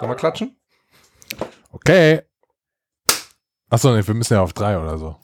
Sollen 0.00 0.10
wir 0.12 0.16
klatschen? 0.16 0.56
Okay. 1.72 2.22
Achso, 3.68 3.94
nee, 3.94 4.06
wir 4.06 4.14
müssen 4.14 4.32
ja 4.32 4.40
auf 4.40 4.54
drei 4.54 4.78
oder 4.78 4.96
so. 4.96 5.16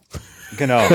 Genau. 0.55 0.79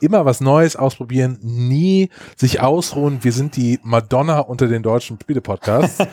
Immer 0.00 0.24
was 0.24 0.40
Neues 0.40 0.76
ausprobieren, 0.76 1.40
nie 1.42 2.10
sich 2.36 2.60
ausruhen. 2.60 3.24
Wir 3.24 3.32
sind 3.32 3.56
die 3.56 3.80
Madonna 3.82 4.38
unter 4.38 4.68
den 4.68 4.84
deutschen 4.84 5.18
Spiele-Podcasts. 5.20 5.98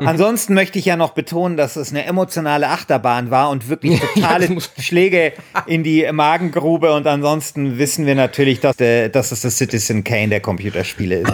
Ansonsten 0.00 0.52
möchte 0.52 0.78
ich 0.78 0.84
ja 0.84 0.96
noch 0.96 1.12
betonen, 1.12 1.56
dass 1.56 1.76
es 1.76 1.90
eine 1.90 2.04
emotionale 2.04 2.68
Achterbahn 2.68 3.30
war 3.30 3.48
und 3.48 3.68
wirklich 3.70 3.98
totale 4.14 4.48
Schläge 4.78 5.32
in 5.66 5.84
die 5.84 6.06
Magengrube. 6.12 6.92
Und 6.92 7.06
ansonsten 7.06 7.78
wissen 7.78 8.04
wir 8.04 8.14
natürlich, 8.14 8.60
dass, 8.60 8.76
der, 8.76 9.08
dass 9.08 9.32
es 9.32 9.40
das 9.40 9.56
Citizen 9.56 10.04
Kane 10.04 10.28
der 10.28 10.40
Computerspiele 10.40 11.20
ist. 11.20 11.32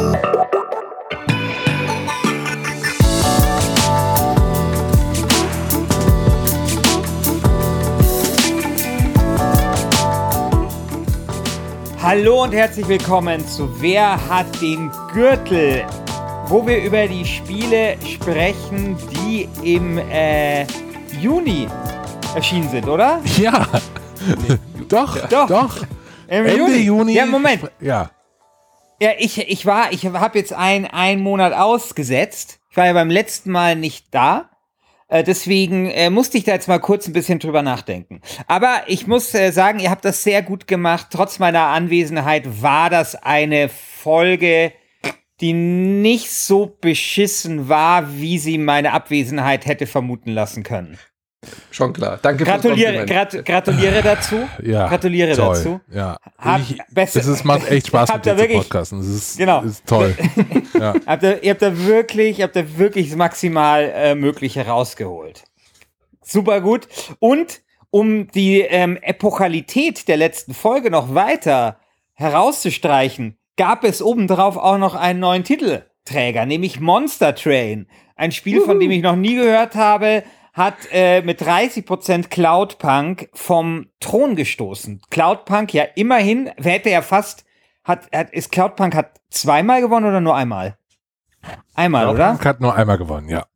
Hallo 12.01 12.43
und 12.43 12.53
herzlich 12.53 12.87
willkommen 12.89 13.47
zu 13.47 13.81
Wer 13.81 14.29
hat 14.29 14.61
den 14.61 14.91
Gürtel? 15.13 15.85
Wo 16.47 16.67
wir 16.67 16.83
über 16.83 17.07
die 17.07 17.25
Spiele 17.25 17.97
sprechen, 18.07 18.97
die 19.11 19.49
im 19.63 19.99
äh, 19.99 20.67
Juni 21.21 21.67
erschienen 22.35 22.69
sind, 22.69 22.89
oder? 22.89 23.21
ja. 23.39 23.67
doch, 24.89 25.17
Doch. 25.29 25.47
doch. 25.47 25.77
Im 26.29 26.47
Ende 26.47 26.77
Juni. 26.77 27.15
Ja, 27.15 27.27
Moment. 27.27 27.71
Ja. 27.81 28.11
Ja, 29.01 29.11
ich, 29.19 29.39
ich 29.39 29.67
war, 29.67 29.93
ich 29.93 30.07
habe 30.07 30.39
jetzt 30.39 30.53
ein, 30.53 30.87
einen 30.87 31.23
Monat 31.23 31.53
ausgesetzt. 31.53 32.61
Ich 32.71 32.77
war 32.77 32.87
ja 32.87 32.93
beim 32.93 33.11
letzten 33.11 33.51
Mal 33.51 33.77
nicht 33.77 34.07
da. 34.13 34.51
Äh, 35.09 35.25
deswegen 35.25 35.91
äh, 35.91 36.09
musste 36.09 36.39
ich 36.39 36.45
da 36.45 36.53
jetzt 36.53 36.69
mal 36.69 36.79
kurz 36.79 37.07
ein 37.07 37.13
bisschen 37.13 37.39
drüber 37.39 37.63
nachdenken. 37.63 38.23
Aber 38.47 38.83
ich 38.87 39.07
muss 39.07 39.35
äh, 39.35 39.51
sagen, 39.51 39.79
ihr 39.79 39.91
habt 39.91 40.05
das 40.05 40.23
sehr 40.23 40.41
gut 40.41 40.67
gemacht. 40.67 41.09
Trotz 41.11 41.39
meiner 41.39 41.67
Anwesenheit 41.67 42.63
war 42.63 42.89
das 42.89 43.15
eine 43.17 43.69
Folge, 43.69 44.73
die 45.43 45.53
nicht 45.53 46.31
so 46.31 46.75
beschissen 46.81 47.69
war, 47.69 48.15
wie 48.17 48.39
sie 48.39 48.57
meine 48.57 48.93
Abwesenheit 48.93 49.67
hätte 49.67 49.87
vermuten 49.87 50.31
lassen 50.31 50.63
können. 50.63 50.97
Schon 51.73 51.93
klar. 51.93 52.21
Danke 52.23 52.45
fürs 52.47 52.63
Gratuliere, 52.63 52.99
Kompliment. 52.99 53.33
grat, 53.33 53.45
gratuliere 53.45 54.01
dazu. 54.03 54.37
Ja. 54.63 54.87
Gratuliere 54.89 55.35
toll. 55.35 55.55
dazu. 55.57 55.81
Ja. 55.93 56.17
Hab- 56.39 56.61
ich, 56.61 56.79
besser- 56.93 57.19
es 57.19 57.27
ist, 57.27 57.45
macht 57.45 57.69
echt 57.69 57.89
Spaß 57.89 58.09
Habt 58.13 58.25
mit 58.25 58.27
ihr 58.27 58.33
dir 58.35 58.37
zu 58.37 58.43
wirklich- 58.49 58.63
podcasten. 58.69 59.01
Es 59.01 59.09
ist, 59.09 59.39
Genau. 59.39 59.63
ist 59.63 59.85
toll. 59.85 60.15
ja. 60.79 60.95
Habt 61.05 61.23
ihr, 61.25 61.43
ihr 61.43 61.51
habt 61.51 61.63
da 61.63 61.77
wirklich, 61.85 62.41
habt 62.41 62.55
da 62.55 62.79
wirklich 62.79 63.09
das 63.09 63.17
maximal 63.17 63.91
äh, 63.93 64.15
Mögliche 64.15 64.65
rausgeholt. 64.69 65.43
Super 66.23 66.61
gut. 66.61 66.87
Und 67.19 67.61
um 67.91 68.29
die 68.31 68.61
ähm, 68.61 68.97
Epochalität 69.03 70.07
der 70.07 70.17
letzten 70.19 70.55
Folge 70.55 70.93
noch 70.93 71.13
weiter 71.13 71.81
herauszustreichen, 72.15 73.37
gab 73.57 73.85
es 73.85 74.03
obendrauf 74.03 74.57
auch 74.57 74.79
noch 74.79 74.95
einen 74.95 75.21
neuen 75.21 75.45
Titelträger, 75.45 76.47
nämlich 76.47 76.81
Monster 76.81 77.35
Train. 77.35 77.87
Ein 78.17 78.33
Spiel, 78.33 78.61
von 78.61 78.79
dem 78.79 78.91
ich 78.91 79.03
noch 79.03 79.17
nie 79.17 79.35
gehört 79.35 79.75
habe, 79.75 80.23
hat 80.53 80.77
äh, 80.93 81.23
mit 81.23 81.41
30% 81.41 82.29
Cloudpunk 82.29 83.31
vom 83.33 83.87
Thron 84.01 84.37
gestoßen. 84.37 85.01
Cloudpunk 85.11 85.73
ja 85.73 85.85
immerhin, 85.95 86.51
wer 86.59 86.73
hätte 86.73 86.91
ja 86.91 87.03
fast, 87.03 87.45
hat, 87.85 88.11
hat 88.13 88.31
ist 88.33 88.53
Cloudpunk 88.53 88.95
hat 88.95 89.21
zweimal 89.31 89.81
gewonnen 89.81 90.07
oder 90.07 90.21
nur 90.21 90.37
einmal? 90.37 90.77
Einmal, 91.75 92.09
oder? 92.09 92.29
Frank 92.29 92.45
hat 92.45 92.61
nur 92.61 92.75
einmal 92.75 92.99
gewonnen, 92.99 93.29
ja. 93.29 93.47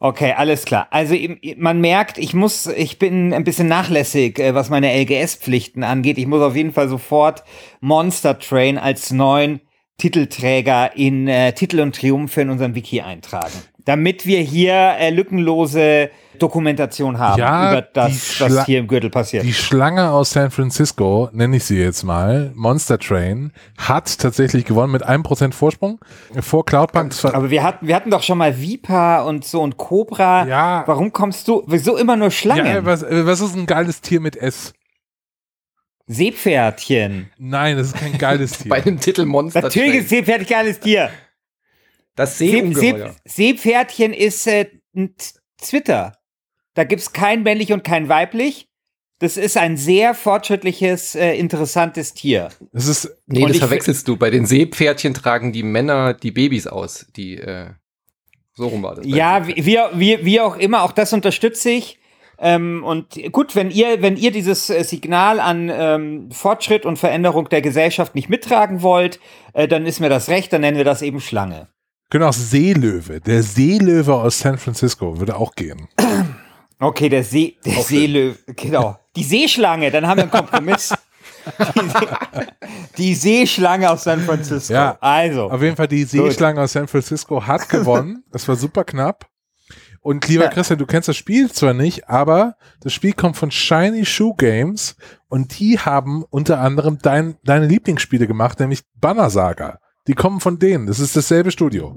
Okay, 0.00 0.32
alles 0.36 0.64
klar. 0.64 0.86
Also 0.90 1.16
man 1.56 1.80
merkt, 1.80 2.18
ich 2.18 2.32
muss, 2.32 2.66
ich 2.66 3.00
bin 3.00 3.34
ein 3.34 3.42
bisschen 3.42 3.66
nachlässig, 3.66 4.38
äh, 4.38 4.54
was 4.54 4.70
meine 4.70 4.92
LGS-Pflichten 4.92 5.82
angeht. 5.82 6.18
Ich 6.18 6.26
muss 6.26 6.40
auf 6.40 6.54
jeden 6.54 6.72
Fall 6.72 6.88
sofort 6.88 7.42
Monster 7.80 8.38
Train 8.38 8.78
als 8.78 9.10
neuen 9.10 9.60
Titelträger 9.96 10.96
in 10.96 11.26
äh, 11.26 11.52
Titel 11.52 11.80
und 11.80 11.96
Triumphe 11.96 12.42
in 12.42 12.50
unserem 12.50 12.76
Wiki 12.76 13.00
eintragen. 13.00 13.52
Damit 13.88 14.26
wir 14.26 14.40
hier 14.40 14.74
äh, 14.74 15.08
lückenlose 15.08 16.10
Dokumentation 16.38 17.18
haben 17.18 17.38
Ja, 17.38 17.72
über 17.72 17.80
die 17.80 17.88
das, 17.94 18.38
was 18.38 18.66
hier 18.66 18.80
im 18.80 18.86
Gürtel 18.86 19.08
passiert. 19.08 19.44
Die 19.44 19.54
Schlange 19.54 20.10
aus 20.10 20.32
San 20.32 20.50
Francisco, 20.50 21.30
nenne 21.32 21.56
ich 21.56 21.64
sie 21.64 21.78
jetzt 21.78 22.02
mal, 22.02 22.52
Monster 22.54 22.98
Train, 22.98 23.50
hat 23.78 24.18
tatsächlich 24.18 24.66
gewonnen 24.66 24.92
mit 24.92 25.04
einem 25.04 25.22
Prozent 25.22 25.54
Vorsprung 25.54 26.00
vor 26.38 26.66
Cloudpunk. 26.66 27.14
Aber 27.24 27.48
wir 27.48 27.62
hatten, 27.62 27.88
wir 27.88 27.96
hatten 27.96 28.10
doch 28.10 28.22
schon 28.22 28.36
mal 28.36 28.60
Vipa 28.60 29.22
und 29.22 29.46
so 29.46 29.62
und 29.62 29.78
Cobra. 29.78 30.46
Ja. 30.46 30.82
Warum 30.84 31.10
kommst 31.14 31.48
du, 31.48 31.62
wieso 31.66 31.96
immer 31.96 32.16
nur 32.16 32.30
Schlangen? 32.30 32.66
ja, 32.66 32.84
was, 32.84 33.02
was 33.08 33.40
ist 33.40 33.56
ein 33.56 33.64
geiles 33.64 34.02
Tier 34.02 34.20
mit 34.20 34.36
S? 34.36 34.74
Seepferdchen. 36.08 37.30
Nein, 37.38 37.78
das 37.78 37.86
ist 37.86 37.96
kein 37.96 38.18
geiles 38.18 38.52
Tier. 38.58 38.68
Bei 38.68 38.82
dem 38.82 39.00
Titel 39.00 39.24
Monster. 39.24 39.62
Natürlich 39.62 39.94
ist 39.94 40.10
Seepferdchen 40.10 40.46
geiles 40.46 40.78
Tier. 40.78 41.08
Das 42.18 42.38
Seeungeheuer. 42.38 43.14
Seep, 43.24 43.58
Seepferdchen 43.58 44.12
ist 44.12 44.46
äh, 44.46 44.66
ein 44.96 45.14
Zwitter. 45.58 46.14
Da 46.74 46.84
gibt's 46.84 47.12
kein 47.12 47.42
männlich 47.42 47.72
und 47.72 47.84
kein 47.84 48.08
weiblich. 48.08 48.68
Das 49.20 49.36
ist 49.36 49.56
ein 49.56 49.76
sehr 49.76 50.14
fortschrittliches, 50.14 51.16
äh, 51.16 51.34
interessantes 51.34 52.14
Tier. 52.14 52.50
Das 52.72 52.86
ist, 52.86 53.10
Nee, 53.26 53.42
Und 53.42 53.50
das 53.50 53.58
verwechselst 53.58 54.06
du. 54.06 54.16
Bei 54.16 54.30
den 54.30 54.46
Seepferdchen 54.46 55.14
tragen 55.14 55.52
die 55.52 55.64
Männer 55.64 56.14
die 56.14 56.30
Babys 56.30 56.66
aus. 56.66 57.06
Die, 57.16 57.36
äh, 57.36 57.70
so 58.54 58.68
rum 58.68 58.82
war 58.82 58.94
das. 58.96 59.06
Ja, 59.06 59.46
wie, 59.46 59.64
wie, 59.64 59.78
wie, 59.94 60.24
wie 60.24 60.40
auch 60.40 60.56
immer, 60.56 60.82
auch 60.82 60.92
das 60.92 61.12
unterstütze 61.12 61.70
ich. 61.70 61.98
Ähm, 62.40 62.84
und 62.84 63.20
gut, 63.32 63.56
wenn 63.56 63.72
ihr, 63.72 64.00
wenn 64.02 64.16
ihr 64.16 64.30
dieses 64.30 64.70
äh, 64.70 64.84
Signal 64.84 65.40
an 65.40 65.70
ähm, 65.72 66.30
Fortschritt 66.30 66.86
und 66.86 66.96
Veränderung 66.96 67.48
der 67.48 67.62
Gesellschaft 67.62 68.14
nicht 68.14 68.28
mittragen 68.28 68.82
wollt, 68.82 69.18
äh, 69.52 69.66
dann 69.66 69.86
ist 69.86 69.98
mir 69.98 70.08
das 70.08 70.28
recht, 70.28 70.52
dann 70.52 70.60
nennen 70.60 70.76
wir 70.76 70.84
das 70.84 71.02
eben 71.02 71.20
Schlange. 71.20 71.68
Genau, 72.10 72.30
Seelöwe. 72.32 73.20
Der 73.20 73.42
Seelöwe 73.42 74.14
aus 74.14 74.38
San 74.38 74.58
Francisco 74.58 75.18
würde 75.18 75.36
auch 75.36 75.54
gehen. 75.54 75.88
Okay, 76.78 77.08
der 77.08 77.24
See, 77.24 77.56
der 77.64 77.82
Seelöwe, 77.82 78.36
genau. 78.46 78.98
Die 79.16 79.24
Seeschlange, 79.24 79.90
dann 79.90 80.06
haben 80.06 80.18
wir 80.18 80.22
einen 80.24 80.30
Kompromiss. 80.30 80.94
die, 81.74 81.88
See, 81.88 82.46
die 82.98 83.14
Seeschlange 83.14 83.90
aus 83.90 84.04
San 84.04 84.20
Francisco. 84.20 84.72
Ja. 84.72 84.96
Also, 85.00 85.50
Auf 85.50 85.62
jeden 85.62 85.76
Fall, 85.76 85.88
die 85.88 86.04
Seeschlange 86.04 86.60
aus 86.60 86.72
San 86.72 86.86
Francisco 86.88 87.44
hat 87.46 87.68
gewonnen. 87.68 88.22
Das 88.30 88.46
war 88.48 88.56
super 88.56 88.84
knapp. 88.84 89.26
Und 90.00 90.28
lieber 90.28 90.44
Ja. 90.44 90.50
Christian, 90.50 90.78
du 90.78 90.86
kennst 90.86 91.08
das 91.08 91.16
Spiel 91.16 91.50
zwar 91.50 91.74
nicht, 91.74 92.08
aber 92.08 92.54
das 92.80 92.92
Spiel 92.92 93.12
kommt 93.12 93.36
von 93.36 93.50
Shiny 93.50 94.06
Shoe 94.06 94.34
Games 94.36 94.96
und 95.28 95.58
die 95.58 95.78
haben 95.78 96.24
unter 96.30 96.60
anderem 96.60 96.98
dein, 97.02 97.36
deine 97.44 97.66
Lieblingsspiele 97.66 98.26
gemacht, 98.26 98.60
nämlich 98.60 98.82
Banner 98.94 99.28
Saga. 99.30 99.80
Die 100.08 100.14
kommen 100.14 100.40
von 100.40 100.58
denen. 100.58 100.86
Das 100.86 101.00
ist 101.00 101.14
dasselbe 101.14 101.50
Studio. 101.50 101.94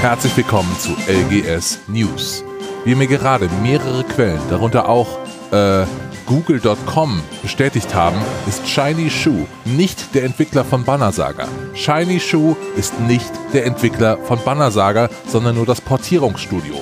Herzlich 0.00 0.36
willkommen 0.36 0.76
zu 0.80 0.90
LGS 1.06 1.78
News. 1.86 2.44
Wie 2.84 2.96
mir 2.96 3.06
gerade 3.06 3.48
mehrere 3.62 4.02
Quellen, 4.02 4.40
darunter 4.50 4.88
auch 4.88 5.20
äh, 5.52 5.86
Google.com 6.26 7.22
bestätigt 7.40 7.94
haben, 7.94 8.16
ist 8.48 8.68
Shiny 8.68 9.10
Shoe 9.10 9.46
nicht 9.64 10.12
der 10.16 10.24
Entwickler 10.24 10.64
von 10.64 10.82
Banner 10.82 11.12
Saga. 11.12 11.46
Shiny 11.74 12.18
Shoe 12.18 12.56
ist 12.76 12.98
nicht 12.98 13.30
der 13.52 13.64
Entwickler 13.64 14.18
von 14.24 14.40
Banner 14.44 14.72
Saga, 14.72 15.08
sondern 15.28 15.54
nur 15.54 15.66
das 15.66 15.80
Portierungsstudio. 15.80 16.74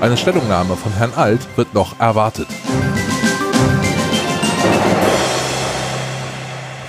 Eine 0.00 0.16
Stellungnahme 0.16 0.76
von 0.76 0.92
Herrn 0.94 1.12
Alt 1.14 1.46
wird 1.56 1.74
noch 1.74 2.00
erwartet. 2.00 2.48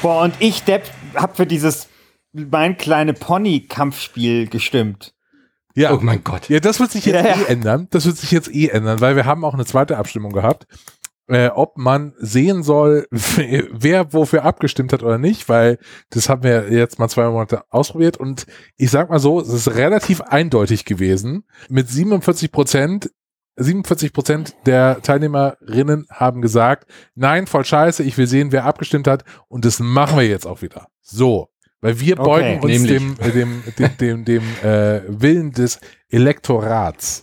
Boah, 0.03 0.21
und 0.21 0.35
ich, 0.39 0.63
Depp, 0.63 0.83
hab 1.15 1.35
für 1.35 1.47
dieses 1.47 1.87
mein 2.33 2.77
kleine 2.77 3.13
Pony-Kampfspiel 3.13 4.47
gestimmt. 4.47 5.13
Ja, 5.75 5.91
Oh 5.93 5.99
mein 6.01 6.23
Gott. 6.23 6.49
Ja, 6.49 6.59
das 6.59 6.79
wird 6.79 6.91
sich 6.91 7.05
jetzt 7.05 7.15
Ja, 7.15 7.35
ja. 7.35 7.41
eh 7.41 7.45
ändern. 7.45 7.87
Das 7.89 8.05
wird 8.05 8.17
sich 8.17 8.29
jetzt 8.31 8.53
eh 8.53 8.67
ändern, 8.67 9.01
weil 9.01 9.15
wir 9.15 9.25
haben 9.25 9.43
auch 9.43 9.55
eine 9.55 9.65
zweite 9.65 9.97
Abstimmung 9.97 10.31
gehabt, 10.31 10.67
äh, 11.27 11.47
ob 11.47 11.77
man 11.77 12.13
sehen 12.17 12.61
soll, 12.63 13.07
wer 13.11 14.13
wofür 14.13 14.43
abgestimmt 14.43 14.93
hat 14.93 15.01
oder 15.03 15.17
nicht, 15.17 15.49
weil 15.49 15.79
das 16.09 16.29
haben 16.29 16.43
wir 16.43 16.71
jetzt 16.71 16.99
mal 16.99 17.09
zwei 17.09 17.27
Monate 17.29 17.63
ausprobiert 17.71 18.17
und 18.17 18.45
ich 18.77 18.91
sag 18.91 19.09
mal 19.09 19.19
so, 19.19 19.39
es 19.39 19.49
ist 19.49 19.75
relativ 19.75 20.21
eindeutig 20.21 20.85
gewesen. 20.85 21.45
Mit 21.69 21.89
47 21.89 22.51
Prozent 22.51 23.09
47 23.57 24.13
Prozent 24.13 24.55
der 24.65 25.01
Teilnehmerinnen 25.01 26.07
haben 26.09 26.41
gesagt, 26.41 26.89
nein, 27.15 27.47
voll 27.47 27.65
scheiße, 27.65 28.03
ich 28.03 28.17
will 28.17 28.27
sehen, 28.27 28.51
wer 28.51 28.65
abgestimmt 28.65 29.07
hat 29.07 29.23
und 29.47 29.65
das 29.65 29.79
machen 29.79 30.17
wir 30.17 30.27
jetzt 30.27 30.45
auch 30.47 30.61
wieder. 30.61 30.87
So, 31.01 31.49
weil 31.81 31.99
wir 31.99 32.19
Okay. 32.19 32.23
beugen 32.29 32.61
uns 32.61 32.81
Nämlich. 32.81 32.91
dem, 32.97 33.15
dem, 33.33 33.63
dem, 33.77 33.97
dem, 33.97 34.25
dem 34.25 34.43
äh, 34.63 35.01
Willen 35.07 35.51
des 35.51 35.79
Elektorats. 36.09 37.22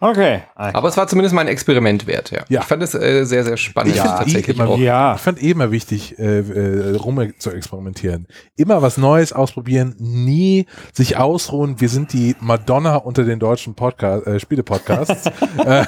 Okay. 0.00 0.42
Aber 0.54 0.86
es 0.88 0.96
war 0.96 1.08
zumindest 1.08 1.34
mal 1.34 1.40
ein 1.40 1.48
Experiment 1.48 2.06
wert, 2.06 2.30
ja. 2.30 2.44
Ja. 2.48 2.60
Ich 2.60 2.66
fand 2.66 2.82
es 2.84 2.94
äh, 2.94 3.24
sehr, 3.24 3.42
sehr 3.42 3.56
spannend 3.56 3.96
Ich 3.96 4.00
tatsächlich 4.00 4.56
immer 4.56 4.68
auch. 4.68 4.78
Ja. 4.78 5.16
Ich 5.16 5.20
fand 5.20 5.42
eh 5.42 5.50
immer 5.50 5.72
wichtig, 5.72 6.16
äh, 6.20 6.38
äh, 6.38 6.94
rum 6.96 7.32
zu 7.38 7.50
experimentieren. 7.50 8.28
Immer 8.56 8.80
was 8.80 8.96
Neues 8.96 9.32
ausprobieren, 9.32 9.96
nie 9.98 10.66
sich 10.92 11.16
ausruhen. 11.16 11.80
Wir 11.80 11.88
sind 11.88 12.12
die 12.12 12.36
Madonna 12.38 12.94
unter 12.96 13.24
den 13.24 13.40
deutschen 13.40 13.74
Podcast, 13.74 14.24
äh, 14.28 14.38
Spiele-Podcasts. 14.38 15.30
Äh, 15.64 15.84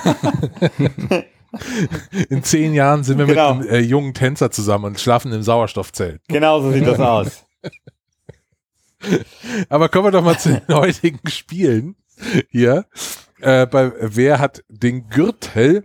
In 2.29 2.43
zehn 2.45 2.75
Jahren 2.75 3.03
sind 3.05 3.19
wir 3.19 3.27
Genau. 3.27 3.55
mit 3.55 3.69
einem 3.69 3.77
äh, 3.77 3.85
jungen 3.85 4.15
Tänzer 4.15 4.51
zusammen 4.51 4.85
und 4.87 5.01
schlafen 5.01 5.33
im 5.33 5.43
Sauerstoffzelt. 5.43 6.21
Genau 6.29 6.61
so 6.61 6.71
sieht 6.73 6.87
das 6.87 6.99
aus. 7.01 7.45
Aber 9.69 9.89
kommen 9.89 10.07
wir 10.07 10.11
doch 10.13 10.23
mal 10.25 10.39
zu 10.39 10.51
den 10.51 10.75
heutigen 10.75 11.21
Spielen 11.29 11.97
hier. 12.51 12.87
Äh, 13.43 13.67
bei 13.67 13.93
Wer 14.01 14.39
hat 14.39 14.65
den 14.69 15.09
Gürtel? 15.09 15.85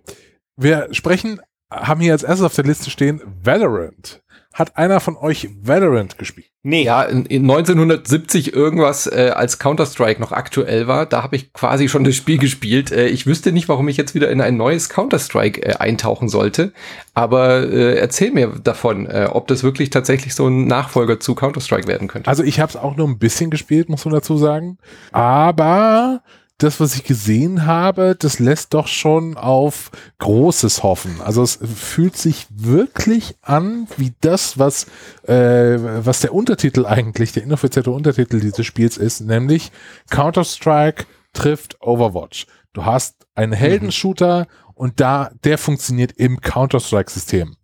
Wir 0.57 0.87
sprechen, 0.91 1.41
haben 1.69 2.01
hier 2.01 2.13
als 2.13 2.23
erstes 2.23 2.45
auf 2.45 2.55
der 2.55 2.65
Liste 2.65 2.89
stehen 2.89 3.21
Valorant. 3.43 4.21
Hat 4.53 4.77
einer 4.77 5.01
von 5.01 5.17
euch 5.17 5.49
Valorant 5.61 6.17
gespielt? 6.17 6.47
Nee. 6.63 6.83
Ja, 6.83 7.03
in, 7.03 7.25
in 7.25 7.43
1970 7.43 8.53
irgendwas, 8.53 9.05
äh, 9.05 9.31
als 9.35 9.59
Counter-Strike 9.59 10.21
noch 10.21 10.31
aktuell 10.31 10.87
war, 10.87 11.05
da 11.05 11.21
habe 11.21 11.35
ich 11.35 11.51
quasi 11.51 11.89
schon 11.89 12.05
das 12.05 12.15
Spiel 12.15 12.37
gespielt. 12.37 12.89
Äh, 12.89 13.07
ich 13.07 13.27
wüsste 13.27 13.51
nicht, 13.51 13.67
warum 13.67 13.89
ich 13.89 13.97
jetzt 13.97 14.15
wieder 14.15 14.31
in 14.31 14.39
ein 14.39 14.55
neues 14.55 14.87
Counter-Strike 14.87 15.61
äh, 15.61 15.75
eintauchen 15.75 16.29
sollte. 16.29 16.71
Aber 17.13 17.69
äh, 17.69 17.97
erzähl 17.97 18.31
mir 18.31 18.47
davon, 18.63 19.07
äh, 19.07 19.27
ob 19.29 19.47
das 19.47 19.61
wirklich 19.61 19.89
tatsächlich 19.89 20.33
so 20.33 20.47
ein 20.47 20.65
Nachfolger 20.67 21.19
zu 21.19 21.35
Counter-Strike 21.35 21.87
werden 21.87 22.07
könnte. 22.07 22.29
Also 22.29 22.41
ich 22.41 22.61
habe 22.61 22.69
es 22.69 22.77
auch 22.77 22.95
nur 22.95 23.09
ein 23.09 23.19
bisschen 23.19 23.51
gespielt, 23.51 23.89
muss 23.89 24.05
man 24.05 24.13
dazu 24.13 24.37
sagen. 24.37 24.77
Aber 25.11 26.23
das, 26.57 26.79
was 26.79 26.95
ich 26.95 27.03
gesehen 27.03 27.65
habe, 27.65 28.15
das 28.17 28.39
lässt 28.39 28.73
doch 28.73 28.87
schon 28.87 29.35
auf 29.35 29.91
Großes 30.19 30.83
hoffen. 30.83 31.19
Also 31.21 31.43
es 31.43 31.59
fühlt 31.61 32.15
sich 32.15 32.47
wirklich 32.49 33.35
an 33.41 33.87
wie 33.97 34.13
das, 34.21 34.57
was, 34.57 34.85
äh, 35.23 35.77
was 35.77 36.21
der 36.21 36.33
Untertitel 36.33 36.85
eigentlich, 36.85 37.33
der 37.33 37.43
inoffizielle 37.43 37.91
Untertitel 37.91 38.39
dieses 38.39 38.65
Spiels 38.65 38.95
ist, 38.97 39.21
nämlich 39.21 39.71
Counter-Strike 40.09 41.05
trifft 41.33 41.81
Overwatch. 41.81 42.47
Du 42.71 42.85
hast 42.85 43.27
einen 43.35 43.53
Heldenshooter 43.53 44.47
und 44.73 44.99
da, 45.01 45.31
der 45.43 45.57
funktioniert 45.57 46.13
im 46.13 46.39
Counter-Strike-System. 46.39 47.55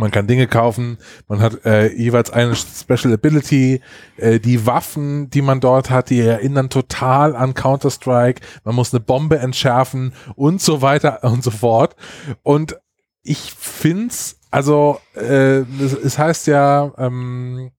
Man 0.00 0.10
kann 0.10 0.26
Dinge 0.26 0.46
kaufen, 0.46 0.96
man 1.28 1.40
hat 1.40 1.66
äh, 1.66 1.92
jeweils 1.92 2.30
eine 2.30 2.56
Special 2.56 3.12
Ability, 3.12 3.82
äh, 4.16 4.40
die 4.40 4.64
Waffen, 4.64 5.28
die 5.28 5.42
man 5.42 5.60
dort 5.60 5.90
hat, 5.90 6.08
die 6.08 6.20
erinnern 6.20 6.70
total 6.70 7.36
an 7.36 7.52
Counter-Strike, 7.52 8.40
man 8.64 8.74
muss 8.74 8.94
eine 8.94 9.00
Bombe 9.00 9.38
entschärfen 9.38 10.14
und 10.36 10.62
so 10.62 10.80
weiter 10.80 11.22
und 11.30 11.44
so 11.44 11.50
fort. 11.50 11.96
Und 12.42 12.78
ich 13.22 13.52
find's, 13.58 14.38
also 14.50 14.98
äh, 15.16 15.58
es, 15.58 16.18
heißt 16.18 16.46
ja, 16.46 16.92
ähm, 16.96 17.70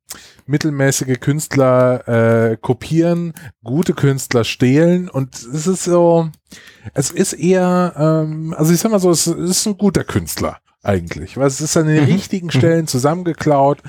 mittelmäßige 0.46 1.20
Künstler 1.20 2.08
äh, 2.52 2.58
kopieren, 2.58 3.34
gute 3.64 3.96
Künstler 3.96 4.44
stehlen. 4.44 5.10
Und 5.10 5.34
es 5.34 5.66
ist 5.66 5.86
so, 5.86 6.30
es 6.94 7.10
ist 7.10 7.34
eher, 7.34 7.96
ähm, 7.98 8.54
also 8.56 8.72
ich 8.72 8.80
sag 8.80 8.92
mal 8.92 9.00
so, 9.00 9.10
es 9.10 9.26
ist 9.26 9.66
ein 9.66 9.78
guter 9.80 10.04
Künstler 10.04 10.60
eigentlich, 10.84 11.38
weil 11.38 11.48
es 11.48 11.62
ist 11.62 11.78
an 11.78 11.88
den 11.88 12.04
Mhm. 12.06 12.12
richtigen 12.12 12.52
Stellen 12.52 12.88
zusammengeklaut. 12.88 13.80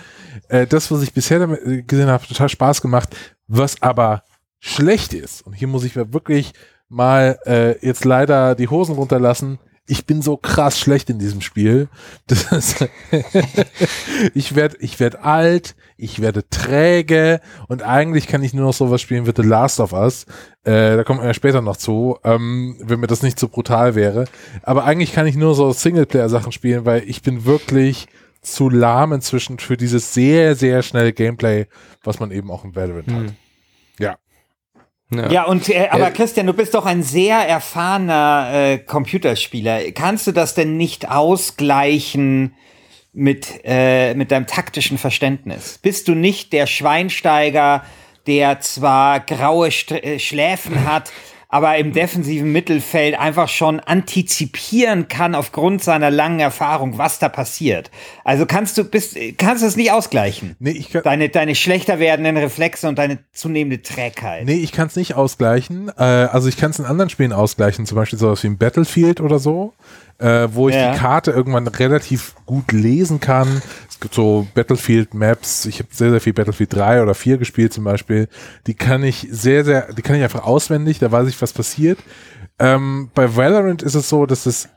Äh, 0.49 0.67
das, 0.67 0.91
was 0.91 1.03
ich 1.03 1.12
bisher 1.15 1.39
damit 1.39 1.89
gesehen 1.89 2.09
habe, 2.09 2.23
hat 2.23 2.29
total 2.29 2.49
Spaß 2.49 2.83
gemacht. 2.83 3.15
Was 3.49 3.81
aber 3.83 4.25
schlecht 4.61 5.12
ist, 5.15 5.43
und 5.47 5.55
hier 5.55 5.69
muss 5.69 5.85
ich 5.85 5.97
mir 5.97 6.12
wirklich 6.12 6.53
mal 6.89 7.39
äh, 7.47 7.79
jetzt 7.85 8.05
leider 8.05 8.55
die 8.55 8.69
Hosen 8.69 8.94
runterlassen, 8.94 9.59
ich 9.93 10.06
bin 10.06 10.23
so 10.23 10.39
krass 10.39 10.81
schlecht 10.81 11.11
in 11.11 11.19
diesem 11.19 11.43
Spiel. 11.43 11.89
Ist 12.50 12.87
ich 14.33 14.55
werde 14.55 14.79
ich 14.81 14.99
werd 15.00 15.23
alt, 15.23 15.77
ich 15.99 16.23
werde 16.23 16.49
träge 16.49 17.43
und 17.69 17.83
eigentlich 17.83 18.27
kann 18.27 18.43
ich 18.43 18.55
nur 18.55 18.65
noch 18.65 18.73
sowas 18.73 19.03
spielen 19.03 19.27
wie 19.27 19.35
The 19.37 19.47
Last 19.47 19.81
of 19.81 19.93
Us. 19.93 20.25
Äh, 20.65 20.97
da 20.97 21.05
kommen 21.05 21.23
wir 21.23 21.35
später 21.35 21.61
noch 21.61 21.77
zu, 21.77 22.17
ähm, 22.25 22.75
wenn 22.81 23.00
mir 23.00 23.06
das 23.06 23.23
nicht 23.23 23.39
so 23.39 23.49
brutal 23.49 23.94
wäre. 23.94 24.25
Aber 24.62 24.85
eigentlich 24.85 25.12
kann 25.12 25.27
ich 25.27 25.37
nur 25.37 25.55
so 25.55 25.71
Singleplayer-Sachen 25.71 26.53
spielen, 26.53 26.87
weil 26.87 27.03
ich 27.06 27.21
bin 27.21 27.44
wirklich 27.44 28.06
zu 28.41 28.71
lahm 28.71 29.12
inzwischen 29.12 29.59
für 29.59 29.77
dieses 29.77 30.15
sehr, 30.15 30.56
sehr 30.56 30.83
schnelle 30.83 31.12
Gameplay, 31.12 31.67
was 32.03 32.19
man 32.19 32.31
eben 32.31 32.50
auch 32.50 32.65
im 32.65 32.75
Valorant 32.75 33.09
hat. 33.09 33.15
Hm. 33.15 33.27
Ja. 33.27 33.33
Ja. 35.14 35.31
Ja, 35.31 35.44
und 35.44 35.69
äh, 35.69 35.88
aber 35.91 36.09
Äh, 36.09 36.12
Christian, 36.12 36.47
du 36.47 36.53
bist 36.53 36.75
doch 36.75 36.87
ein 36.87 37.03
sehr 37.03 37.37
erfahrener 37.37 38.50
äh, 38.53 38.79
Computerspieler. 38.79 39.93
Kannst 39.93 40.26
du 40.26 40.32
das 40.32 40.55
denn 40.55 40.76
nicht 40.76 41.11
ausgleichen 41.11 42.55
mit, 43.12 43.47
äh, 43.64 44.14
mit 44.14 44.31
deinem 44.31 44.47
taktischen 44.47 44.99
Verständnis? 44.99 45.79
Bist 45.82 46.09
du 46.09 46.14
nicht 46.14 46.53
der 46.53 46.67
Schweinsteiger, 46.67 47.85
der 48.26 48.61
zwar 48.61 49.20
graue 49.20 49.70
St 49.70 49.93
äh, 49.93 50.19
Schläfen 50.19 50.87
hat, 50.87 51.12
aber 51.52 51.76
im 51.76 51.93
defensiven 51.93 52.50
Mittelfeld 52.50 53.14
einfach 53.20 53.49
schon 53.50 53.78
antizipieren 53.78 55.08
kann 55.08 55.34
aufgrund 55.34 55.84
seiner 55.84 56.10
langen 56.10 56.40
Erfahrung, 56.40 56.96
was 56.96 57.19
da 57.19 57.28
passiert? 57.28 57.90
Also 58.25 58.46
kannst 58.46 58.78
du 58.78 58.84
bist 58.84 59.16
kannst 59.37 59.62
du 59.62 59.66
es 59.66 59.76
nicht 59.76 59.93
ausgleichen? 59.93 60.56
Nee, 60.60 60.70
ich 60.70 60.90
kann, 60.90 61.02
Deine, 61.02 61.28
deine 61.28 61.54
schlechter 61.54 61.99
werdenden 61.99 62.38
Reflexe 62.38 62.88
und 62.88 62.99
deine 62.99 63.19
zunehmende 63.34 63.82
Trägheit. 63.82 64.46
Nee, 64.46 64.54
ich 64.54 64.72
kann 64.72 64.87
es 64.87 64.96
nicht 64.96 65.14
ausgleichen. 65.14 65.90
Äh, 65.99 66.02
also 66.02 66.49
ich 66.49 66.56
kann 66.56 66.70
es 66.70 66.78
in 66.78 66.87
anderen 66.87 67.10
Spielen 67.10 67.34
ausgleichen, 67.34 67.84
zum 67.84 67.96
Beispiel 67.96 68.19
sowas 68.19 68.43
wie 68.43 68.46
ein 68.48 68.56
Battlefield 68.56 69.20
oder 69.20 69.38
so, 69.38 69.75
äh, 70.19 70.48
wo 70.52 70.70
ich 70.70 70.75
Ja. 70.75 70.93
die 70.93 70.98
Karte 70.98 71.32
irgendwann 71.32 71.69
relativ 71.69 72.34
gut 72.46 72.72
lesen 72.72 73.20
kann. 73.20 73.60
So 74.10 74.46
Battlefield-Maps, 74.54 75.66
ich 75.66 75.78
habe 75.78 75.88
sehr, 75.93 76.10
sehr 76.10 76.20
viel 76.20 76.32
Battlefield 76.32 76.75
3 76.75 77.02
oder 77.02 77.14
4 77.14 77.38
gespielt 77.38 77.72
zum 77.72 77.84
Beispiel. 77.84 78.28
Die 78.66 78.75
kann 78.75 79.02
ich 79.02 79.28
sehr, 79.31 79.64
sehr, 79.64 79.93
die 79.93 80.02
kann 80.02 80.16
ich 80.16 80.22
einfach 80.22 80.44
auswendig, 80.44 80.99
da 80.99 81.12
weiß 81.12 81.28
ich, 81.28 81.40
was 81.40 81.52
passiert. 81.52 81.99
Ähm, 82.58 83.10
bei 83.14 83.37
Valorant 83.37 83.82
ist 83.82 83.94
es 83.94 84.08
so, 84.08 84.26
dass 84.26 84.44
das 84.44 84.69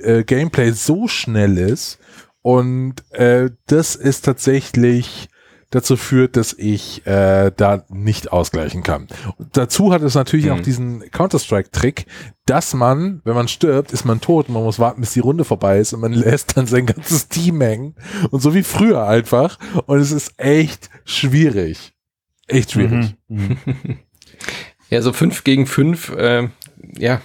äh, 0.00 0.24
Gameplay 0.24 0.70
so 0.70 1.08
schnell 1.08 1.58
ist 1.58 1.98
und 2.42 2.94
äh, 3.12 3.50
das 3.66 3.96
ist 3.96 4.24
tatsächlich 4.24 5.28
dazu 5.70 5.96
führt, 5.96 6.36
dass 6.36 6.52
ich 6.52 7.06
äh, 7.06 7.50
da 7.56 7.84
nicht 7.88 8.32
ausgleichen 8.32 8.82
kann. 8.82 9.08
Und 9.36 9.56
dazu 9.56 9.92
hat 9.92 10.02
es 10.02 10.14
natürlich 10.14 10.50
auch 10.50 10.60
diesen 10.60 11.10
Counter-Strike-Trick, 11.10 12.06
dass 12.46 12.74
man, 12.74 13.20
wenn 13.24 13.34
man 13.34 13.48
stirbt, 13.48 13.92
ist 13.92 14.04
man 14.04 14.20
tot 14.20 14.48
und 14.48 14.54
man 14.54 14.62
muss 14.62 14.78
warten, 14.78 15.00
bis 15.00 15.12
die 15.12 15.20
Runde 15.20 15.44
vorbei 15.44 15.78
ist 15.78 15.92
und 15.92 16.00
man 16.00 16.12
lässt 16.14 16.56
dann 16.56 16.66
sein 16.66 16.86
ganzes 16.86 17.28
Team 17.28 17.60
hängen 17.60 17.94
und 18.30 18.40
so 18.40 18.54
wie 18.54 18.62
früher 18.62 19.06
einfach 19.06 19.58
und 19.86 19.98
es 19.98 20.12
ist 20.12 20.34
echt 20.38 20.90
schwierig. 21.04 21.94
Echt 22.46 22.72
schwierig. 22.72 23.16
Mhm. 23.28 23.58
Ja, 24.88 25.02
so 25.02 25.12
5 25.12 25.42
gegen 25.42 25.66
5, 25.66 26.10
äh, 26.10 26.48
ja, 26.96 27.20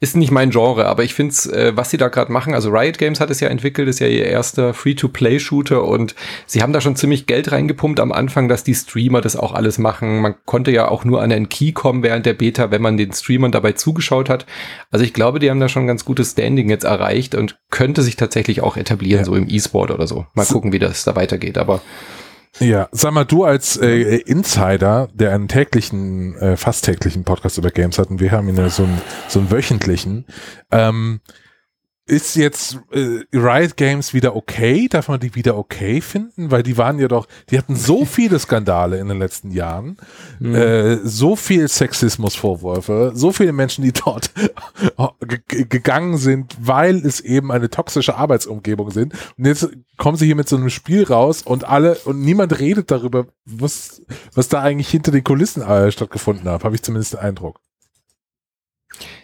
ist 0.00 0.16
nicht 0.16 0.30
mein 0.30 0.50
Genre, 0.50 0.86
aber 0.86 1.04
ich 1.04 1.14
finde 1.14 1.32
es, 1.32 1.46
äh, 1.46 1.72
was 1.76 1.90
sie 1.90 1.96
da 1.96 2.08
gerade 2.08 2.32
machen, 2.32 2.54
also 2.54 2.70
Riot 2.70 2.98
Games 2.98 3.20
hat 3.20 3.30
es 3.30 3.40
ja 3.40 3.48
entwickelt, 3.48 3.88
ist 3.88 4.00
ja 4.00 4.06
ihr 4.06 4.26
erster 4.26 4.74
Free-to-Play-Shooter 4.74 5.84
und 5.84 6.14
sie 6.46 6.62
haben 6.62 6.72
da 6.72 6.80
schon 6.80 6.96
ziemlich 6.96 7.26
Geld 7.26 7.52
reingepumpt 7.52 8.00
am 8.00 8.12
Anfang, 8.12 8.48
dass 8.48 8.64
die 8.64 8.74
Streamer 8.74 9.20
das 9.20 9.36
auch 9.36 9.52
alles 9.52 9.78
machen. 9.78 10.20
Man 10.20 10.34
konnte 10.44 10.70
ja 10.70 10.88
auch 10.88 11.04
nur 11.04 11.22
an 11.22 11.32
einen 11.32 11.48
Key 11.48 11.72
kommen 11.72 12.02
während 12.02 12.26
der 12.26 12.34
Beta, 12.34 12.70
wenn 12.70 12.82
man 12.82 12.96
den 12.96 13.12
Streamern 13.12 13.52
dabei 13.52 13.72
zugeschaut 13.72 14.28
hat. 14.28 14.46
Also 14.90 15.04
ich 15.04 15.12
glaube, 15.12 15.38
die 15.38 15.50
haben 15.50 15.60
da 15.60 15.68
schon 15.68 15.84
ein 15.84 15.88
ganz 15.88 16.04
gutes 16.04 16.32
Standing 16.32 16.68
jetzt 16.70 16.84
erreicht 16.84 17.34
und 17.34 17.58
könnte 17.70 18.02
sich 18.02 18.16
tatsächlich 18.16 18.60
auch 18.62 18.76
etablieren, 18.76 19.20
Ja. 19.20 19.24
so 19.24 19.34
im 19.34 19.48
E-Sport 19.48 19.90
oder 19.90 20.06
so. 20.06 20.26
Mal 20.34 20.46
gucken, 20.46 20.72
wie 20.72 20.78
das 20.78 21.04
da 21.04 21.16
weitergeht, 21.16 21.58
aber 21.58 21.80
Ja, 22.58 22.88
sag 22.90 23.12
mal, 23.12 23.24
du 23.24 23.44
als 23.44 23.76
äh, 23.76 24.16
Insider, 24.18 25.08
der 25.12 25.34
einen 25.34 25.46
täglichen, 25.48 26.34
äh, 26.36 26.56
fast 26.56 26.86
täglichen 26.86 27.24
Podcast 27.24 27.58
über 27.58 27.70
Games 27.70 27.98
hat, 27.98 28.08
und 28.08 28.20
wir 28.20 28.32
haben 28.32 28.48
ihn 28.48 28.56
ja 28.56 28.70
so 28.70 28.84
einen, 28.84 29.00
so 29.28 29.40
einen 29.40 29.50
wöchentlichen, 29.50 30.24
ähm, 30.70 31.20
ist 32.08 32.36
jetzt 32.36 32.78
äh, 32.92 33.20
Riot 33.32 33.76
Games 33.76 34.14
wieder 34.14 34.36
okay? 34.36 34.86
Darf 34.88 35.08
man 35.08 35.18
die 35.18 35.34
wieder 35.34 35.56
okay 35.58 36.00
finden? 36.00 36.52
Weil 36.52 36.62
die 36.62 36.78
waren 36.78 36.98
ja 37.00 37.08
doch, 37.08 37.26
die 37.50 37.58
hatten 37.58 37.74
so 37.74 38.04
viele 38.06 38.38
Skandale 38.38 38.98
in 38.98 39.08
den 39.08 39.18
letzten 39.18 39.50
Jahren, 39.50 39.96
äh, 40.40 40.98
so 41.02 41.34
viel 41.34 41.66
Sexismusvorwürfe, 41.68 43.12
so 43.14 43.32
viele 43.32 43.52
Menschen, 43.52 43.82
die 43.82 43.92
dort 43.92 44.30
ge- 45.20 45.64
gegangen 45.68 46.16
sind, 46.16 46.56
weil 46.60 46.96
es 47.04 47.20
eben 47.20 47.50
eine 47.50 47.70
toxische 47.70 48.16
Arbeitsumgebung 48.16 48.90
sind. 48.92 49.12
Und 49.36 49.44
jetzt 49.46 49.68
kommen 49.96 50.16
sie 50.16 50.26
hier 50.26 50.36
mit 50.36 50.48
so 50.48 50.56
einem 50.56 50.70
Spiel 50.70 51.04
raus 51.04 51.42
und 51.42 51.64
alle 51.64 51.96
und 52.04 52.20
niemand 52.20 52.58
redet 52.60 52.90
darüber, 52.90 53.26
was, 53.44 54.02
was 54.34 54.48
da 54.48 54.62
eigentlich 54.62 54.88
hinter 54.88 55.10
den 55.10 55.24
Kulissen 55.24 55.62
stattgefunden 55.90 56.48
hat, 56.48 56.62
habe 56.64 56.74
ich 56.76 56.82
zumindest 56.82 57.14
den 57.14 57.20
Eindruck. 57.20 57.60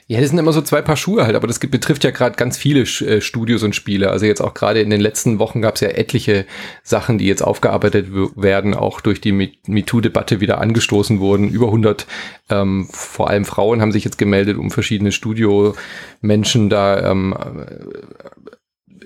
Ja, 0.08 0.20
das 0.20 0.30
sind 0.30 0.38
immer 0.38 0.52
so 0.52 0.62
zwei 0.62 0.82
Paar 0.82 0.96
Schuhe 0.96 1.24
halt, 1.24 1.36
aber 1.36 1.46
das 1.46 1.58
betrifft 1.58 2.04
ja 2.04 2.10
gerade 2.10 2.36
ganz 2.36 2.56
viele 2.56 2.80
äh, 2.80 3.20
Studios 3.20 3.62
und 3.62 3.74
Spiele. 3.74 4.10
Also 4.10 4.26
jetzt 4.26 4.40
auch 4.40 4.52
gerade 4.52 4.80
in 4.80 4.90
den 4.90 5.00
letzten 5.00 5.38
Wochen 5.38 5.62
gab 5.62 5.76
es 5.76 5.80
ja 5.80 5.88
etliche 5.88 6.44
Sachen, 6.82 7.18
die 7.18 7.26
jetzt 7.26 7.42
aufgearbeitet 7.42 8.08
werden, 8.36 8.74
auch 8.74 9.00
durch 9.00 9.20
die 9.20 9.32
MeToo-Debatte 9.32 10.40
wieder 10.40 10.60
angestoßen 10.60 11.20
wurden. 11.20 11.48
Über 11.48 11.66
100, 11.66 12.06
ähm, 12.50 12.88
vor 12.90 13.30
allem 13.30 13.44
Frauen 13.44 13.80
haben 13.80 13.92
sich 13.92 14.04
jetzt 14.04 14.18
gemeldet, 14.18 14.58
um 14.58 14.70
verschiedene 14.70 15.12
Studio-Menschen 15.12 16.68
da 16.68 17.10
ähm, 17.10 17.34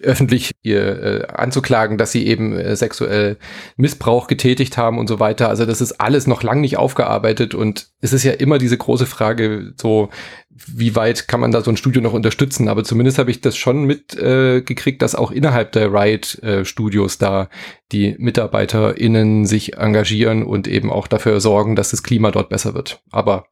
öffentlich 0.06 0.52
ihr 0.62 1.02
äh, 1.02 1.26
anzuklagen, 1.26 1.98
dass 1.98 2.12
sie 2.12 2.26
eben 2.26 2.52
äh, 2.52 2.76
sexuell 2.76 3.36
Missbrauch 3.76 4.26
getätigt 4.26 4.76
haben 4.76 4.98
und 4.98 5.08
so 5.08 5.20
weiter. 5.20 5.48
Also 5.48 5.66
das 5.66 5.80
ist 5.80 6.00
alles 6.00 6.26
noch 6.26 6.42
lang 6.42 6.60
nicht 6.60 6.78
aufgearbeitet 6.78 7.54
und 7.54 7.88
es 8.00 8.12
ist 8.12 8.24
ja 8.24 8.32
immer 8.32 8.58
diese 8.58 8.78
große 8.78 9.06
Frage, 9.06 9.72
so 9.80 10.08
wie 10.66 10.96
weit 10.96 11.28
kann 11.28 11.40
man 11.40 11.52
da 11.52 11.60
so 11.60 11.70
ein 11.70 11.76
Studio 11.76 12.00
noch 12.00 12.12
unterstützen? 12.12 12.68
Aber 12.68 12.82
zumindest 12.82 13.18
habe 13.18 13.30
ich 13.30 13.40
das 13.40 13.56
schon 13.56 13.84
mitgekriegt, 13.84 14.96
äh, 14.96 15.04
dass 15.04 15.14
auch 15.14 15.30
innerhalb 15.30 15.72
der 15.72 15.92
Riot-Studios 15.92 17.16
äh, 17.16 17.18
da 17.18 17.48
die 17.92 18.16
MitarbeiterInnen 18.18 19.44
sich 19.44 19.76
engagieren 19.76 20.42
und 20.42 20.66
eben 20.66 20.90
auch 20.90 21.08
dafür 21.08 21.40
sorgen, 21.40 21.76
dass 21.76 21.90
das 21.90 22.02
Klima 22.02 22.30
dort 22.30 22.48
besser 22.48 22.74
wird. 22.74 23.02
Aber 23.10 23.48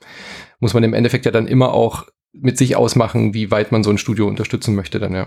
muss 0.61 0.75
man 0.75 0.83
im 0.83 0.95
Endeffekt 0.95 1.27
ja 1.27 1.31
dann 1.31 1.47
immer 1.47 1.73
auch 1.75 2.07
mit 2.33 2.59
sich 2.59 2.77
ausmachen, 2.77 3.35
wie 3.35 3.51
weit 3.51 3.71
man 3.71 3.85
so 3.85 3.91
ein 3.91 3.99
Studio 3.99 4.27
unterstützen 4.27 4.75
möchte 4.75 4.99
dann, 4.99 5.15
ja. 5.15 5.27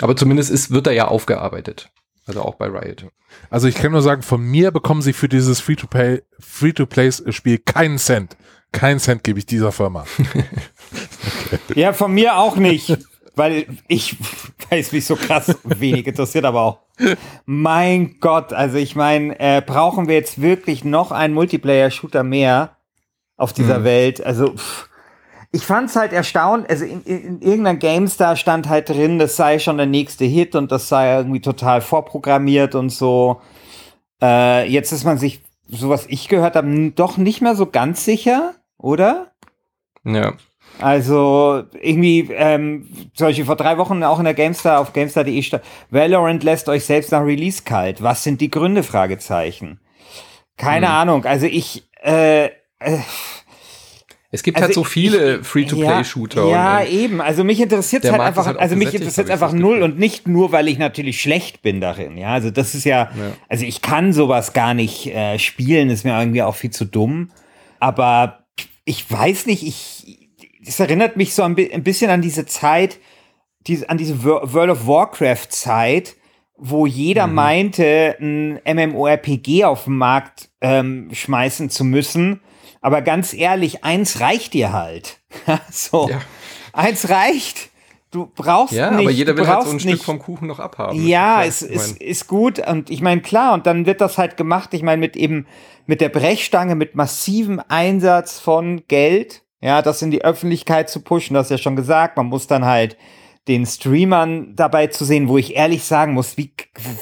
Aber 0.00 0.16
zumindest 0.16 0.50
ist, 0.50 0.70
wird 0.70 0.86
er 0.86 0.92
ja 0.92 1.08
aufgearbeitet. 1.08 1.90
Also 2.26 2.42
auch 2.42 2.54
bei 2.54 2.66
Riot. 2.66 3.06
Also 3.50 3.68
ich 3.68 3.74
kann 3.74 3.92
nur 3.92 4.02
sagen, 4.02 4.22
von 4.22 4.42
mir 4.42 4.70
bekommen 4.70 5.02
sie 5.02 5.12
für 5.12 5.28
dieses 5.28 5.60
Free-to-Play, 5.60 6.22
Free-to-Play-Spiel 6.40 7.58
keinen 7.58 7.98
Cent. 7.98 8.36
Keinen 8.72 8.98
Cent 8.98 9.22
gebe 9.22 9.38
ich 9.38 9.46
dieser 9.46 9.72
Firma. 9.72 10.04
okay. 11.52 11.80
Ja, 11.80 11.92
von 11.92 12.12
mir 12.12 12.36
auch 12.36 12.56
nicht. 12.56 12.98
Weil 13.36 13.66
ich 13.88 14.16
weiß 14.70 14.92
mich 14.92 15.06
so 15.06 15.16
krass 15.16 15.58
wenig 15.64 16.06
interessiert, 16.06 16.44
aber 16.44 16.60
auch. 16.60 16.78
Mein 17.46 18.20
Gott, 18.20 18.52
also 18.52 18.78
ich 18.78 18.94
meine, 18.94 19.38
äh, 19.40 19.60
brauchen 19.60 20.06
wir 20.06 20.14
jetzt 20.14 20.40
wirklich 20.40 20.84
noch 20.84 21.10
einen 21.10 21.34
Multiplayer-Shooter 21.34 22.22
mehr 22.22 22.76
auf 23.36 23.52
dieser 23.52 23.76
hm. 23.76 23.84
Welt? 23.84 24.24
Also 24.24 24.54
pff, 24.54 24.88
ich 25.54 25.64
fand 25.64 25.88
es 25.88 25.94
halt 25.94 26.12
erstaunt, 26.12 26.68
also 26.68 26.84
in, 26.84 27.02
in, 27.04 27.24
in 27.24 27.40
irgendeiner 27.40 27.78
GameStar 27.78 28.34
stand 28.34 28.68
halt 28.68 28.88
drin, 28.88 29.20
das 29.20 29.36
sei 29.36 29.60
schon 29.60 29.76
der 29.76 29.86
nächste 29.86 30.24
Hit 30.24 30.56
und 30.56 30.72
das 30.72 30.88
sei 30.88 31.16
irgendwie 31.16 31.40
total 31.40 31.80
vorprogrammiert 31.80 32.74
und 32.74 32.90
so. 32.90 33.40
Äh, 34.20 34.68
jetzt 34.68 34.90
ist 34.90 35.04
man 35.04 35.16
sich, 35.16 35.42
so 35.68 35.90
was 35.90 36.06
ich 36.08 36.26
gehört 36.26 36.56
habe, 36.56 36.90
doch 36.90 37.18
nicht 37.18 37.40
mehr 37.40 37.54
so 37.54 37.66
ganz 37.66 38.04
sicher, 38.04 38.54
oder? 38.78 39.30
Ja. 40.02 40.32
Also 40.80 41.62
irgendwie, 41.80 42.28
ähm, 42.32 42.88
solche 43.14 43.44
vor 43.44 43.54
drei 43.54 43.78
Wochen 43.78 44.02
auch 44.02 44.18
in 44.18 44.24
der 44.24 44.34
GameStar 44.34 44.80
auf 44.80 44.92
GameStar.de 44.92 45.40
stand, 45.40 45.62
Valorant 45.88 46.42
lässt 46.42 46.68
euch 46.68 46.84
selbst 46.84 47.12
nach 47.12 47.24
Release 47.24 47.62
kalt. 47.62 48.02
Was 48.02 48.24
sind 48.24 48.40
die 48.40 48.50
Gründe? 48.50 48.82
Fragezeichen. 48.82 49.78
Keine 50.56 50.88
hm. 50.88 50.94
Ahnung. 50.94 51.24
Also 51.26 51.46
ich, 51.46 51.88
äh, 52.02 52.46
äh 52.80 52.98
es 54.34 54.42
gibt 54.42 54.56
halt 54.56 54.70
also 54.70 54.80
halt 54.80 54.86
so 54.86 54.90
viele 54.90 55.44
Free-to-Play-Shooter. 55.44 56.48
Ja, 56.48 56.80
ja 56.80 56.88
eben. 56.88 57.20
Also 57.20 57.44
mich 57.44 57.60
interessiert 57.60 58.04
es 58.04 58.10
halt 58.10 58.20
einfach, 58.20 58.46
halt 58.46 58.58
also 58.58 58.74
mich 58.74 58.92
interessiert 58.92 59.30
einfach 59.30 59.52
null 59.52 59.80
und 59.82 59.96
nicht 59.96 60.26
nur, 60.26 60.50
weil 60.50 60.66
ich 60.66 60.76
natürlich 60.76 61.20
schlecht 61.20 61.62
bin 61.62 61.80
darin. 61.80 62.18
Ja, 62.18 62.30
also 62.30 62.50
das 62.50 62.74
ist 62.74 62.84
ja, 62.84 63.12
ja. 63.16 63.32
also 63.48 63.64
ich 63.64 63.80
kann 63.80 64.12
sowas 64.12 64.52
gar 64.52 64.74
nicht 64.74 65.06
äh, 65.06 65.38
spielen, 65.38 65.88
ist 65.88 66.04
mir 66.04 66.18
irgendwie 66.18 66.42
auch 66.42 66.56
viel 66.56 66.70
zu 66.70 66.84
dumm. 66.84 67.30
Aber 67.78 68.44
ich 68.84 69.08
weiß 69.08 69.46
nicht, 69.46 69.64
ich, 69.64 70.28
es 70.66 70.80
erinnert 70.80 71.16
mich 71.16 71.32
so 71.32 71.44
ein, 71.44 71.56
ein 71.56 71.84
bisschen 71.84 72.10
an 72.10 72.20
diese 72.20 72.44
Zeit, 72.44 72.98
die, 73.68 73.88
an 73.88 73.98
diese 73.98 74.24
World 74.24 74.70
of 74.70 74.88
Warcraft 74.88 75.46
Zeit, 75.50 76.16
wo 76.56 76.86
jeder 76.86 77.28
mhm. 77.28 77.34
meinte, 77.34 78.16
ein 78.20 78.58
MMORPG 78.66 79.62
auf 79.62 79.84
den 79.84 79.96
Markt 79.96 80.48
ähm, 80.60 81.10
schmeißen 81.12 81.70
zu 81.70 81.84
müssen 81.84 82.40
aber 82.84 83.00
ganz 83.00 83.32
ehrlich, 83.32 83.82
eins 83.82 84.20
reicht 84.20 84.52
dir 84.52 84.74
halt. 84.74 85.18
so. 85.70 86.06
Ja. 86.10 86.20
Eins 86.74 87.08
reicht. 87.08 87.70
Du 88.10 88.30
brauchst 88.36 88.74
ja, 88.74 88.90
nicht. 88.90 89.00
aber 89.00 89.10
jeder 89.10 89.34
will 89.38 89.48
halt 89.48 89.62
so 89.62 89.70
ein 89.70 89.76
nicht. 89.76 89.88
Stück 89.88 90.04
vom 90.04 90.18
Kuchen 90.18 90.46
noch 90.46 90.58
abhaben. 90.60 91.06
Ja, 91.06 91.42
es 91.44 91.62
ist, 91.62 91.98
ist 91.98 92.26
gut. 92.28 92.58
Und 92.58 92.90
ich 92.90 93.00
meine, 93.00 93.22
klar, 93.22 93.54
und 93.54 93.66
dann 93.66 93.86
wird 93.86 94.02
das 94.02 94.18
halt 94.18 94.36
gemacht. 94.36 94.74
Ich 94.74 94.82
meine, 94.82 95.00
mit 95.00 95.16
eben, 95.16 95.46
mit 95.86 96.02
der 96.02 96.10
Brechstange, 96.10 96.74
mit 96.74 96.94
massivem 96.94 97.58
Einsatz 97.68 98.38
von 98.38 98.82
Geld, 98.86 99.44
ja, 99.62 99.80
das 99.80 100.02
in 100.02 100.10
die 100.10 100.22
Öffentlichkeit 100.22 100.90
zu 100.90 101.00
pushen, 101.00 101.32
das 101.32 101.46
ist 101.46 101.52
ja 101.52 101.58
schon 101.58 101.76
gesagt. 101.76 102.18
Man 102.18 102.26
muss 102.26 102.48
dann 102.48 102.66
halt 102.66 102.98
den 103.48 103.64
Streamern 103.64 104.54
dabei 104.56 104.88
zu 104.88 105.06
sehen, 105.06 105.28
wo 105.28 105.38
ich 105.38 105.56
ehrlich 105.56 105.84
sagen 105.84 106.12
muss, 106.12 106.36
wie, 106.36 106.52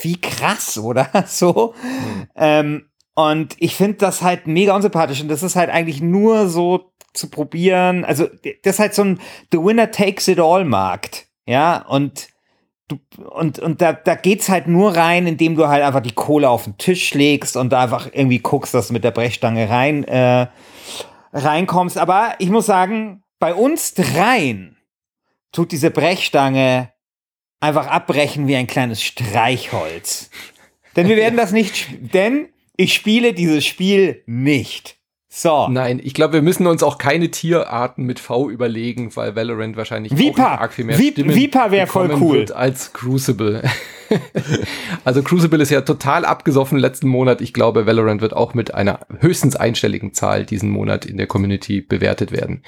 wie 0.02 0.20
krass, 0.20 0.78
oder? 0.82 1.08
so. 1.26 1.74
Mhm. 1.82 2.28
Ähm, 2.36 2.84
und 3.14 3.56
ich 3.58 3.74
finde 3.74 3.98
das 3.98 4.22
halt 4.22 4.46
mega 4.46 4.74
unsympathisch 4.74 5.20
und 5.20 5.28
das 5.28 5.42
ist 5.42 5.56
halt 5.56 5.70
eigentlich 5.70 6.00
nur 6.00 6.48
so 6.48 6.92
zu 7.12 7.28
probieren. 7.28 8.04
Also, 8.04 8.26
das 8.62 8.74
ist 8.74 8.78
halt 8.78 8.94
so 8.94 9.04
ein 9.04 9.20
The 9.50 9.58
Winner 9.58 9.90
Takes 9.90 10.28
It 10.28 10.40
All 10.40 10.64
Markt. 10.64 11.26
Ja, 11.46 11.84
und 11.86 12.28
du, 12.88 12.98
und, 13.30 13.58
und 13.58 13.82
da, 13.82 13.92
da 13.92 14.14
geht's 14.14 14.48
halt 14.48 14.66
nur 14.66 14.96
rein, 14.96 15.26
indem 15.26 15.56
du 15.56 15.68
halt 15.68 15.82
einfach 15.82 16.00
die 16.00 16.12
Kohle 16.12 16.48
auf 16.48 16.64
den 16.64 16.78
Tisch 16.78 17.12
legst 17.14 17.56
und 17.56 17.70
da 17.70 17.82
einfach 17.82 18.08
irgendwie 18.12 18.38
guckst, 18.38 18.72
dass 18.72 18.88
du 18.88 18.92
mit 18.94 19.04
der 19.04 19.10
Brechstange 19.10 19.68
rein, 19.68 20.04
äh, 20.04 20.46
reinkommst. 21.32 21.98
Aber 21.98 22.34
ich 22.38 22.48
muss 22.48 22.66
sagen, 22.66 23.22
bei 23.38 23.54
uns 23.54 23.94
dreien 23.94 24.78
tut 25.50 25.72
diese 25.72 25.90
Brechstange 25.90 26.92
einfach 27.60 27.86
abbrechen 27.86 28.46
wie 28.46 28.56
ein 28.56 28.66
kleines 28.66 29.02
Streichholz. 29.02 30.30
Denn 30.96 31.08
wir 31.08 31.16
werden 31.16 31.36
das 31.36 31.52
nicht, 31.52 31.88
denn 32.14 32.51
ich 32.76 32.94
spiele 32.94 33.32
dieses 33.34 33.64
Spiel 33.64 34.22
nicht. 34.26 34.98
So. 35.34 35.66
Nein, 35.68 35.98
ich 36.04 36.12
glaube, 36.12 36.34
wir 36.34 36.42
müssen 36.42 36.66
uns 36.66 36.82
auch 36.82 36.98
keine 36.98 37.30
Tierarten 37.30 38.04
mit 38.04 38.20
V 38.20 38.50
überlegen, 38.50 39.16
weil 39.16 39.34
Valorant 39.34 39.78
wahrscheinlich 39.78 40.16
Vipa. 40.18 40.56
auch 40.56 40.60
arg 40.60 40.74
viel 40.74 40.84
mehr 40.84 40.98
Vip 40.98 41.14
Stimmen 41.14 41.34
Vipa 41.34 41.70
wäre 41.70 41.86
voll 41.86 42.14
cool 42.20 42.44
als 42.52 42.92
Crucible. 42.92 43.62
also 45.06 45.22
Crucible 45.22 45.62
ist 45.62 45.70
ja 45.70 45.80
total 45.80 46.26
abgesoffen 46.26 46.78
letzten 46.78 47.08
Monat. 47.08 47.40
Ich 47.40 47.54
glaube, 47.54 47.86
Valorant 47.86 48.20
wird 48.20 48.34
auch 48.34 48.52
mit 48.52 48.74
einer 48.74 49.00
höchstens 49.20 49.56
einstelligen 49.56 50.12
Zahl 50.12 50.44
diesen 50.44 50.68
Monat 50.68 51.06
in 51.06 51.16
der 51.16 51.26
Community 51.26 51.80
bewertet 51.80 52.30
werden. 52.30 52.62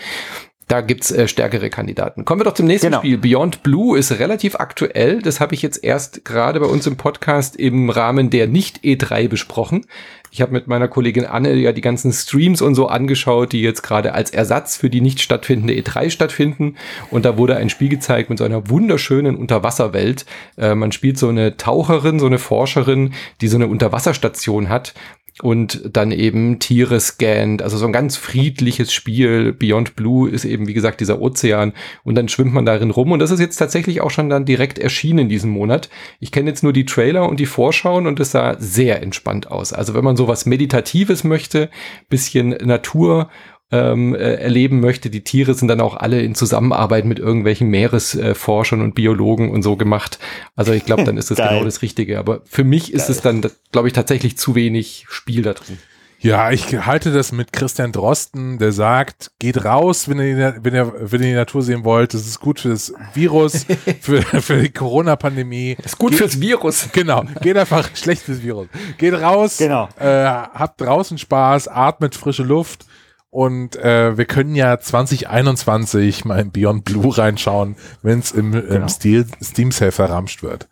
Da 0.68 0.80
gibt's 0.80 1.10
äh, 1.10 1.28
stärkere 1.28 1.68
Kandidaten. 1.68 2.24
Kommen 2.24 2.40
wir 2.40 2.44
doch 2.44 2.54
zum 2.54 2.66
nächsten 2.66 2.88
genau. 2.88 2.98
Spiel. 2.98 3.18
Beyond 3.18 3.62
Blue 3.62 3.98
ist 3.98 4.12
relativ 4.18 4.56
aktuell. 4.56 5.20
Das 5.20 5.40
habe 5.40 5.54
ich 5.54 5.62
jetzt 5.62 5.84
erst 5.84 6.24
gerade 6.24 6.60
bei 6.60 6.66
uns 6.66 6.86
im 6.86 6.96
Podcast 6.96 7.56
im 7.56 7.90
Rahmen 7.90 8.30
der 8.30 8.46
Nicht-E3 8.46 9.28
besprochen. 9.28 9.86
Ich 10.30 10.40
habe 10.40 10.52
mit 10.52 10.66
meiner 10.66 10.88
Kollegin 10.88 11.26
Anne 11.26 11.54
ja 11.54 11.70
die 11.70 11.80
ganzen 11.80 12.12
Streams 12.12 12.60
und 12.60 12.74
so 12.74 12.88
angeschaut, 12.88 13.52
die 13.52 13.62
jetzt 13.62 13.82
gerade 13.82 14.14
als 14.14 14.30
Ersatz 14.30 14.76
für 14.76 14.90
die 14.90 15.00
nicht 15.00 15.20
stattfindende 15.20 15.74
E3 15.74 16.10
stattfinden. 16.10 16.76
Und 17.10 17.24
da 17.24 17.38
wurde 17.38 17.56
ein 17.56 17.70
Spiel 17.70 17.88
gezeigt 17.88 18.30
mit 18.30 18.38
so 18.38 18.44
einer 18.44 18.68
wunderschönen 18.68 19.36
Unterwasserwelt. 19.36 20.26
Äh, 20.56 20.74
man 20.74 20.90
spielt 20.92 21.18
so 21.18 21.28
eine 21.28 21.56
Taucherin, 21.56 22.18
so 22.18 22.26
eine 22.26 22.38
Forscherin, 22.38 23.12
die 23.40 23.48
so 23.48 23.56
eine 23.58 23.68
Unterwasserstation 23.68 24.70
hat 24.70 24.94
und 25.42 25.82
dann 25.92 26.12
eben 26.12 26.60
Tiere 26.60 27.00
scannt. 27.00 27.60
Also 27.60 27.76
so 27.76 27.86
ein 27.86 27.92
ganz 27.92 28.16
friedliches 28.16 28.92
Spiel. 28.92 29.52
Beyond 29.52 29.96
Blue 29.96 30.30
ist 30.30 30.44
eben, 30.44 30.68
wie 30.68 30.74
gesagt, 30.74 31.00
dieser 31.00 31.20
Ozean 31.20 31.72
und 32.04 32.14
dann 32.14 32.28
schwimmt 32.28 32.54
man 32.54 32.64
darin 32.64 32.90
rum 32.90 33.10
und 33.10 33.18
das 33.18 33.32
ist 33.32 33.40
jetzt 33.40 33.56
tatsächlich 33.56 34.00
auch 34.00 34.10
schon 34.10 34.30
dann 34.30 34.44
direkt 34.44 34.78
erschienen 34.78 35.28
diesen 35.28 35.50
Monat. 35.50 35.90
Ich 36.20 36.30
kenne 36.30 36.50
jetzt 36.50 36.62
nur 36.62 36.72
die 36.72 36.86
Trailer 36.86 37.28
und 37.28 37.40
die 37.40 37.46
Vorschauen 37.46 38.06
und 38.06 38.20
es 38.20 38.30
sah 38.30 38.56
sehr 38.60 39.02
entspannt 39.02 39.50
aus. 39.50 39.72
Also 39.72 39.94
wenn 39.94 40.04
man 40.04 40.16
sowas 40.16 40.46
Meditatives 40.46 41.24
möchte, 41.24 41.68
bisschen 42.08 42.50
Natur 42.50 43.28
ähm, 43.74 44.14
äh, 44.14 44.34
erleben 44.34 44.80
möchte. 44.80 45.10
Die 45.10 45.24
Tiere 45.24 45.54
sind 45.54 45.68
dann 45.68 45.80
auch 45.80 45.96
alle 45.96 46.22
in 46.22 46.36
Zusammenarbeit 46.36 47.04
mit 47.04 47.18
irgendwelchen 47.18 47.68
Meeresforschern 47.68 48.80
und 48.80 48.94
Biologen 48.94 49.50
und 49.50 49.62
so 49.62 49.76
gemacht. 49.76 50.20
Also 50.54 50.72
ich 50.72 50.84
glaube, 50.86 51.02
dann 51.02 51.16
ist 51.16 51.30
das 51.30 51.38
genau 51.48 51.64
das 51.64 51.82
Richtige. 51.82 52.18
Aber 52.20 52.42
für 52.44 52.62
mich 52.62 52.92
ist 52.92 53.08
Geil. 53.08 53.16
es 53.16 53.22
dann, 53.22 53.50
glaube 53.72 53.88
ich, 53.88 53.94
tatsächlich 53.94 54.38
zu 54.38 54.54
wenig 54.54 55.06
Spiel 55.08 55.42
da 55.42 55.54
drin. 55.54 55.78
Ja, 56.20 56.52
ich 56.52 56.86
halte 56.86 57.12
das 57.12 57.32
mit 57.32 57.52
Christian 57.52 57.92
Drosten, 57.92 58.58
der 58.58 58.72
sagt, 58.72 59.32
geht 59.38 59.62
raus, 59.66 60.08
wenn 60.08 60.18
ihr, 60.20 60.56
wenn 60.62 60.74
ihr, 60.74 60.94
wenn 60.98 61.20
ihr 61.20 61.28
die 61.28 61.34
Natur 61.34 61.60
sehen 61.60 61.84
wollt. 61.84 62.14
Das 62.14 62.26
ist 62.26 62.40
gut 62.40 62.60
für 62.60 62.70
das 62.70 62.94
Virus, 63.12 63.66
für, 64.00 64.22
für 64.22 64.62
die 64.62 64.70
Corona-Pandemie. 64.70 65.76
Ist 65.84 65.98
gut 65.98 66.12
geht, 66.12 66.20
fürs 66.20 66.40
Virus. 66.40 66.88
Genau. 66.92 67.24
Geht 67.42 67.58
einfach 67.58 67.90
schlecht 67.94 68.22
fürs 68.22 68.42
Virus. 68.42 68.68
Geht 68.96 69.14
raus, 69.14 69.58
genau. 69.58 69.88
äh, 69.98 70.24
habt 70.24 70.80
draußen 70.80 71.18
Spaß, 71.18 71.68
atmet 71.68 72.14
frische 72.14 72.44
Luft 72.44 72.86
und 73.34 73.74
äh, 73.74 74.16
wir 74.16 74.26
können 74.26 74.54
ja 74.54 74.78
2021 74.78 76.24
mal 76.24 76.38
in 76.38 76.52
Beyond 76.52 76.84
Blue 76.84 77.18
reinschauen, 77.18 77.74
wenn 78.00 78.20
es 78.20 78.30
im, 78.30 78.52
genau. 78.52 78.72
im 78.72 78.88
Stil, 78.88 79.26
Steam 79.42 79.72
Sale 79.72 79.90
verramscht 79.90 80.44
wird. 80.44 80.68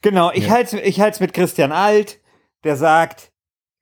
Genau, 0.00 0.30
ich 0.30 0.46
ja. 0.46 0.52
halte 0.52 0.78
ich 0.78 1.00
mit 1.18 1.34
Christian 1.34 1.72
Alt, 1.72 2.20
der 2.62 2.76
sagt, 2.76 3.32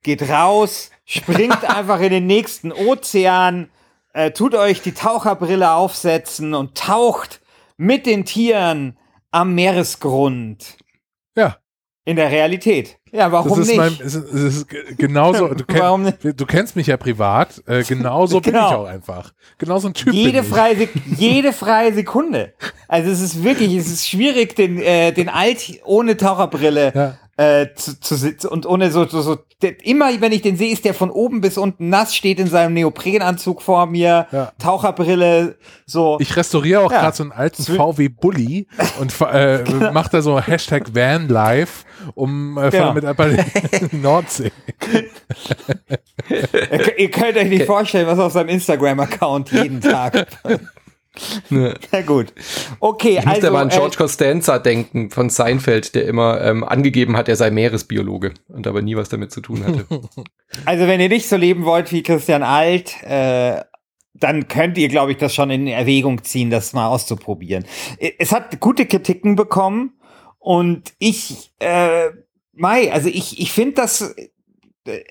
geht 0.01 0.27
raus, 0.27 0.89
springt 1.05 1.63
einfach 1.69 1.99
in 1.99 2.09
den 2.09 2.25
nächsten 2.25 2.71
Ozean, 2.71 3.69
äh, 4.13 4.31
tut 4.31 4.55
euch 4.55 4.81
die 4.81 4.93
Taucherbrille 4.93 5.71
aufsetzen 5.71 6.55
und 6.55 6.75
taucht 6.75 7.39
mit 7.77 8.07
den 8.07 8.25
Tieren 8.25 8.97
am 9.29 9.53
Meeresgrund. 9.53 10.75
Ja. 11.37 11.57
In 12.05 12.15
der 12.15 12.31
Realität. 12.31 12.97
Ja, 13.13 13.29
warum 13.31 13.49
das 13.49 13.59
ist 13.59 13.67
nicht? 13.67 13.77
Mein, 13.77 13.93
es 14.05 14.15
ist, 14.15 14.33
es 14.33 14.55
ist 14.55 14.69
ge- 14.69 14.83
genauso, 14.97 15.49
du, 15.49 15.63
kenn, 15.67 16.13
du 16.21 16.45
kennst 16.45 16.75
mich 16.77 16.87
ja 16.87 16.95
privat, 16.97 17.61
äh, 17.67 17.83
genauso 17.83 18.39
bin 18.39 18.53
Genau. 18.53 18.69
ich 18.69 18.75
auch 18.75 18.85
einfach. 18.85 19.33
Genauso 19.57 19.89
ein 19.89 19.93
Typ 19.93 20.13
jede 20.13 20.41
bin 20.43 20.51
freie, 20.51 20.87
jede 21.17 21.51
freie 21.51 21.93
Sekunde. 21.93 22.53
Also 22.87 23.11
es 23.11 23.19
ist 23.21 23.43
wirklich, 23.43 23.75
es 23.75 23.87
ist 23.87 24.07
schwierig, 24.07 24.55
den, 24.55 24.79
äh, 24.81 25.11
den 25.11 25.27
Alt 25.27 25.79
ohne 25.83 26.15
Taucherbrille 26.15 26.93
Ja. 26.95 27.17
Äh, 27.37 27.67
zu, 27.75 27.99
zu 27.99 28.15
sitzen 28.15 28.47
und 28.47 28.65
ohne 28.65 28.91
so, 28.91 29.07
so, 29.07 29.21
so 29.21 29.37
der, 29.61 29.83
immer 29.85 30.09
wenn 30.21 30.31
ich 30.31 30.41
den 30.41 30.57
sehe, 30.57 30.71
ist 30.73 30.85
der 30.85 30.93
von 30.93 31.09
oben 31.11 31.39
bis 31.41 31.57
unten 31.57 31.89
nass, 31.89 32.15
steht 32.15 32.39
in 32.39 32.47
seinem 32.47 32.73
Neoprenanzug 32.73 33.61
vor 33.61 33.85
mir, 33.85 34.27
Ja. 34.31 34.51
Taucherbrille, 34.59 35.55
so. 35.85 36.17
Ich 36.19 36.35
restauriere 36.35 36.81
auch 36.81 36.91
Ja. 36.91 37.01
gerade 37.01 37.15
so 37.17 37.23
einen 37.23 37.31
alten 37.31 37.63
VW 37.63 38.09
Bulli 38.09 38.67
und 38.99 39.13
äh, 39.21 39.63
mache 39.93 40.09
da 40.11 40.21
so 40.21 40.39
Hashtag 40.39 40.93
Vanlife, 40.95 41.85
um 42.15 42.57
äh, 42.57 42.69
Genau. 42.71 42.93
mit 42.93 43.05
einfach 43.05 43.29
Nordsee. 43.91 44.51
ihr, 46.29 46.99
ihr 46.99 47.11
könnt 47.11 47.37
euch 47.37 47.49
nicht 47.49 47.65
vorstellen, 47.65 48.07
was 48.07 48.19
auf 48.19 48.33
seinem 48.33 48.49
Instagram-Account 48.49 49.51
jeden 49.51 49.79
Tag. 49.81 50.27
Ne. 51.49 51.73
Na 51.91 52.01
gut. 52.01 52.33
Okay, 52.79 53.17
Ich 53.19 53.25
musste 53.25 53.29
also. 53.29 53.47
aber 53.47 53.59
an 53.59 53.69
äh, 53.69 53.75
George 53.75 53.97
Costanza 53.97 54.59
denken 54.59 55.09
von 55.09 55.29
Seinfeld, 55.29 55.93
der 55.93 56.05
immer 56.05 56.41
ähm, 56.41 56.63
angegeben 56.63 57.17
hat, 57.17 57.27
er 57.27 57.35
sei 57.35 57.51
Meeresbiologe 57.51 58.33
und 58.47 58.65
aber 58.65 58.81
nie 58.81 58.95
was 58.95 59.09
damit 59.09 59.31
zu 59.31 59.41
tun 59.41 59.65
hatte. 59.65 59.85
Also 60.65 60.85
wenn 60.85 60.99
ihr 60.99 61.07
nicht 61.07 61.29
so 61.29 61.37
leben 61.37 61.63
wollt 61.63 61.93
wie 61.93 62.03
Christian 62.03 62.43
Alt, 62.43 63.01
äh, 63.03 63.61
dann 64.13 64.49
könnt 64.49 64.77
ihr, 64.77 64.89
glaube 64.89 65.13
ich, 65.13 65.17
das 65.17 65.33
schon 65.33 65.49
in 65.49 65.65
Erwägung 65.65 66.23
ziehen, 66.25 66.49
das 66.49 66.73
mal 66.73 66.87
auszuprobieren. 66.87 67.65
Es 68.19 68.33
hat 68.33 68.59
gute 68.59 68.85
Kritiken 68.85 69.37
bekommen 69.37 69.93
und 70.39 70.93
ich, 70.99 71.53
äh, 71.59 72.09
Mai, 72.53 72.91
also 72.91 73.07
ich, 73.07 73.39
ich 73.39 73.53
finde 73.53 73.75
das, 73.75 74.01
äh, 74.01 74.27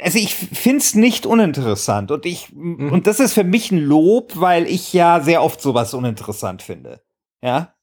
also 0.03 0.19
ich 0.19 0.35
finde 0.35 0.79
es 0.79 0.95
nicht 0.95 1.27
uninteressant 1.27 2.11
und 2.11 2.27
ich, 2.27 2.53
und 2.55 3.07
das 3.07 3.21
ist 3.21 3.35
für 3.35 3.45
mich 3.45 3.71
ein 3.71 3.79
Lob, 3.79 4.33
weil 4.41 4.67
ich 4.67 4.93
ja 4.93 5.21
sehr 5.21 5.43
oft 5.43 5.61
sowas 5.61 5.95
uninteressant 5.95 6.63
finde. 6.63 7.01
Ja. 7.43 7.75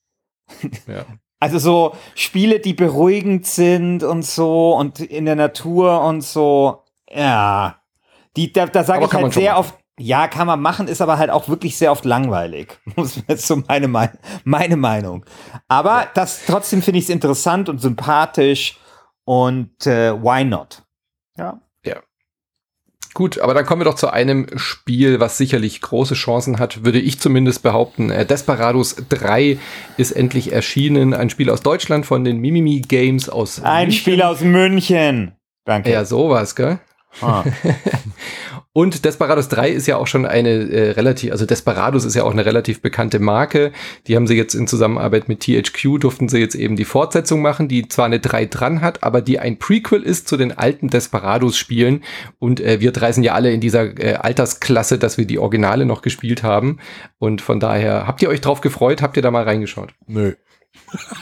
ja. 0.88 1.06
Also 1.40 1.60
so 1.60 1.96
Spiele, 2.16 2.60
die 2.60 2.74
beruhigend 2.74 3.46
sind 3.46 4.02
und 4.02 4.24
so 4.26 4.76
und 4.76 5.00
in 5.02 5.26
der 5.26 5.36
Natur 5.36 6.02
und 6.02 6.22
so, 6.22 6.82
ja. 7.12 7.80
Die, 8.36 8.52
da 8.52 8.66
da 8.66 8.84
sage 8.84 9.06
ich 9.06 9.14
halt 9.14 9.34
sehr 9.34 9.60
oft, 9.60 9.76
ja, 10.00 10.28
kann 10.28 10.48
man 10.48 10.60
machen, 10.60 10.88
ist 10.88 11.00
aber 11.00 11.20
halt 11.20 11.30
auch 11.30 11.48
wirklich 11.48 11.78
sehr 11.78 11.92
oft 11.92 12.06
langweilig. 12.06 12.80
Das 12.96 13.18
ist 13.28 13.46
so 13.46 13.58
meine, 13.68 13.88
Mei- 13.88 14.18
meine 14.46 14.78
Meinung. 14.78 15.26
Aber 15.68 16.08
das 16.16 16.44
trotzdem 16.48 16.82
finde 16.82 16.98
ich 16.98 17.04
es 17.06 17.12
interessant 17.12 17.70
und 17.70 17.78
sympathisch 17.82 18.80
und 19.24 19.86
äh, 19.86 20.14
why 20.20 20.44
not? 20.44 20.82
Ja. 21.38 21.62
Gut, 23.18 23.40
aber 23.40 23.56
dann 23.56 23.66
kommen 23.66 23.82
wir 23.82 23.86
doch 23.86 23.96
zu 23.96 24.14
einem 24.14 24.46
Spiel, 24.58 25.20
was 25.20 25.40
sicherlich 25.40 25.82
große 25.82 26.14
Chancen 26.14 26.60
hat, 26.60 26.86
würde 26.86 27.00
ich 27.00 27.20
zumindest 27.20 27.64
behaupten. 27.64 28.12
Äh, 28.12 28.28
Desperados 28.28 28.96
3 29.10 29.58
ist 29.98 30.12
endlich 30.12 30.52
erschienen. 30.52 31.16
Ein 31.16 31.32
Spiel 31.32 31.50
aus 31.50 31.62
Deutschland 31.62 32.06
von 32.06 32.24
den 32.24 32.38
Mimimi 32.38 32.82
Games 32.82 33.28
aus 33.28 33.60
Ein 33.64 33.88
München. 33.88 34.00
Spiel 34.00 34.22
aus 34.22 34.42
München. 34.42 35.32
Danke. 35.66 35.90
Ja, 35.92 36.06
sowas, 36.06 36.56
gell? 36.56 36.78
Ah. 37.20 37.44
Und 38.78 39.06
Desperados 39.06 39.50
3 39.50 39.72
ist 39.72 39.88
ja 39.88 39.98
auch 39.98 40.06
schon 40.06 40.28
eine 40.28 40.52
äh, 40.52 40.92
relativ, 40.92 41.32
also 41.32 41.48
Desperados 41.48 42.06
ist 42.06 42.14
ja 42.14 42.22
auch 42.22 42.32
eine 42.32 42.46
relativ 42.46 42.80
bekannte 42.80 43.18
Marke. 43.18 43.72
Die 44.06 44.16
haben 44.16 44.28
sie 44.28 44.36
jetzt 44.36 44.54
in 44.54 44.68
Zusammenarbeit 44.68 45.28
mit 45.28 45.40
THQ, 45.40 46.00
durften 46.00 46.30
sie 46.30 46.38
jetzt 46.38 46.54
eben 46.54 46.76
die 46.76 46.86
Fortsetzung 46.86 47.42
machen, 47.42 47.68
die 47.68 47.88
zwar 47.88 48.06
eine 48.06 48.20
3 48.20 48.46
dran 48.46 48.82
hat, 48.82 49.02
aber 49.02 49.22
die 49.22 49.40
ein 49.40 49.58
Prequel 49.58 50.04
ist 50.04 50.28
zu 50.28 50.38
den 50.38 50.56
alten 50.56 50.92
Desperados-Spielen. 50.92 52.04
Und 52.38 52.60
äh, 52.60 52.80
wir 52.80 52.92
drei 52.92 53.12
sind 53.12 53.24
ja 53.24 53.34
alle 53.34 53.52
in 53.52 53.62
dieser 53.62 54.00
äh, 54.00 54.14
Altersklasse, 54.14 55.00
dass 55.00 55.18
wir 55.18 55.26
die 55.26 55.40
Originale 55.40 55.88
noch 55.88 56.04
gespielt 56.04 56.44
haben. 56.44 56.78
Und 57.18 57.42
von 57.42 57.60
daher, 57.60 58.06
habt 58.06 58.22
ihr 58.22 58.30
euch 58.30 58.42
drauf 58.42 58.62
gefreut? 58.62 59.02
Habt 59.02 59.18
ihr 59.18 59.24
da 59.24 59.32
mal 59.32 59.44
reingeschaut? 59.44 59.96
Nö. 60.06 60.36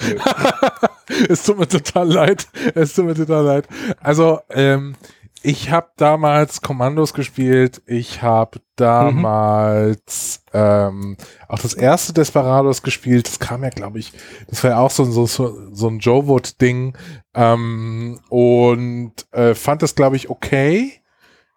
es 1.28 1.42
tut 1.42 1.58
mir 1.58 1.68
total 1.68 2.12
leid. 2.12 2.48
Es 2.74 2.94
tut 2.94 3.06
mir 3.06 3.14
total 3.14 3.44
leid. 3.44 3.68
Also, 4.00 4.40
ähm, 4.50 4.94
ich 5.42 5.70
habe 5.70 5.90
damals 5.96 6.60
Kommandos 6.60 7.14
gespielt. 7.14 7.82
Ich 7.86 8.22
habe 8.22 8.60
damals 8.76 10.42
ähm, 10.52 11.16
auch 11.48 11.58
das 11.58 11.74
erste 11.74 12.12
Desperados 12.12 12.82
gespielt. 12.82 13.26
Das 13.26 13.38
kam 13.38 13.62
ja, 13.62 13.70
glaube 13.70 13.98
ich, 13.98 14.12
das 14.48 14.62
war 14.62 14.70
ja 14.72 14.78
auch 14.78 14.90
so, 14.90 15.04
so, 15.04 15.26
so, 15.26 15.72
so 15.72 15.88
ein 15.88 15.98
Joe 15.98 16.26
Wood-Ding. 16.26 16.96
Ähm, 17.34 18.20
und 18.28 19.12
äh, 19.32 19.54
fand 19.54 19.82
das, 19.82 19.94
glaube 19.94 20.16
ich, 20.16 20.28
okay. 20.28 21.00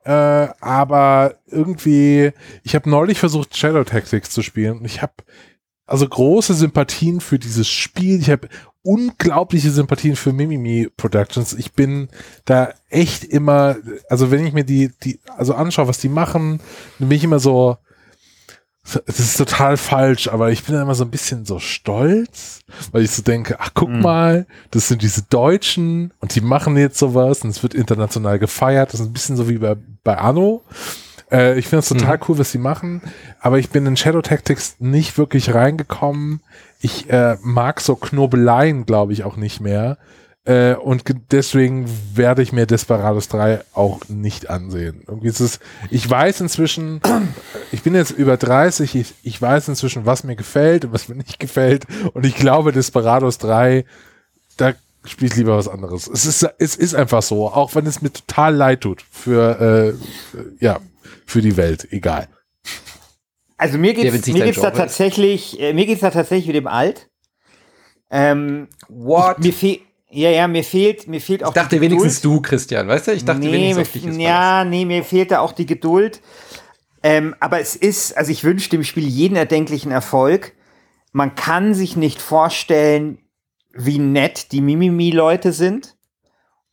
Äh, 0.05 0.47
aber 0.59 1.35
irgendwie, 1.47 2.31
ich 2.63 2.75
habe 2.75 2.89
neulich 2.89 3.19
versucht, 3.19 3.55
Shadow 3.55 3.83
Tactics 3.83 4.29
zu 4.29 4.41
spielen 4.41 4.79
und 4.79 4.85
ich 4.85 5.01
habe 5.01 5.13
also 5.93 6.07
große 6.09 6.55
Sympathien 6.55 7.21
für 7.21 7.37
dieses 7.37 7.67
Spiel. 7.67 8.19
Ich 8.19 8.31
habe 8.31 8.49
unglaubliche 8.81 9.69
Sympathien 9.69 10.15
für 10.15 10.33
Mimimi 10.33 10.89
Productions. 10.97 11.53
Ich 11.53 11.73
bin 11.73 12.09
da 12.45 12.73
echt 12.89 13.23
immer, 13.23 13.75
also 14.09 14.31
wenn 14.31 14.43
ich 14.43 14.53
mir 14.53 14.63
die, 14.63 14.89
die, 15.03 15.19
also 15.37 15.53
anschaue, 15.53 15.87
was 15.87 15.99
die 15.99 16.09
machen, 16.09 16.59
dann 16.97 17.09
bin 17.09 17.15
ich 17.15 17.23
immer 17.23 17.39
so, 17.39 17.77
das 19.05 19.19
ist 19.19 19.37
total 19.37 19.77
falsch, 19.77 20.29
aber 20.29 20.51
ich 20.51 20.63
bin 20.63 20.73
da 20.73 20.81
immer 20.81 20.95
so 20.95 21.03
ein 21.03 21.11
bisschen 21.11 21.45
so 21.45 21.59
stolz, 21.59 22.61
weil 22.91 23.03
ich 23.03 23.11
so 23.11 23.21
denke, 23.21 23.57
ach 23.59 23.69
guck 23.75 23.89
Mhm. 23.89 24.01
mal, 24.01 24.47
das 24.71 24.87
sind 24.87 25.03
diese 25.03 25.21
Deutschen 25.21 26.11
und 26.19 26.33
die 26.33 26.41
machen 26.41 26.75
jetzt 26.75 26.97
sowas 26.97 27.43
und 27.43 27.51
es 27.51 27.61
wird 27.61 27.75
international 27.75 28.39
gefeiert. 28.39 28.93
Das 28.93 28.99
ist 28.99 29.05
ein 29.05 29.13
bisschen 29.13 29.37
so 29.37 29.47
wie 29.47 29.59
bei, 29.59 29.75
bei 30.03 30.17
Anno. 30.17 30.63
Äh, 31.33 31.57
ich 31.59 31.67
finde 31.67 31.79
es 31.79 31.89
total 31.89 32.19
cool, 32.27 32.37
was 32.37 32.51
sie 32.51 32.57
machen, 32.59 33.01
aber 33.41 33.57
ich 33.59 33.69
bin 33.71 33.85
in 33.85 33.97
Shadow 33.97 34.21
Tactics 34.21 34.75
nicht 34.79 35.17
wirklich 35.17 35.53
reingekommen. 35.53 36.41
Ich 36.79 37.09
äh, 37.09 37.37
mag 37.41 37.81
so 37.81 37.95
Knobeleien, 37.95 38.85
glaube 38.85 39.13
ich, 39.13 39.23
auch 39.23 39.35
nicht 39.35 39.59
mehr. 39.59 39.97
Äh, 40.45 40.75
und 40.75 41.05
ge- 41.05 41.15
deswegen 41.31 41.85
werde 42.15 42.41
ich 42.41 42.51
mir 42.51 42.65
Desperados 42.65 43.29
3 43.29 43.61
auch 43.73 44.01
nicht 44.09 44.49
ansehen. 44.49 45.01
Irgendwie 45.07 45.29
ist 45.29 45.39
es, 45.39 45.59
ich 45.89 46.07
weiß 46.09 46.41
inzwischen, 46.41 46.99
ich 47.71 47.81
bin 47.81 47.95
jetzt 47.95 48.11
über 48.11 48.35
30, 48.35 48.95
ich, 48.95 49.13
ich 49.23 49.41
weiß 49.41 49.69
inzwischen, 49.69 50.05
was 50.05 50.25
mir 50.25 50.35
gefällt 50.35 50.83
und 50.83 50.91
was 50.93 51.07
mir 51.07 51.15
nicht 51.15 51.39
gefällt. 51.39 51.85
Und 52.13 52.25
ich 52.25 52.35
glaube, 52.35 52.73
Desperados 52.73 53.37
3, 53.37 53.85
da 54.57 54.73
spiele 55.05 55.31
ich 55.31 55.37
lieber 55.37 55.55
was 55.57 55.69
anderes. 55.69 56.07
Es 56.09 56.25
ist, 56.25 56.45
es 56.59 56.75
ist 56.75 56.93
einfach 56.93 57.23
so, 57.23 57.47
auch 57.47 57.73
wenn 57.75 57.85
es 57.85 58.01
mir 58.01 58.11
total 58.11 58.53
leid 58.53 58.81
tut 58.81 59.01
für, 59.11 59.93
äh, 59.95 60.43
ja, 60.59 60.79
für 61.25 61.41
die 61.41 61.57
Welt, 61.57 61.87
egal. 61.91 62.27
Also 63.57 63.77
mir 63.77 63.93
Ja, 63.93 64.11
mir 64.11 64.19
dein 64.19 64.43
geht's 64.51 64.61
da 64.61 64.71
tatsächlich, 64.71 65.59
äh, 65.59 65.73
mir 65.73 65.85
geht's 65.85 66.01
da 66.01 66.09
tatsächlich 66.11 66.47
mit 66.47 66.55
dem 66.55 66.67
Alt. 66.67 67.09
Ähm, 68.11 68.67
What? 68.89 69.39
Mir 69.39 69.53
fehlt, 69.53 69.81
ja, 70.09 70.29
ja, 70.29 70.47
mir 70.47 70.63
fehlt, 70.63 71.07
mir 71.07 71.21
fehlt 71.21 71.43
auch. 71.43 71.49
Ich 71.49 71.53
dachte 71.53 71.75
die 71.77 71.81
wenigstens 71.81 72.21
du, 72.21 72.41
Christian, 72.41 72.87
weißt 72.87 73.07
du? 73.07 73.13
Ich 73.13 73.25
dachte 73.25 73.39
nee, 73.39 73.51
wenigstens 73.51 73.75
mir, 73.77 73.81
auf 73.81 73.91
dich 73.91 74.05
ist 74.05 74.17
ja, 74.19 74.65
nee, 74.65 74.85
mir 74.85 75.03
fehlt 75.03 75.31
da 75.31 75.39
auch 75.39 75.53
die 75.53 75.65
Geduld. 75.65 76.21
Ähm, 77.01 77.35
aber 77.39 77.59
es 77.59 77.75
ist, 77.75 78.15
also 78.15 78.31
ich 78.31 78.43
wünsche 78.43 78.69
dem 78.69 78.83
Spiel 78.83 79.07
jeden 79.07 79.35
erdenklichen 79.35 79.91
Erfolg. 79.91 80.53
Man 81.11 81.35
kann 81.35 81.73
sich 81.73 81.95
nicht 81.95 82.21
vorstellen, 82.21 83.17
wie 83.73 83.99
nett 83.99 84.51
die 84.51 84.61
Mimimi-Leute 84.61 85.51
sind. 85.51 85.95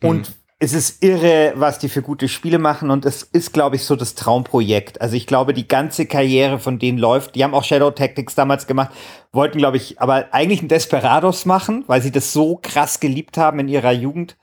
Und 0.03 0.33
es 0.63 0.75
ist 0.75 1.03
irre, 1.03 1.55
was 1.57 1.79
die 1.79 1.89
für 1.89 2.03
gute 2.03 2.29
Spiele 2.29 2.59
machen. 2.59 2.91
Und 2.91 3.07
es 3.07 3.23
ist, 3.23 3.55
glaube 3.55 3.77
ich, 3.77 3.85
so 3.85 3.97
das 3.97 4.15
Traumprojekt. 4.15 5.01
Also 5.01 5.17
ich 5.17 5.27
glaube, 5.27 5.55
die 5.55 5.67
ganze 5.67 6.05
Karriere 6.05 6.59
von 6.59 6.79
denen 6.79 6.99
läuft. 6.99 7.35
Die 7.35 7.43
haben 7.43 7.55
auch 7.55 7.65
Shadow 7.65 7.91
Tactics 7.91 8.35
damals 8.35 8.67
gemacht, 8.67 8.91
wollten, 9.33 9.57
glaube 9.57 9.79
ich, 9.79 10.01
aber 10.01 10.27
eigentlich 10.33 10.61
ein 10.61 10.69
Desperados 10.69 11.47
machen, 11.47 11.85
weil 11.87 12.03
sie 12.03 12.13
das 12.13 12.35
so 12.35 12.59
krass 12.61 13.01
geliebt 13.01 13.39
haben 13.39 13.59
in 13.59 13.69
ihrer 13.69 13.93
Jugend. 13.93 14.37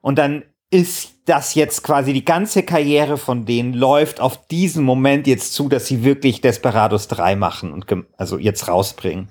Und 0.00 0.18
dann 0.18 0.42
ist 0.70 1.12
das 1.26 1.54
jetzt 1.54 1.84
quasi 1.84 2.12
die 2.12 2.24
ganze 2.24 2.64
Karriere 2.64 3.16
von 3.16 3.44
denen 3.44 3.72
läuft 3.72 4.20
auf 4.20 4.48
diesen 4.48 4.82
Moment 4.82 5.28
jetzt 5.28 5.52
zu, 5.52 5.68
dass 5.68 5.86
sie 5.86 6.02
wirklich 6.02 6.40
Desperados 6.40 7.06
3 7.06 7.36
machen 7.36 7.72
und 7.72 7.86
also 8.16 8.36
jetzt 8.36 8.66
rausbringen. 8.66 9.28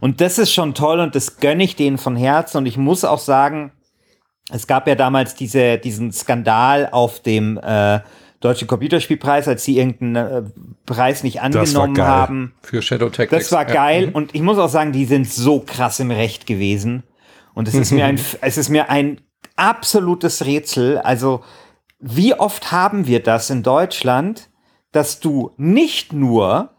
Und 0.00 0.20
das 0.20 0.38
ist 0.38 0.52
schon 0.52 0.74
toll 0.74 1.00
und 1.00 1.14
das 1.14 1.38
gönne 1.38 1.64
ich 1.64 1.76
denen 1.76 1.96
von 1.96 2.16
Herzen. 2.16 2.58
Und 2.58 2.66
ich 2.66 2.76
muss 2.76 3.04
auch 3.04 3.20
sagen, 3.20 3.72
es 4.52 4.66
gab 4.66 4.86
ja 4.86 4.94
damals 4.94 5.34
diese, 5.34 5.78
diesen 5.78 6.12
Skandal 6.12 6.88
auf 6.92 7.20
dem 7.20 7.58
äh, 7.62 8.00
Deutschen 8.40 8.66
Computerspielpreis, 8.68 9.46
als 9.48 9.64
sie 9.64 9.78
irgendeinen 9.78 10.16
äh, 10.46 10.50
Preis 10.84 11.22
nicht 11.22 11.40
angenommen 11.40 11.94
geil. 11.94 12.06
haben. 12.06 12.54
Für 12.62 12.82
Shadow 12.82 13.08
Tactics. 13.08 13.44
Das 13.48 13.52
war 13.52 13.66
Ja. 13.68 13.74
geil 13.74 14.10
und 14.12 14.34
ich 14.34 14.42
muss 14.42 14.58
auch 14.58 14.68
sagen, 14.68 14.92
die 14.92 15.04
sind 15.04 15.28
so 15.28 15.60
krass 15.60 16.00
im 16.00 16.10
Recht 16.10 16.46
gewesen. 16.46 17.02
Und 17.54 17.68
es 17.68 17.74
ist 17.74 17.92
mir 17.92 18.06
ein, 18.06 18.18
es 18.40 18.56
ist 18.58 18.68
mir 18.68 18.90
ein 18.90 19.20
absolutes 19.56 20.44
Rätsel. 20.44 20.98
Also, 20.98 21.42
wie 22.00 22.34
oft 22.34 22.72
haben 22.72 23.06
wir 23.06 23.22
das 23.22 23.48
in 23.50 23.62
Deutschland, 23.62 24.48
dass 24.90 25.20
du 25.20 25.52
nicht 25.56 26.12
nur 26.12 26.70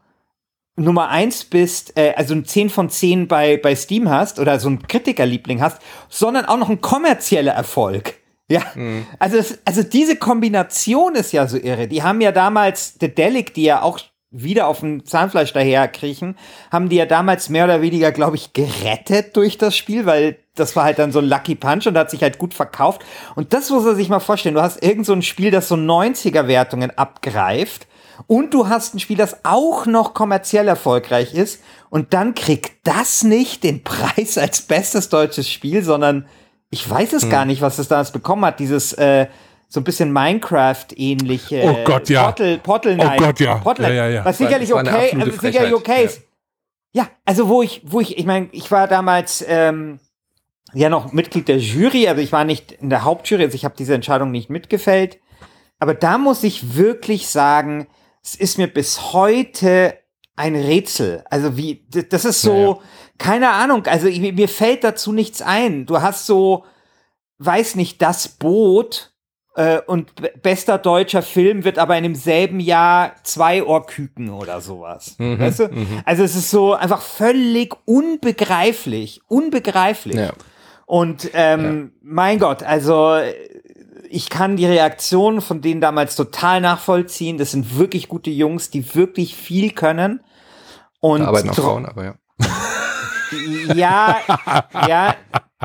Nummer 0.76 1.10
eins 1.10 1.46
bist, 1.46 1.98
äh, 1.98 2.14
also 2.16 2.34
ein 2.34 2.46
10 2.46 2.70
von 2.70 2.90
10 2.90 3.28
bei, 3.28 3.58
bei 3.58 3.76
Steam 3.76 4.10
hast 4.10 4.40
oder 4.40 4.60
so 4.60 4.70
ein 4.70 4.88
Kritikerliebling 4.88 5.62
hast, 5.62 5.82
sondern 6.10 6.46
auch 6.46 6.58
noch 6.58 6.70
ein 6.70 6.82
kommerzieller 6.82 7.54
Erfolg. 7.54 8.16
Ja, 8.50 8.62
mhm. 8.76 9.06
also, 9.20 9.38
das, 9.38 9.60
also 9.66 9.84
diese 9.84 10.16
Kombination 10.16 11.16
ist 11.16 11.32
ja 11.32 11.48
so 11.48 11.58
irre. 11.58 11.88
Die 11.88 12.04
haben 12.04 12.22
ja 12.22 12.32
damals 12.32 12.96
The 13.00 13.14
Delic, 13.14 13.54
die 13.54 13.64
ja 13.64 13.82
auch 13.82 14.00
wieder 14.32 14.68
auf 14.68 14.80
dem 14.80 15.06
Zahnfleisch 15.06 15.54
daherkriechen, 15.54 16.36
haben 16.72 16.90
die 16.90 16.96
ja 16.96 17.06
damals 17.06 17.50
mehr 17.50 17.66
oder 17.66 17.82
weniger, 17.82 18.12
glaube 18.12 18.36
ich, 18.36 18.54
gerettet 18.54 19.38
durch 19.38 19.60
das 19.60 19.78
Spiel, 19.78 20.08
weil 20.08 20.40
das 20.56 20.76
war 20.76 20.86
halt 20.86 20.98
dann 20.98 21.12
so 21.12 21.20
ein 21.20 21.26
Lucky 21.26 21.54
Punch 21.56 21.88
und 21.88 21.98
hat 21.98 22.10
sich 22.10 22.24
halt 22.24 22.40
gut 22.40 22.56
verkauft. 22.56 23.04
Und 23.36 23.54
das 23.54 23.70
muss 23.70 23.86
er 23.86 23.96
sich 23.96 24.10
mal 24.10 24.20
vorstellen. 24.20 24.56
Du 24.56 24.62
hast 24.62 24.84
irgend 24.84 25.06
so 25.06 25.14
ein 25.14 25.22
Spiel, 25.22 25.52
das 25.52 25.68
so 25.68 25.76
90er-Wertungen 25.76 26.98
abgreift 26.98 27.88
und 28.28 28.54
du 28.54 28.68
hast 28.68 28.96
ein 28.96 29.00
Spiel, 29.00 29.18
das 29.18 29.44
auch 29.44 29.86
noch 29.86 30.14
kommerziell 30.14 30.68
erfolgreich 30.68 31.34
ist 31.34 31.62
und 31.90 32.14
dann 32.14 32.36
kriegt 32.36 32.88
das 32.88 33.24
nicht 33.24 33.64
den 33.64 33.84
Preis 33.84 34.38
als 34.38 34.62
bestes 34.62 35.10
deutsches 35.10 35.50
Spiel, 35.50 35.84
sondern 35.84 36.28
ich 36.70 36.90
weiß 36.90 37.14
es 37.14 37.24
hm. 37.24 37.30
gar 37.30 37.46
nicht, 37.46 37.62
was 37.62 37.80
es 37.80 37.88
damals 37.88 38.12
bekommen 38.12 38.46
hat, 38.46 38.60
dieses 38.60 38.94
äh, 38.94 39.28
so 39.74 39.80
ein 39.80 39.84
bisschen 39.84 40.12
Minecraft-ähnliche 40.12 41.64
oh 41.64 41.84
Gott, 41.84 42.08
ja. 42.10 42.26
Portal, 42.26 42.58
Portal 42.60 42.94
Knight. 42.94 43.20
Oh 43.20 43.26
Gott, 43.26 43.40
ja. 43.40 43.56
Portal 43.56 43.94
ja, 43.94 44.06
ja, 44.06 44.08
ja. 44.08 44.26
Was 44.26 44.38
sicherlich 44.38 44.72
okay, 44.72 45.18
also 45.20 45.32
sicherlich 45.40 45.74
okay 45.74 46.06
ist. 46.06 46.22
Ja. 46.92 47.04
ja, 47.04 47.10
also 47.26 47.48
wo 47.48 47.64
ich, 47.64 47.82
wo 47.84 48.00
ich, 48.00 48.18
ich 48.20 48.26
meine, 48.26 48.50
ich 48.52 48.70
war 48.70 48.88
damals 48.88 49.44
ähm, 49.48 50.00
ja 50.76 50.90
noch 50.90 51.12
Mitglied 51.12 51.48
der 51.48 51.58
Jury, 51.58 52.08
also 52.08 52.22
ich 52.22 52.32
war 52.32 52.44
nicht 52.44 52.72
in 52.72 52.92
der 52.92 53.04
Hauptjury, 53.04 53.44
also 53.44 53.56
ich 53.56 53.66
habe 53.66 53.74
diese 53.76 53.96
Entscheidung 53.96 54.30
nicht 54.30 54.52
mitgefällt. 54.52 55.20
Aber 55.80 55.96
da 55.96 56.20
muss 56.20 56.44
ich 56.44 56.76
wirklich 56.76 57.28
sagen, 57.28 57.88
es 58.24 58.36
ist 58.36 58.58
mir 58.58 58.68
bis 58.68 59.14
heute 59.14 59.98
ein 60.36 60.56
Rätsel. 60.56 61.24
Also 61.30 61.58
wie, 61.58 61.86
das 62.10 62.26
ist 62.26 62.42
so, 62.42 62.56
ja, 62.56 62.80
keine 63.18 63.50
Ahnung, 63.52 63.86
also 63.86 64.08
mir 64.08 64.50
fällt 64.50 64.84
dazu 64.84 65.12
nichts 65.12 65.42
ein. 65.42 65.86
Du 65.86 66.02
hast 66.02 66.26
so, 66.26 66.66
weiß 67.38 67.76
nicht, 67.76 68.02
das 68.02 68.28
Boot 68.28 69.14
äh, 69.56 69.80
und 69.86 70.14
bester 70.42 70.78
deutscher 70.78 71.22
Film 71.22 71.64
wird 71.64 71.78
aber 71.78 71.98
in 71.98 72.04
demselben 72.04 72.60
Jahr 72.60 73.16
zwei 73.24 73.64
Ohrküken 73.64 74.30
oder 74.30 74.62
sowas. 74.62 75.16
Mhm, 75.20 75.40
weißt 75.40 75.60
du? 75.60 75.68
Mhm. 75.68 76.02
Also 76.06 76.24
es 76.24 76.36
ist 76.36 76.50
so 76.50 76.74
einfach 76.74 77.02
völlig 77.02 77.76
unbegreiflich, 77.86 79.22
unbegreiflich. 79.28 80.16
Ja. 80.16 80.32
Und 80.86 81.30
ähm, 81.34 81.92
ja. 81.94 82.00
mein 82.02 82.40
Gott, 82.40 82.64
also 82.64 83.20
ich 84.14 84.30
kann 84.30 84.58
die 84.58 84.66
Reaktion 84.66 85.42
von 85.42 85.62
denen 85.62 85.82
damals 85.82 86.16
total 86.16 86.62
nachvollziehen. 86.62 87.40
Das 87.40 87.52
sind 87.52 87.78
wirklich 87.78 88.08
gute 88.08 88.30
Jungs, 88.30 88.70
die 88.70 88.94
wirklich 88.94 89.36
viel 89.36 89.72
können. 89.72 90.22
Und 91.00 91.22
da 91.22 91.28
arbeiten 91.28 91.50
auch 91.50 91.56
Frauen, 91.56 91.86
aber 91.88 92.04
ja. 92.06 92.16
ja, 93.74 94.20
ja. 94.88 95.16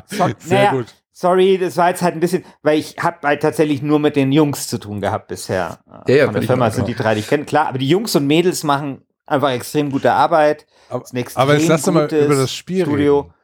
So, 0.06 0.28
Sehr 0.38 0.58
naja, 0.58 0.70
gut. 0.72 0.87
Sorry, 1.12 1.58
das 1.58 1.76
war 1.76 1.90
jetzt 1.90 2.00
halt 2.00 2.14
ein 2.14 2.20
bisschen, 2.20 2.44
weil 2.62 2.78
ich 2.78 2.96
habe 2.98 3.18
halt 3.26 3.42
tatsächlich 3.42 3.82
nur 3.82 3.98
mit 3.98 4.16
den 4.16 4.32
Jungs 4.32 4.66
zu 4.68 4.78
tun 4.78 5.00
gehabt 5.00 5.28
bisher. 5.28 5.80
Ja, 6.06 6.14
ja, 6.14 6.24
Von 6.24 6.34
der 6.34 6.42
Firma 6.44 6.70
sind 6.70 6.88
die 6.88 6.94
drei, 6.94 7.14
die 7.14 7.20
ich 7.20 7.28
kenne. 7.28 7.44
Klar, 7.44 7.68
aber 7.68 7.78
die 7.78 7.88
Jungs 7.88 8.16
und 8.16 8.26
Mädels 8.26 8.64
machen 8.64 9.02
einfach 9.26 9.50
extrem 9.50 9.90
gute 9.90 10.12
Arbeit. 10.12 10.66
Aber, 10.88 11.04
aber 11.34 11.54
jetzt 11.58 11.68
lass 11.68 11.82
doch 11.82 11.92
mal 11.92 12.06
über 12.06 12.37
das 12.37 12.52
Spiel 12.52 12.87
Studio. 12.87 13.20
Reden. 13.20 13.34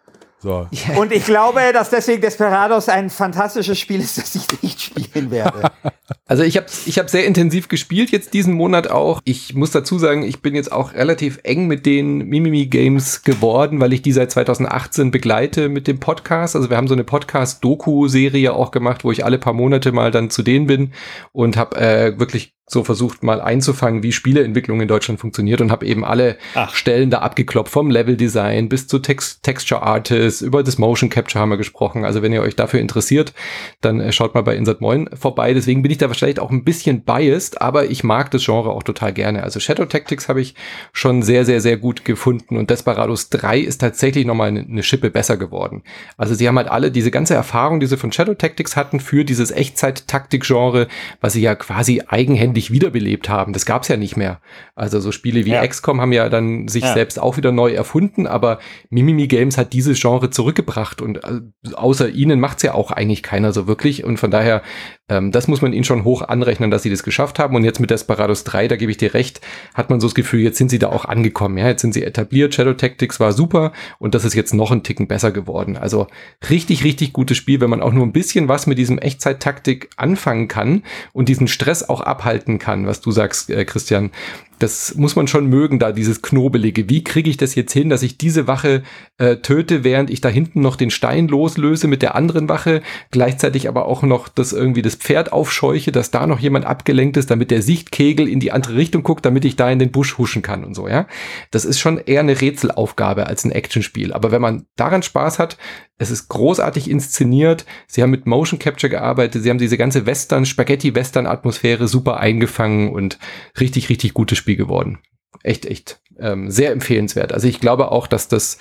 So. 0.45 0.69
Und 0.99 1.11
ich 1.11 1.25
glaube, 1.25 1.61
dass 1.73 1.89
deswegen 1.89 2.21
Desperados 2.21 2.91
ein 2.91 3.09
fantastisches 3.09 3.79
Spiel 3.79 4.01
ist, 4.01 4.19
das 4.19 4.35
ich 4.35 4.63
nicht 4.63 4.81
spielen 4.83 5.31
werde. 5.31 5.71
Also 6.27 6.43
ich 6.43 6.57
habe 6.57 6.67
ich 6.87 6.99
hab 6.99 7.11
sehr 7.11 7.27
intensiv 7.27 7.69
gespielt 7.69 8.11
jetzt 8.11 8.33
diesen 8.33 8.55
Monat 8.55 8.91
auch. 8.91 9.21
Ich 9.25 9.55
muss 9.55 9.71
dazu 9.71 9.99
sagen, 9.99 10.23
ich 10.23 10.41
bin 10.41 10.55
jetzt 10.55 10.73
auch 10.73 10.95
relativ 10.95 11.39
eng 11.45 11.67
mit 11.67 11.85
den 11.85 12.19
Mimimi 12.19 12.67
Games 12.67 13.23
geworden, 13.25 13.81
weil 13.81 13.93
ich 13.93 14.01
die 14.01 14.13
seit 14.13 14.31
2018 14.31 15.11
begleite 15.11 15.69
mit 15.69 15.87
dem 15.87 16.01
Podcast. 16.01 16.57
Also 16.57 16.71
wir 16.71 16.79
haben 16.79 16.89
so 16.89 16.95
eine 16.95 17.05
Podcast-Doku-Serie 17.05 18.55
auch 18.55 18.71
gemacht, 18.71 19.05
wo 19.05 19.13
ich 19.13 19.25
alle 19.25 19.39
paar 19.39 19.53
Monate 19.53 19.93
mal 19.93 20.11
dann 20.11 20.31
zu 20.31 20.43
denen 20.43 20.67
bin 20.67 20.93
und 21.33 21.57
habe 21.59 21.77
äh, 21.77 22.19
wirklich 22.19 22.55
so 22.67 22.83
versucht 22.83 23.23
mal 23.23 23.43
einzufangen, 23.43 24.03
wie 24.03 24.13
Spieleentwicklung 24.13 24.81
in 24.81 24.89
Deutschland 24.89 25.21
funktioniert 25.21 25.61
und 25.61 25.71
habe 25.71 25.85
eben 25.85 26.03
alle 26.03 26.39
Ach. 26.55 26.75
Stellen 26.75 27.11
da 27.11 27.19
abgeklopft, 27.19 27.71
vom 27.71 27.91
Level-Design 27.91 28.71
bis 28.71 28.87
zu 28.87 29.01
Text 29.01 29.43
Texture 29.43 29.83
Artists, 29.83 30.41
über 30.41 30.63
das 30.63 30.79
Motion 30.79 31.11
Capture 31.11 31.43
haben 31.43 31.51
wir 31.51 31.59
gesprochen. 31.59 32.07
Also 32.07 32.23
wenn 32.23 32.33
ihr 32.33 32.41
euch 32.41 32.57
dafür 32.57 32.81
interessiert, 32.81 33.35
dann 33.83 34.01
äh, 34.01 34.13
schaut 34.13 34.35
mal 34.35 34.43
bei 34.43 34.57
Insert 34.57 34.81
Moin 34.81 35.11
vorbei. 35.15 35.53
Deswegen 35.53 35.83
bin 35.83 35.93
ich 35.93 35.99
da 35.99 36.09
vielleicht 36.09 36.41
auch 36.41 36.51
ein 36.51 36.65
bisschen 36.65 37.03
biased, 37.03 37.61
aber 37.61 37.91
ich 37.91 38.03
mag 38.03 38.31
das 38.31 38.45
Genre 38.45 38.71
auch 38.71 38.83
total 38.83 39.13
gerne. 39.13 39.43
Also 39.43 39.61
Shadow 39.61 39.85
Tactics 39.85 40.31
habe 40.31 40.41
ich 40.41 40.55
schon 40.93 41.23
sehr, 41.23 41.45
sehr, 41.45 41.61
sehr 41.61 41.77
gut 41.77 42.07
gefunden 42.07 42.57
und 42.57 42.71
Desperados 42.71 43.29
3 43.29 43.59
ist 43.59 43.83
tatsächlich 43.83 44.25
nochmal 44.25 44.49
eine, 44.49 44.61
eine 44.61 44.83
Schippe 44.83 45.11
besser 45.11 45.37
geworden. 45.37 45.83
Also 46.17 46.35
sie 46.35 46.49
haben 46.49 46.57
halt 46.57 46.69
alle 46.69 46.91
diese 46.91 47.11
ganze 47.11 47.35
Erfahrung, 47.35 47.81
die 47.81 47.87
sie 47.87 47.99
von 47.99 48.11
Shadow 48.11 48.35
Tactics 48.35 48.75
hatten, 48.75 49.01
für 49.01 49.25
dieses 49.25 49.51
Echtzeit-Taktik-Genre, 49.51 50.89
was 51.21 51.35
sie 51.35 51.43
ja 51.43 51.55
quasi 51.55 52.03
eigenhändig 52.07 52.54
lebendig 52.55 52.71
wiederbelebt 52.71 53.29
haben. 53.29 53.53
Das 53.53 53.67
gab 53.67 53.83
es 53.83 53.89
ja 53.89 53.97
nicht 53.97 54.17
mehr. 54.17 54.41
Also 54.75 55.01
so 55.01 55.13
Spiele 55.13 55.45
wie 55.45 55.51
ja. 55.51 55.67
XCOM 55.67 56.01
haben 56.01 56.13
ja 56.13 56.29
dann 56.29 56.69
sich 56.69 56.85
ja. 56.85 56.95
selbst 56.95 57.21
auch 57.21 57.37
wieder 57.37 57.53
neu 57.53 57.73
erfunden, 57.73 58.27
aber 58.27 58.59
Mimimi 58.91 59.27
Games 59.27 59.59
hat 59.59 59.73
dieses 59.73 60.01
Genre 60.01 60.31
zurückgebracht 60.31 61.03
und 61.03 61.25
äh, 61.25 61.41
außer 61.75 62.09
ihnen 62.09 62.41
macht's 62.41 62.63
ja 62.63 62.75
auch 62.75 62.91
eigentlich 62.91 63.23
keiner 63.23 63.53
so 63.53 63.67
wirklich 63.67 64.05
und 64.05 64.19
von 64.19 64.31
daher 64.31 64.63
ähm, 65.11 65.33
das 65.33 65.49
muss 65.49 65.61
man 65.61 65.75
ihnen 65.75 65.85
schon 65.85 66.05
hoch 66.05 66.23
anrechnen, 66.23 66.71
dass 66.71 66.83
sie 66.83 66.91
das 66.91 67.03
geschafft 67.03 67.39
haben. 67.39 67.55
Und 67.55 67.65
jetzt 67.65 67.79
mit 67.79 67.91
Desperados 67.91 68.45
3, 68.45 68.69
da 68.69 68.77
gebe 68.77 68.91
ich 68.91 68.97
dir 68.97 69.13
recht, 69.13 69.43
hat 69.75 69.91
man 69.91 70.01
so 70.01 70.07
das 70.07 70.15
Gefühl, 70.15 70.41
jetzt 70.41 70.57
sind 70.57 70.71
sie 70.71 70.79
da 70.79 70.89
auch 70.89 71.05
angekommen. 71.05 71.59
Ja, 71.59 71.69
jetzt 71.69 71.83
sind 71.83 71.93
sie 71.93 72.03
etabliert. 72.03 72.55
Shadow 72.55 72.73
Tactics 72.73 73.21
war 73.21 73.33
super 73.33 73.73
und 73.99 74.15
das 74.15 74.25
ist 74.25 74.35
jetzt 74.35 74.55
noch 74.55 74.71
ein 74.71 74.83
Ticken 74.83 75.07
besser 75.07 75.31
geworden. 75.31 75.77
Also 75.77 76.07
richtig, 76.49 76.85
richtig 76.85 77.13
gutes 77.13 77.37
Spiel, 77.37 77.61
wenn 77.61 77.71
man 77.71 77.83
auch 77.83 77.93
nur 77.93 78.07
ein 78.07 78.13
bisschen 78.13 78.49
was 78.49 78.67
mit 78.67 78.79
diesem 78.79 78.99
Echtzeit-Taktik 78.99 79.91
anfangen 79.97 80.49
kann 80.49 80.83
und 81.13 81.29
diesen 81.29 81.49
Stress 81.49 81.87
auch 81.87 82.01
abhalten 82.01 82.59
kann, 82.59 82.87
was 82.87 83.03
du 83.03 83.11
sagst, 83.11 83.51
äh, 83.51 83.65
Christian 83.67 84.11
das 84.59 84.95
muss 84.95 85.17
man 85.17 85.27
schon 85.27 85.49
mögen, 85.49 85.79
da 85.79 85.93
dieses 85.93 86.23
Knobelige. 86.23 86.89
Wie 86.89 87.05
kriege 87.05 87.29
ich 87.29 87.37
das 87.37 87.55
jetzt 87.55 87.73
hin, 87.73 87.89
dass 87.89 88.03
ich 88.03 88.19
diese 88.19 88.47
Wache 88.47 88.83
äh, 89.19 89.37
töte, 89.37 89.85
während 89.85 90.11
ich 90.11 90.21
da 90.21 90.29
hinten 90.29 90.61
noch 90.61 90.77
den 90.77 90.91
Stein 90.91 91.29
loslöse 91.29 91.89
mit 91.89 92.03
der 92.03 92.15
anderen 92.15 92.49
Wache, 92.49 92.83
gleichzeitig 93.11 93.69
aber 93.69 93.87
auch 93.87 94.03
noch 94.03 94.29
das 94.29 94.53
irgendwie 94.53 94.83
das 94.83 94.94
Pferd 94.95 95.33
aufscheuche, 95.33 95.93
dass 95.93 96.11
da 96.11 96.27
noch 96.27 96.39
jemand 96.39 96.65
abgelenkt 96.65 97.17
ist, 97.17 97.31
damit 97.31 97.51
der 97.51 97.63
Sichtkegel 97.63 98.29
in 98.29 98.41
die 98.41 98.53
andere 98.53 98.77
Richtung 98.77 99.03
guckt, 99.03 99.25
damit 99.25 99.45
ich 99.45 99.57
da 99.57 99.71
in 99.71 99.79
den 99.79 99.91
Busch 99.91 100.19
huschen 100.19 100.43
kann 100.43 100.65
und 100.65 100.75
so, 100.75 100.89
ja. 100.89 101.07
Das 101.51 101.65
ist 101.65 101.79
schon 101.79 101.99
eher 101.99 102.21
eine 102.21 102.41
Rätselaufgabe 102.41 103.27
als 103.27 103.45
ein 103.45 103.53
Actionspiel. 103.53 104.13
Aber 104.13 104.31
wenn 104.33 104.43
man 104.43 104.67
daran 104.77 105.03
Spaß 105.03 105.39
hat, 105.39 105.59
es 105.99 106.11
ist 106.11 106.29
großartig 106.29 106.91
inszeniert. 106.91 107.65
Sie 107.87 108.03
haben 108.03 108.11
mit 108.11 108.27
Motion 108.27 108.59
Capture 108.59 108.91
gearbeitet. 108.91 109.43
Sie 109.43 109.51
haben 109.51 109.59
diese 109.59 109.79
ganze 109.79 110.07
Western, 110.07 110.47
Spaghetti-Western-Atmosphäre 110.47 111.87
super 111.89 112.19
eingefangen 112.19 112.93
und 112.93 113.19
richtig, 113.61 113.89
richtig 113.89 114.15
gutes 114.15 114.39
Spiel 114.39 114.57
geworden. 114.57 114.99
Echt, 115.43 115.67
echt 115.67 116.01
ähm, 116.19 116.51
sehr 116.51 116.73
empfehlenswert. 116.73 117.33
Also 117.33 117.47
ich 117.49 117.61
glaube 117.61 117.93
auch, 117.93 118.07
dass 118.07 118.29
das 118.29 118.59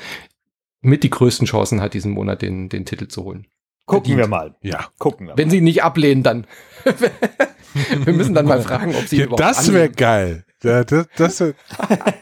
mit 0.82 1.04
die 1.04 1.10
größten 1.10 1.48
Chancen 1.48 1.82
hat, 1.82 1.94
diesen 1.94 2.12
Monat 2.12 2.42
den, 2.42 2.70
den 2.70 2.86
Titel 2.86 3.08
zu 3.08 3.24
holen. 3.24 3.48
Gucken 3.86 4.16
Verdient. 4.16 4.20
wir 4.20 4.28
mal. 4.28 4.56
Ja, 4.62 4.86
gucken 4.98 5.28
wir. 5.28 5.38
Wenn 5.38 5.50
Sie 5.50 5.62
nicht 5.62 5.84
ablehnen, 5.84 6.24
dann. 6.24 6.48
wir 8.04 8.14
müssen 8.14 8.34
dann 8.34 8.46
mal 8.46 8.62
fragen, 8.62 8.96
ob 8.96 9.08
Sie 9.08 9.18
ja, 9.18 9.26
überhaupt 9.26 9.42
Das 9.42 9.72
wäre 9.74 9.90
geil. 9.90 10.46
Ja, 10.64 10.84
das 10.84 11.08
das 11.18 11.40
wäre 11.42 11.56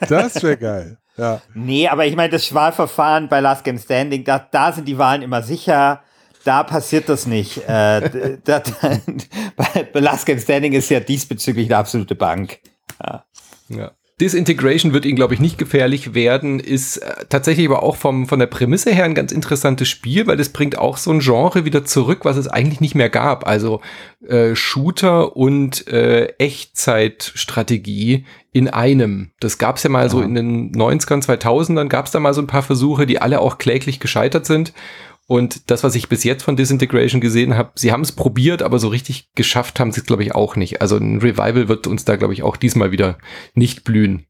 das 0.10 0.42
wär 0.42 0.58
geil. 0.58 0.98
Ja. 1.18 1.42
Nee, 1.54 1.88
aber 1.88 2.08
ich 2.08 2.16
meine, 2.16 2.30
das 2.30 2.54
Wahlverfahren 2.54 3.30
bei 3.30 3.40
Last 3.42 3.64
Game 3.64 3.78
Standing, 3.78 4.24
da, 4.24 4.40
da 4.40 4.72
sind 4.72 4.88
die 4.88 4.98
Wahlen 4.98 5.22
immer 5.22 5.44
sicher. 5.44 6.02
Da 6.44 6.64
passiert 6.64 7.08
das 7.10 7.28
nicht. 7.28 7.58
äh, 7.70 8.40
da, 8.44 8.64
bei 9.94 10.00
Last 10.00 10.26
Game 10.26 10.40
Standing 10.40 10.74
ist 10.74 10.90
ja 10.90 11.00
diesbezüglich 11.00 11.68
eine 11.68 11.78
absolute 11.78 12.16
Bank. 12.16 12.60
Ja. 13.04 13.26
ja. 13.70 13.92
Disintegration 14.22 14.94
wird 14.94 15.06
ihnen, 15.06 15.16
glaube 15.16 15.34
ich, 15.34 15.40
nicht 15.40 15.58
gefährlich 15.58 16.14
werden, 16.14 16.60
ist 16.60 16.98
äh, 16.98 17.26
tatsächlich 17.28 17.68
aber 17.68 17.82
auch 17.82 17.96
vom, 17.96 18.28
von 18.28 18.38
der 18.38 18.46
Prämisse 18.46 18.92
her 18.92 19.06
ein 19.06 19.16
ganz 19.16 19.32
interessantes 19.32 19.90
Spiel, 19.90 20.28
weil 20.28 20.40
es 20.40 20.50
bringt 20.50 20.78
auch 20.78 20.98
so 20.98 21.12
ein 21.12 21.20
Genre 21.20 21.66
wieder 21.66 21.84
zurück, 21.86 22.20
was 22.24 22.38
es 22.38 22.48
eigentlich 22.48 22.82
nicht 22.82 22.94
mehr 22.94 23.10
gab. 23.10 23.48
Also 23.48 23.82
äh, 24.28 24.56
Shooter 24.56 25.36
und 25.36 25.88
äh, 25.88 26.28
Echtzeitstrategie 26.38 28.26
in 28.54 28.68
einem. 28.68 29.32
Das 29.40 29.58
gab 29.58 29.78
es 29.78 29.84
ja 29.84 29.90
mal 29.90 30.04
ja. 30.04 30.10
so 30.10 30.22
in 30.22 30.36
den 30.36 30.72
90ern, 30.72 31.26
2000ern, 31.26 31.88
gab 31.88 32.06
es 32.06 32.12
da 32.12 32.20
mal 32.20 32.36
so 32.36 32.42
ein 32.42 32.48
paar 32.48 32.64
Versuche, 32.64 33.08
die 33.08 33.20
alle 33.20 33.40
auch 33.40 33.58
kläglich 33.58 34.00
gescheitert 34.00 34.46
sind. 34.46 34.72
Und 35.32 35.72
das, 35.72 35.86
was 35.86 35.96
ich 35.96 36.10
bis 36.10 36.26
jetzt 36.26 36.44
von 36.44 36.58
Disintegration 36.58 37.22
gesehen 37.22 37.56
habe, 37.56 37.72
sie 37.76 37.94
haben 37.94 38.02
es 38.02 38.12
probiert, 38.12 38.62
aber 38.62 38.80
so 38.80 38.90
richtig 38.90 39.30
geschafft 39.34 39.80
haben 39.80 39.94
sie 39.94 40.02
es, 40.02 40.06
glaube 40.06 40.24
ich, 40.24 40.36
auch 40.36 40.58
nicht. 40.58 40.82
Also 40.82 40.98
ein 40.98 41.20
Revival 41.20 41.70
wird 41.70 41.88
uns 41.88 42.04
da, 42.04 42.18
glaube 42.18 42.34
ich, 42.34 42.44
auch 42.44 42.58
diesmal 42.58 42.92
wieder 42.92 43.18
nicht 43.54 43.86
blühen. 43.86 44.26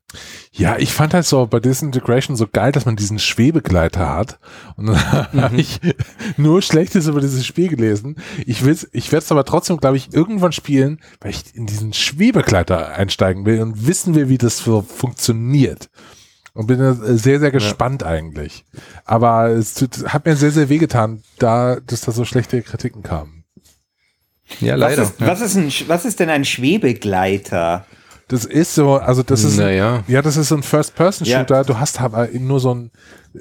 Ja, 0.52 0.78
ich 0.78 0.94
fand 0.94 1.16
halt 1.16 1.26
so 1.26 1.48
bei 1.48 1.60
Disintegration 1.60 2.36
so 2.36 2.46
geil, 2.46 2.72
dass 2.72 2.86
man 2.86 2.98
diesen 2.98 3.18
Schwebegleiter 3.18 4.14
hat. 4.14 4.40
Und 4.76 4.90
dann 4.90 4.96
mhm. 5.32 5.42
habe 5.42 5.56
ich 5.56 5.80
nur 6.38 6.62
Schlechtes 6.62 7.08
über 7.08 7.20
dieses 7.20 7.48
Spiel 7.48 7.70
gelesen. 7.70 8.18
Ich 8.46 8.64
will's, 8.64 8.88
ich 8.92 9.12
werde 9.12 9.24
es 9.24 9.32
aber 9.32 9.44
trotzdem, 9.44 9.78
glaube 9.78 9.98
ich, 9.98 10.14
irgendwann 10.14 10.52
spielen, 10.52 11.00
weil 11.20 11.32
ich 11.32 11.56
in 11.56 11.66
diesen 11.66 11.94
Schwebegleiter 11.94 12.90
einsteigen 12.90 13.48
will 13.48 13.60
und 13.64 13.88
wissen 13.88 14.14
will, 14.14 14.30
wie 14.30 14.38
das 14.38 14.60
so 14.60 14.84
funktioniert. 14.84 15.90
Und 16.54 16.68
bin 16.68 17.18
sehr, 17.18 17.40
sehr 17.40 17.52
gespannt 17.52 18.02
ja. 18.02 18.10
eigentlich. 18.10 18.66
Aber 19.06 19.48
es 19.48 19.74
tut, 19.74 20.12
hat 20.14 20.26
mir 20.26 20.36
sehr, 20.36 20.52
sehr 20.52 20.68
wehgetan, 20.68 21.24
da, 21.40 21.78
dass 21.80 22.02
da 22.02 22.12
so 22.12 22.26
schlechte 22.26 22.62
Kritiken 22.62 23.04
kamen. 23.04 23.46
Ja, 24.60 24.76
leider. 24.76 25.04
Was 25.04 25.10
ist, 25.12 25.20
ja. 25.22 25.28
was 25.28 25.42
ist, 25.42 25.56
ein, 25.56 25.88
was 25.88 26.06
ist 26.06 26.20
denn 26.20 26.30
ein 26.30 26.44
Schwebegleiter? 26.44 27.86
Das 28.28 28.46
ist 28.46 28.76
so, 28.76 28.96
also 28.96 29.24
das 29.24 29.44
ist, 29.44 29.58
naja. 29.58 30.06
ja, 30.08 30.22
das 30.22 30.38
ist 30.38 30.50
so 30.50 30.56
ein 30.56 30.64
First-Person-Shooter. 30.64 31.56
Ja. 31.56 31.64
Du 31.64 31.80
hast 31.80 32.00
aber 32.00 32.30
nur 32.30 32.62
so 32.62 32.74
ein, 32.74 32.92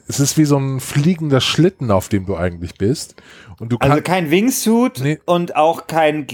es 0.08 0.18
ist 0.18 0.36
wie 0.36 0.44
so 0.44 0.58
ein 0.58 0.80
fliegender 0.80 1.40
Schlitten, 1.40 1.92
auf 1.92 2.08
dem 2.08 2.26
du 2.26 2.36
eigentlich 2.36 2.74
bist. 2.74 3.14
Und 3.60 3.72
du 3.72 3.76
also 3.78 4.00
kein 4.00 4.30
Wingsuit 4.30 5.00
nee. 5.02 5.18
und 5.26 5.54
auch 5.54 5.86
kein 5.86 6.26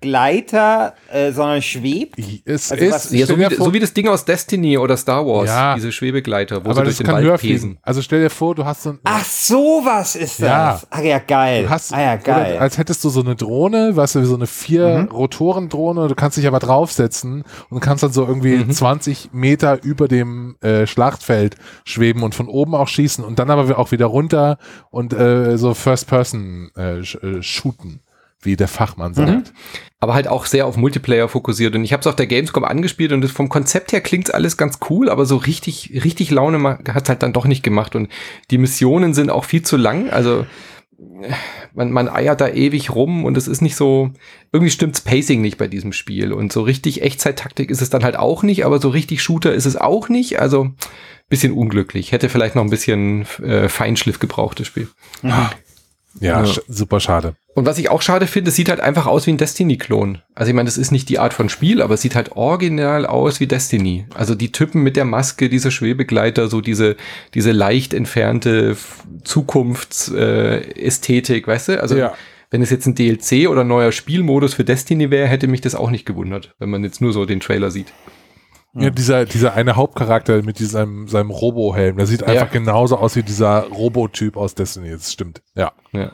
Gleiter, 0.00 0.94
äh, 1.12 1.30
sondern 1.30 1.60
schwebt. 1.60 2.18
Es 2.46 2.72
also 2.72 2.82
ist 2.82 3.12
ja, 3.12 3.26
so, 3.26 3.38
wie, 3.38 3.54
so, 3.54 3.74
wie, 3.74 3.80
das 3.80 3.92
Ding 3.92 4.08
aus 4.08 4.24
Destiny 4.24 4.78
oder 4.78 4.96
Star 4.96 5.26
Wars, 5.26 5.50
ja, 5.50 5.74
diese 5.74 5.92
Schwebegleiter, 5.92 6.64
wo 6.64 6.70
aber 6.70 6.76
sie 6.76 6.84
durch 6.84 6.96
den 6.96 7.06
kann 7.06 7.26
Wald 7.26 7.40
pesen. 7.42 7.76
Also 7.82 8.00
stell 8.00 8.22
dir 8.22 8.30
vor, 8.30 8.54
du 8.54 8.64
hast 8.64 8.84
so 8.84 8.90
ein 8.92 8.98
Ach, 9.04 9.22
sowas 9.22 10.16
ist 10.16 10.40
das. 10.40 10.48
Ja. 10.48 10.80
Ach 10.88 11.02
ja, 11.02 11.18
geil. 11.18 11.64
Du 11.64 11.68
hast, 11.68 11.92
ah 11.92 12.00
ja, 12.00 12.16
geil. 12.16 12.56
als 12.56 12.78
hättest 12.78 13.04
du 13.04 13.10
so 13.10 13.20
eine 13.20 13.36
Drohne, 13.36 13.94
weißt 13.94 14.14
du, 14.14 14.22
wie 14.22 14.24
so 14.24 14.34
eine 14.34 14.46
vier 14.46 15.00
mhm. 15.00 15.14
Rotoren 15.14 15.68
Drohne, 15.68 16.08
du 16.08 16.14
kannst 16.14 16.38
dich 16.38 16.46
aber 16.46 16.60
draufsetzen 16.60 17.44
und 17.68 17.80
kannst 17.80 18.02
dann 18.02 18.12
so 18.14 18.26
irgendwie 18.26 18.56
mhm. 18.56 18.70
20 18.70 19.34
Meter 19.34 19.82
über 19.82 20.08
dem 20.08 20.56
äh, 20.62 20.86
Schlachtfeld 20.86 21.56
schweben 21.84 22.22
und 22.22 22.34
von 22.34 22.48
oben 22.48 22.74
auch 22.74 22.88
schießen 22.88 23.22
und 23.22 23.38
dann 23.38 23.50
aber 23.50 23.78
auch 23.78 23.92
wieder 23.92 24.06
runter 24.06 24.56
und 24.90 25.12
äh, 25.12 25.58
so 25.58 25.74
First 25.74 26.06
Person 26.06 26.53
äh, 26.76 26.98
äh, 27.00 27.42
shooten, 27.42 28.00
wie 28.40 28.56
der 28.56 28.68
Fachmann 28.68 29.12
mhm. 29.12 29.14
sagt. 29.14 29.30
Mhm. 29.30 29.56
Aber 30.00 30.14
halt 30.14 30.28
auch 30.28 30.46
sehr 30.46 30.66
auf 30.66 30.76
Multiplayer 30.76 31.28
fokussiert. 31.28 31.74
Und 31.74 31.84
ich 31.84 31.92
habe 31.92 32.00
es 32.00 32.06
auf 32.06 32.16
der 32.16 32.26
Gamescom 32.26 32.64
angespielt 32.64 33.12
und 33.12 33.24
vom 33.30 33.48
Konzept 33.48 33.92
her 33.92 34.00
klingt 34.00 34.32
alles 34.34 34.56
ganz 34.56 34.78
cool, 34.90 35.08
aber 35.08 35.24
so 35.24 35.36
richtig, 35.36 36.02
richtig 36.04 36.30
Laune 36.30 36.62
hat 36.62 37.04
es 37.04 37.08
halt 37.08 37.22
dann 37.22 37.32
doch 37.32 37.46
nicht 37.46 37.62
gemacht. 37.62 37.96
Und 37.96 38.08
die 38.50 38.58
Missionen 38.58 39.14
sind 39.14 39.30
auch 39.30 39.44
viel 39.44 39.62
zu 39.62 39.76
lang. 39.76 40.10
Also 40.10 40.46
man, 41.74 41.90
man 41.90 42.08
eiert 42.08 42.40
da 42.40 42.48
ewig 42.48 42.94
rum 42.94 43.24
und 43.24 43.36
es 43.36 43.48
ist 43.48 43.62
nicht 43.62 43.76
so, 43.76 44.10
irgendwie 44.52 44.70
stimmt's 44.70 45.00
Pacing 45.00 45.40
nicht 45.40 45.58
bei 45.58 45.68
diesem 45.68 45.92
Spiel. 45.92 46.32
Und 46.32 46.52
so 46.52 46.62
richtig 46.62 47.02
Echtzeit-Taktik 47.02 47.70
ist 47.70 47.82
es 47.82 47.90
dann 47.90 48.04
halt 48.04 48.16
auch 48.16 48.42
nicht, 48.42 48.64
aber 48.64 48.78
so 48.78 48.90
richtig 48.90 49.22
Shooter 49.22 49.52
ist 49.52 49.66
es 49.66 49.76
auch 49.76 50.08
nicht. 50.08 50.38
Also 50.38 50.70
bisschen 51.28 51.52
unglücklich. 51.52 52.12
Hätte 52.12 52.28
vielleicht 52.28 52.54
noch 52.54 52.62
ein 52.62 52.70
bisschen 52.70 53.26
äh, 53.42 53.68
Feinschliff 53.68 54.18
gebraucht, 54.18 54.60
das 54.60 54.66
Spiel. 54.66 54.88
Mhm. 55.22 55.32
Ja, 56.20 56.44
ja. 56.44 56.52
super 56.68 57.00
schade. 57.00 57.34
Und 57.54 57.66
was 57.66 57.78
ich 57.78 57.90
auch 57.90 58.02
schade 58.02 58.26
finde, 58.26 58.50
es 58.50 58.56
sieht 58.56 58.68
halt 58.68 58.80
einfach 58.80 59.06
aus 59.06 59.26
wie 59.26 59.32
ein 59.32 59.36
Destiny-Klon. 59.36 60.18
Also 60.34 60.48
ich 60.48 60.54
meine, 60.54 60.66
das 60.66 60.76
ist 60.76 60.90
nicht 60.90 61.08
die 61.08 61.18
Art 61.18 61.34
von 61.34 61.48
Spiel, 61.48 61.82
aber 61.82 61.94
es 61.94 62.02
sieht 62.02 62.14
halt 62.14 62.32
original 62.32 63.06
aus 63.06 63.40
wie 63.40 63.46
Destiny. 63.46 64.06
Also 64.14 64.34
die 64.34 64.52
Typen 64.52 64.82
mit 64.82 64.96
der 64.96 65.04
Maske, 65.04 65.48
diese 65.48 65.70
Schwebegleiter, 65.70 66.48
so 66.48 66.60
diese, 66.60 66.96
diese 67.34 67.52
leicht 67.52 67.94
entfernte 67.94 68.76
Zukunftsästhetik, 69.22 71.44
äh, 71.44 71.46
weißt 71.46 71.68
du? 71.68 71.80
Also 71.80 71.96
ja. 71.96 72.14
wenn 72.50 72.62
es 72.62 72.70
jetzt 72.70 72.86
ein 72.86 72.94
DLC 72.94 73.48
oder 73.48 73.64
neuer 73.64 73.92
Spielmodus 73.92 74.54
für 74.54 74.64
Destiny 74.64 75.10
wäre, 75.10 75.28
hätte 75.28 75.46
mich 75.46 75.60
das 75.60 75.74
auch 75.74 75.90
nicht 75.90 76.06
gewundert, 76.06 76.54
wenn 76.58 76.70
man 76.70 76.82
jetzt 76.82 77.00
nur 77.00 77.12
so 77.12 77.24
den 77.24 77.40
Trailer 77.40 77.70
sieht. 77.70 77.92
Ja, 78.76 78.90
dieser, 78.90 79.24
dieser 79.24 79.54
eine 79.54 79.76
Hauptcharakter 79.76 80.42
mit 80.42 80.58
diesem 80.58 81.06
seinem 81.06 81.30
Robo-Helm, 81.30 81.96
der 81.96 82.06
sieht 82.06 82.24
einfach 82.24 82.46
ja. 82.46 82.52
genauso 82.52 82.96
aus 82.96 83.14
wie 83.14 83.22
dieser 83.22 83.68
Robo-Typ 83.68 84.36
aus 84.36 84.54
Destiny. 84.54 84.90
Das 84.90 85.12
stimmt. 85.12 85.42
Ja. 85.54 85.72
ja. 85.92 86.12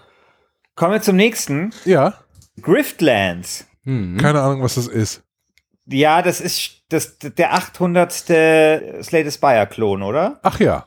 Kommen 0.74 0.92
wir 0.92 1.00
zum 1.00 1.16
nächsten. 1.16 1.72
Ja. 1.86 2.14
Griftlands. 2.60 3.66
Mhm. 3.84 4.18
Keine 4.18 4.42
Ahnung, 4.42 4.62
was 4.62 4.74
das 4.74 4.88
ist. 4.88 5.22
Ja, 5.86 6.20
das 6.20 6.40
ist 6.40 6.82
das, 6.90 7.18
der 7.18 7.54
800. 7.54 8.12
Slay 8.12 9.30
Spire-Klon, 9.30 10.02
oder? 10.02 10.38
Ach 10.42 10.60
ja. 10.60 10.86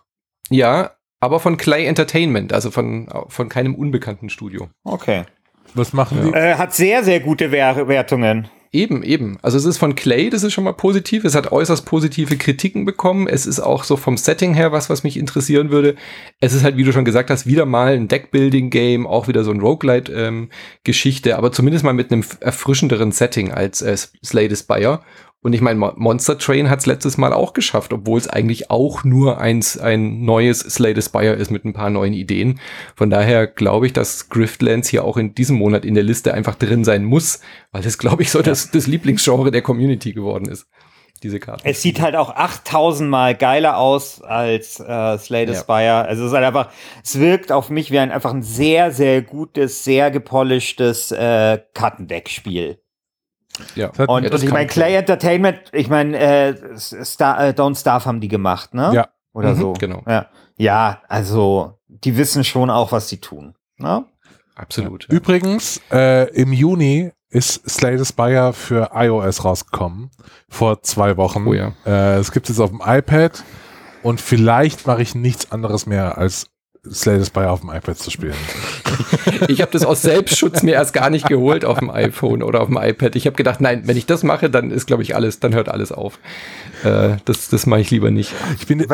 Ja, 0.50 0.92
aber 1.20 1.40
von 1.40 1.58
Clay 1.58 1.86
Entertainment, 1.86 2.54
also 2.54 2.70
von, 2.70 3.10
von 3.30 3.50
keinem 3.50 3.76
unbekannten 3.76 4.30
Studio. 4.30 4.70
Okay. 4.84 5.24
Was 5.74 5.94
machen 5.94 6.18
ja. 6.18 6.24
die? 6.26 6.34
Äh, 6.34 6.56
hat 6.56 6.74
sehr, 6.74 7.04
sehr 7.04 7.20
gute 7.20 7.52
Wertungen. 7.52 8.50
Eben, 8.74 9.04
eben. 9.04 9.38
Also 9.44 9.56
es 9.60 9.66
ist 9.66 9.78
von 9.78 9.94
Clay, 9.94 10.32
das 10.32 10.42
ist 10.42 10.52
schon 10.52 10.64
mal 10.64 10.74
positiv. 10.74 11.26
Es 11.26 11.36
hat 11.36 11.52
äußerst 11.52 11.86
positive 11.86 12.38
Kritiken 12.38 12.86
bekommen. 12.86 13.28
Es 13.28 13.46
ist 13.46 13.60
auch 13.60 13.84
so 13.84 13.98
vom 13.98 14.18
Setting 14.18 14.56
her 14.56 14.72
was, 14.72 14.90
was 14.90 15.04
mich 15.04 15.16
interessieren 15.16 15.70
würde. 15.70 15.96
Es 16.40 16.54
ist 16.54 16.64
halt, 16.64 16.76
wie 16.76 16.84
du 16.84 16.92
schon 16.92 17.06
gesagt 17.06 17.30
hast, 17.30 17.46
wieder 17.46 17.68
mal 17.68 17.94
ein 17.94 18.08
Deckbuilding-Game, 18.08 19.06
auch 19.06 19.28
wieder 19.28 19.44
so 19.44 19.52
ein 19.52 19.62
Roguelite-Geschichte, 19.62 21.30
ähm, 21.30 21.36
aber 21.36 21.52
zumindest 21.52 21.86
mal 21.86 21.94
mit 21.94 22.12
einem 22.12 22.24
erfrischenderen 22.40 23.12
Setting 23.12 23.52
als 23.52 23.84
äh, 23.84 23.96
Slay 24.26 24.50
the 24.50 24.56
Spire. 24.56 25.02
Und 25.44 25.52
ich 25.52 25.60
meine, 25.60 25.78
Monster 25.78 26.38
Train 26.38 26.70
hat 26.70 26.80
es 26.80 26.86
letztes 26.86 27.18
Mal 27.18 27.34
auch 27.34 27.52
geschafft, 27.52 27.92
obwohl 27.92 28.18
es 28.18 28.30
eigentlich 28.30 28.72
auch 28.72 29.04
nur 29.04 29.40
eins, 29.40 29.78
ein 29.78 30.24
neues 30.24 30.60
Slay 30.60 30.96
the 30.96 31.02
Spire 31.02 31.34
ist 31.34 31.52
mit 31.52 31.66
ein 31.66 31.74
paar 31.74 31.90
neuen 31.90 32.14
Ideen. 32.14 32.62
Von 32.96 33.10
daher 33.10 33.46
glaube 33.46 33.86
ich, 33.86 33.92
dass 33.92 34.30
Griftlands 34.30 34.88
hier 34.88 35.04
auch 35.04 35.18
in 35.18 35.36
diesem 35.36 35.58
Monat 35.58 35.84
in 35.84 35.96
der 35.96 36.04
Liste 36.04 36.34
einfach 36.34 36.56
drin 36.56 36.86
sein 36.86 37.04
muss, 37.04 37.42
weil 37.74 37.82
das, 37.82 37.98
glaube 37.98 38.24
ich, 38.24 38.32
so 38.32 38.40
ja. 38.40 38.44
das, 38.44 38.72
das 38.72 38.88
Lieblingsgenre 38.88 39.52
der 39.52 39.62
Community 39.62 40.14
geworden 40.14 40.48
ist. 40.48 40.66
Diese 41.22 41.40
Karte. 41.40 41.64
Es 41.66 41.82
sieht 41.82 42.02
halt 42.02 42.16
auch 42.16 42.36
8000 42.36 43.10
Mal 43.10 43.36
geiler 43.36 43.78
aus 43.78 44.22
als 44.22 44.80
äh, 44.80 45.18
Slay 45.18 45.46
the 45.46 45.54
ja. 45.54 45.60
Spire. 45.60 46.06
Also 46.06 46.24
es 46.24 46.32
ist 46.32 46.36
halt 46.36 46.46
einfach, 46.46 46.70
es 47.04 47.18
wirkt 47.20 47.52
auf 47.52 47.70
mich 47.70 47.92
wie 47.92 48.00
ein 48.00 48.12
einfach 48.12 48.34
ein 48.34 48.44
sehr, 48.44 48.92
sehr 48.92 49.22
gutes, 49.22 49.84
sehr 49.84 50.12
gepolischtes 50.12 51.12
äh, 51.12 51.60
Kartendeck-Spiel. 51.74 52.83
Ja. 53.76 53.90
Und, 54.08 54.24
ja, 54.24 54.32
und 54.32 54.44
ich 54.44 54.52
meine, 54.52 54.68
Clay 54.68 54.96
Entertainment, 54.96 55.60
ich 55.72 55.90
meine, 55.90 56.18
äh, 56.18 56.78
Star, 56.78 57.48
äh, 57.48 57.50
Don't 57.52 57.80
Starve 57.80 58.06
haben 58.06 58.20
die 58.20 58.28
gemacht, 58.28 58.74
ne? 58.74 58.92
Ja. 58.94 59.10
Oder 59.34 59.54
mhm, 59.54 59.60
so. 59.60 59.74
Genau. 59.74 60.04
Ja. 60.08 60.28
ja, 60.58 61.02
also 61.08 61.80
die 61.88 62.18
wissen 62.18 62.44
schon 62.44 62.70
auch, 62.70 62.92
was 62.92 63.10
sie 63.10 63.18
tun. 63.18 63.56
Ne? 63.78 64.06
Absolut. 64.56 65.08
Ja. 65.10 65.16
Übrigens, 65.16 65.82
äh, 65.92 66.30
im 66.34 66.54
Juni 66.54 67.12
ist 67.30 67.68
Slay 67.68 67.98
the 67.98 68.06
Spire 68.06 68.54
für 68.54 68.92
iOS 68.94 69.44
rausgekommen. 69.44 70.12
Vor 70.50 70.84
zwei 70.84 71.18
Wochen. 71.18 71.48
Oh 71.48 71.54
ja. 71.54 71.74
Äh, 71.86 72.18
es 72.20 72.32
gibt 72.32 72.50
es 72.50 72.60
auf 72.60 72.70
dem 72.70 72.82
iPad 72.86 73.44
und 74.04 74.22
vielleicht 74.22 74.86
mache 74.86 75.02
ich 75.02 75.16
nichts 75.16 75.52
anderes 75.52 75.88
mehr 75.88 76.18
als 76.18 76.48
Slay 76.92 77.18
the 77.18 77.26
Spire 77.26 77.50
auf 77.50 77.62
dem 77.62 77.70
iPad 77.70 77.98
zu 77.98 78.12
spielen. 78.12 78.36
ich 79.48 79.62
habe 79.62 79.72
das 79.72 79.86
aus 79.86 80.02
Selbstschutz 80.02 80.64
mir 80.64 80.74
erst 80.74 80.94
gar 80.94 81.10
nicht 81.10 81.28
geholt 81.28 81.64
auf 81.64 81.80
dem 81.80 81.90
iPhone 81.90 82.44
oder 82.44 82.62
auf 82.62 82.68
dem 82.68 82.78
iPad. 82.78 83.16
Ich 83.16 83.26
habe 83.26 83.38
gedacht, 83.38 83.62
nein, 83.62 83.84
wenn 83.86 83.96
ich 83.96 84.06
das 84.06 84.24
mache, 84.24 84.50
dann 84.50 84.70
ist, 84.70 84.86
glaube 84.86 85.02
ich, 85.02 85.16
alles, 85.16 85.40
dann 85.40 85.56
hört 85.56 85.70
alles 85.70 85.94
auf. 85.94 86.20
Äh, 86.84 87.18
das 87.24 87.48
das 87.48 87.66
mache 87.66 87.80
ich 87.80 87.90
lieber 87.90 88.12
nicht. 88.12 88.34
Ich, 88.60 88.68
bin, 88.68 88.86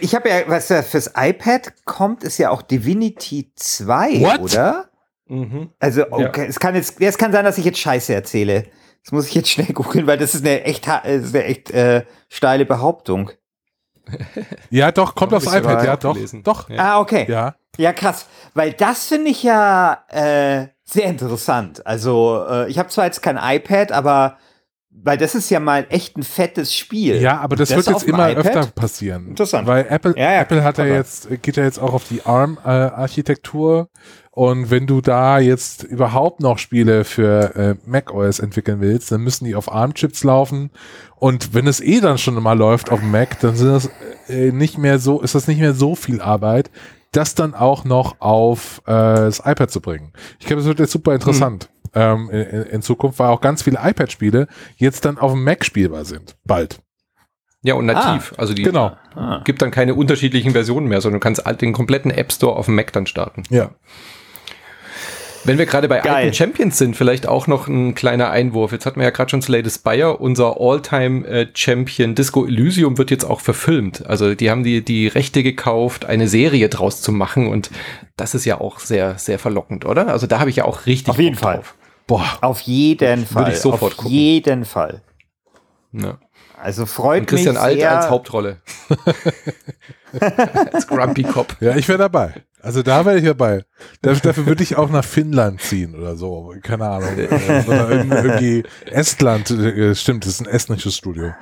ich 0.00 0.14
habe 0.14 0.28
ja, 0.28 0.42
was 0.46 0.68
ja 0.68 0.82
fürs 0.82 1.12
iPad 1.16 1.72
kommt, 1.84 2.22
ist 2.22 2.38
ja 2.38 2.50
auch 2.50 2.62
Divinity 2.62 3.50
2, 3.56 4.20
What? 4.20 4.40
oder? 4.40 4.88
Mhm. 5.26 5.70
Also, 5.80 6.04
okay, 6.10 6.42
ja. 6.42 6.48
es 6.48 6.60
kann 6.60 6.76
jetzt, 6.76 7.00
es 7.00 7.18
kann 7.18 7.32
sein, 7.32 7.44
dass 7.44 7.58
ich 7.58 7.64
jetzt 7.64 7.78
Scheiße 7.78 8.14
erzähle. 8.14 8.66
Das 9.02 9.10
muss 9.10 9.26
ich 9.26 9.34
jetzt 9.34 9.50
schnell 9.50 9.66
googeln, 9.72 10.06
weil 10.06 10.18
das 10.18 10.34
ist 10.34 10.44
eine 10.44 10.62
echt, 10.62 10.86
das 10.86 11.04
ist 11.04 11.34
eine 11.34 11.44
echt 11.44 11.72
äh, 11.72 12.04
steile 12.28 12.66
Behauptung. 12.66 13.32
Ja, 14.70 14.92
doch, 14.92 15.14
kommt 15.14 15.34
aufs 15.34 15.46
iPad, 15.46 15.84
ja, 15.84 15.96
doch. 15.96 16.16
Doch. 16.42 16.68
Ja. 16.68 16.94
Ah, 16.96 17.00
okay. 17.00 17.26
Ja. 17.28 17.54
Ja, 17.76 17.92
krass. 17.92 18.26
Weil 18.54 18.72
das 18.72 19.06
finde 19.06 19.30
ich 19.30 19.42
ja 19.42 20.04
äh, 20.08 20.68
sehr 20.84 21.06
interessant. 21.06 21.86
Also, 21.86 22.44
äh, 22.48 22.70
ich 22.70 22.78
habe 22.78 22.88
zwar 22.88 23.06
jetzt 23.06 23.22
kein 23.22 23.38
iPad, 23.40 23.92
aber 23.92 24.36
weil 24.94 25.18
das 25.18 25.34
ist 25.34 25.50
ja 25.50 25.58
mal 25.58 25.86
echt 25.90 26.16
ein 26.16 26.22
fettes 26.22 26.74
Spiel. 26.74 27.20
Ja, 27.20 27.38
aber 27.40 27.56
das, 27.56 27.70
das 27.70 27.86
wird 27.86 27.88
jetzt 27.88 28.08
immer 28.08 28.30
iPad? 28.30 28.46
öfter 28.46 28.66
passieren. 28.66 29.28
Interessant. 29.28 29.66
Weil 29.66 29.86
Apple, 29.88 30.14
ja, 30.16 30.32
ja, 30.32 30.40
Apple 30.42 30.62
hat 30.62 30.78
ja 30.78 30.86
jetzt, 30.86 31.28
geht 31.42 31.56
ja 31.56 31.64
jetzt 31.64 31.78
auch 31.78 31.92
auf 31.92 32.06
die 32.08 32.24
ARM-Architektur. 32.24 33.88
Äh, 33.92 33.98
und 34.30 34.70
wenn 34.70 34.86
du 34.86 35.00
da 35.00 35.38
jetzt 35.38 35.82
überhaupt 35.82 36.40
noch 36.40 36.58
Spiele 36.58 37.04
für 37.04 37.54
äh, 37.54 37.74
macOS 37.84 38.38
entwickeln 38.38 38.80
willst, 38.80 39.12
dann 39.12 39.20
müssen 39.20 39.44
die 39.44 39.54
auf 39.54 39.70
ARM-Chips 39.70 40.24
laufen. 40.24 40.70
Und 41.16 41.52
wenn 41.52 41.66
es 41.66 41.80
eh 41.80 42.00
dann 42.00 42.16
schon 42.16 42.40
mal 42.42 42.56
läuft 42.56 42.90
auf 42.90 43.02
Mac, 43.02 43.40
dann 43.40 43.56
sind 43.56 43.68
das 43.68 43.90
äh, 44.28 44.52
nicht 44.52 44.78
mehr 44.78 44.98
so, 44.98 45.20
ist 45.20 45.34
das 45.34 45.48
nicht 45.48 45.60
mehr 45.60 45.74
so 45.74 45.94
viel 45.94 46.20
Arbeit, 46.20 46.70
das 47.10 47.34
dann 47.34 47.54
auch 47.54 47.84
noch 47.84 48.20
auf 48.20 48.80
äh, 48.86 48.92
das 48.92 49.40
iPad 49.40 49.70
zu 49.70 49.80
bringen. 49.80 50.12
Ich 50.38 50.46
glaube, 50.46 50.60
das 50.60 50.66
wird 50.66 50.78
jetzt 50.78 50.92
super 50.92 51.14
interessant. 51.14 51.68
Hm. 51.94 52.02
Ähm, 52.02 52.30
in, 52.30 52.62
in, 52.62 52.82
Zukunft, 52.82 53.18
weil 53.18 53.28
auch 53.28 53.40
ganz 53.40 53.62
viele 53.62 53.78
iPad-Spiele 53.82 54.48
jetzt 54.76 55.04
dann 55.04 55.18
auf 55.18 55.32
dem 55.32 55.44
Mac 55.44 55.64
spielbar 55.64 56.04
sind. 56.04 56.36
Bald. 56.44 56.80
Ja, 57.62 57.74
und 57.74 57.86
nativ. 57.86 58.32
also 58.38 58.54
die 58.54 58.62
Genau. 58.62 58.96
Ah. 59.14 59.40
gibt 59.44 59.62
dann 59.62 59.70
keine 59.70 59.94
unterschiedlichen 59.94 60.52
Versionen 60.52 60.88
mehr, 60.88 61.00
sondern 61.00 61.20
du 61.20 61.24
kannst 61.24 61.46
all- 61.46 61.54
den 61.54 61.72
kompletten 61.72 62.10
App 62.10 62.32
Store 62.32 62.56
auf 62.56 62.66
dem 62.66 62.74
Mac 62.74 62.92
dann 62.92 63.06
starten. 63.06 63.44
Ja. 63.50 63.70
Wenn 65.44 65.58
wir 65.58 65.66
gerade 65.66 65.88
bei 65.88 65.98
Geil. 65.98 66.12
alten 66.12 66.34
Champions 66.34 66.78
sind, 66.78 66.96
vielleicht 66.96 67.26
auch 67.26 67.48
noch 67.48 67.66
ein 67.66 67.94
kleiner 67.96 68.30
Einwurf. 68.30 68.70
Jetzt 68.70 68.86
hatten 68.86 69.00
wir 69.00 69.04
ja 69.04 69.10
gerade 69.10 69.28
schon 69.28 69.42
Slay 69.42 69.62
the 69.64 69.70
Spire. 69.70 70.16
Unser 70.18 70.56
All-Time-Champion 70.60 72.14
Disco 72.14 72.46
Elysium 72.46 72.96
wird 72.96 73.10
jetzt 73.10 73.24
auch 73.24 73.40
verfilmt. 73.40 74.06
Also 74.06 74.36
die 74.36 74.50
haben 74.50 74.62
die, 74.62 74.84
die 74.84 75.08
Rechte 75.08 75.42
gekauft, 75.42 76.04
eine 76.04 76.28
Serie 76.28 76.68
draus 76.68 77.02
zu 77.02 77.10
machen. 77.10 77.48
Und 77.48 77.70
das 78.16 78.34
ist 78.36 78.44
ja 78.44 78.60
auch 78.60 78.78
sehr, 78.78 79.18
sehr 79.18 79.40
verlockend, 79.40 79.84
oder? 79.84 80.08
Also 80.08 80.28
da 80.28 80.38
habe 80.38 80.48
ich 80.50 80.56
ja 80.56 80.64
auch 80.64 80.86
richtig 80.86 81.08
Auf 81.10 81.18
jeden 81.18 81.34
Bock 81.34 81.42
Fall. 81.42 81.56
drauf. 81.56 81.74
Boah. 82.06 82.38
Auf 82.40 82.60
jeden 82.60 83.26
Fall. 83.26 83.52
ich 83.52 83.58
sofort 83.60 83.92
Auf 83.92 83.96
gucken. 83.98 84.10
jeden 84.12 84.64
Fall. 84.64 85.02
Ja. 85.92 86.18
Also 86.60 86.86
freut 86.86 87.20
Und 87.22 87.26
Christian 87.26 87.54
mich 87.54 87.62
Alt 87.62 87.78
sehr. 87.80 87.96
als 87.96 88.08
Hauptrolle. 88.10 88.60
als 90.72 90.86
Grumpy 90.86 91.22
Cop. 91.24 91.56
Ja, 91.60 91.76
ich 91.76 91.88
wäre 91.88 91.98
dabei. 91.98 92.34
Also 92.60 92.82
da 92.82 93.04
wäre 93.04 93.18
ich 93.18 93.24
dabei. 93.24 93.64
Dafür, 94.02 94.20
dafür 94.20 94.46
würde 94.46 94.62
ich 94.62 94.76
auch 94.76 94.88
nach 94.90 95.04
Finnland 95.04 95.60
ziehen 95.60 95.94
oder 95.96 96.16
so. 96.16 96.54
Keine 96.62 96.88
Ahnung. 96.88 97.18
Äh, 97.18 97.64
Oder 97.66 97.90
irgend- 97.90 98.12
irgendwie 98.12 98.62
Estland. 98.90 99.50
äh, 99.50 99.94
Stimmt, 99.94 100.24
das 100.24 100.34
ist 100.34 100.40
ein 100.40 100.46
estnisches 100.46 100.96
Studio. 100.96 101.32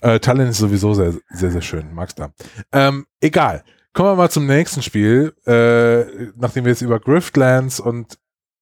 Äh, 0.00 0.18
Tallinn 0.20 0.48
ist 0.48 0.58
sowieso 0.58 0.94
sehr, 0.94 1.14
sehr, 1.30 1.50
sehr 1.52 1.62
schön. 1.62 1.92
Mag's 1.94 2.14
da. 2.14 2.30
Ähm, 2.72 3.06
egal. 3.20 3.62
Kommen 3.92 4.10
wir 4.10 4.16
mal 4.16 4.30
zum 4.30 4.46
nächsten 4.46 4.82
Spiel. 4.82 5.34
Äh, 5.46 6.30
nachdem 6.36 6.64
wir 6.64 6.72
jetzt 6.72 6.82
über 6.82 6.98
Griftlands 7.00 7.78
und 7.80 8.18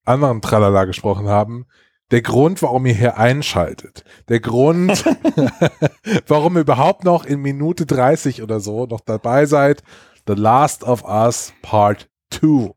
anderen 0.07 0.41
Tralala 0.41 0.85
gesprochen 0.85 1.29
haben. 1.29 1.67
Der 2.13 2.23
Grund, 2.23 2.63
warum 2.63 2.87
ihr 2.87 2.95
hier 2.95 3.19
einschaltet. 3.19 4.05
Der 4.29 4.41
Grund, 4.41 5.05
warum 6.27 6.57
ihr 6.57 6.61
überhaupt 6.61 7.05
noch 7.05 7.25
in 7.25 7.41
Minute 7.41 7.87
30 7.87 8.43
oder 8.43 8.61
so 8.61 8.87
noch 8.87 9.01
dabei 9.01 9.47
seid. 9.47 9.83
The 10.27 10.35
Last 10.35 10.85
of 10.85 11.05
Us 11.05 11.53
Part 11.63 12.09
2. 12.31 12.71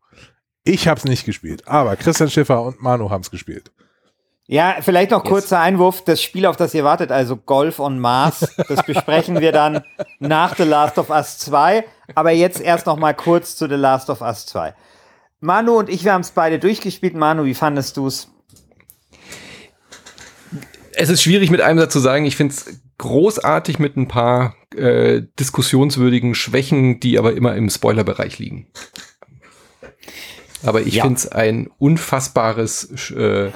Ich 0.64 0.88
habe 0.88 0.98
es 1.00 1.06
nicht 1.06 1.26
gespielt, 1.26 1.68
aber 1.68 1.96
Christian 1.96 2.30
Schiffer 2.30 2.62
und 2.62 2.82
Manu 2.82 3.10
haben 3.10 3.22
es 3.22 3.32
gespielt. 3.32 3.72
Ja, 4.46 4.78
vielleicht 4.82 5.12
noch 5.12 5.24
Yes. 5.24 5.30
kurzer 5.30 5.60
Einwurf. 5.60 6.04
Das 6.04 6.24
Spiel, 6.24 6.48
auf 6.48 6.56
das 6.58 6.74
ihr 6.74 6.84
wartet, 6.84 7.12
also 7.12 7.38
Golf 7.38 7.80
on 7.80 8.00
Mars, 8.00 8.56
das 8.68 8.84
besprechen 8.84 9.40
wir 9.42 9.52
dann 9.52 9.84
nach 10.20 10.56
The 10.56 10.64
Last 10.64 10.98
of 10.98 11.12
Us 11.12 11.38
2. 11.38 11.86
Aber 12.16 12.32
jetzt 12.32 12.60
erst 12.60 12.88
noch 12.88 12.98
mal 12.98 13.14
kurz 13.14 13.56
zu 13.56 13.68
The 13.70 13.76
Last 13.76 14.10
of 14.10 14.22
Us 14.22 14.48
2. 14.48 14.74
Manu 15.42 15.78
und 15.80 15.90
ich, 15.90 16.04
wir 16.04 16.14
haben 16.14 16.22
es 16.22 16.32
beide 16.32 16.60
durchgespielt. 16.60 17.16
Manu, 17.16 17.46
wie 17.46 17.54
fandest 17.54 17.98
du 17.98 18.08
es? 18.08 18.30
Es 20.94 21.10
ist 21.10 21.22
schwierig 21.24 21.50
mit 21.50 21.62
einem 21.62 21.80
Satz 21.80 21.94
zu 21.94 22.00
sagen. 22.00 22.26
Ich 22.26 22.36
finde 22.36 22.54
es 22.54 22.82
großartig 22.98 23.80
mit 23.80 23.96
ein 23.96 24.08
paar 24.10 24.56
äh, 24.76 25.22
diskussionswürdigen 25.40 26.36
Schwächen, 26.36 27.00
die 27.00 27.18
aber 27.18 27.34
immer 27.36 27.56
im 27.56 27.70
Spoilerbereich 27.70 28.38
liegen. 28.40 28.68
Aber 30.64 30.82
ich 30.82 30.96
Ja. 30.96 31.04
finde 31.04 31.18
es 31.18 31.28
ein 31.32 31.70
unfassbares 31.78 33.12
äh, 33.12 33.52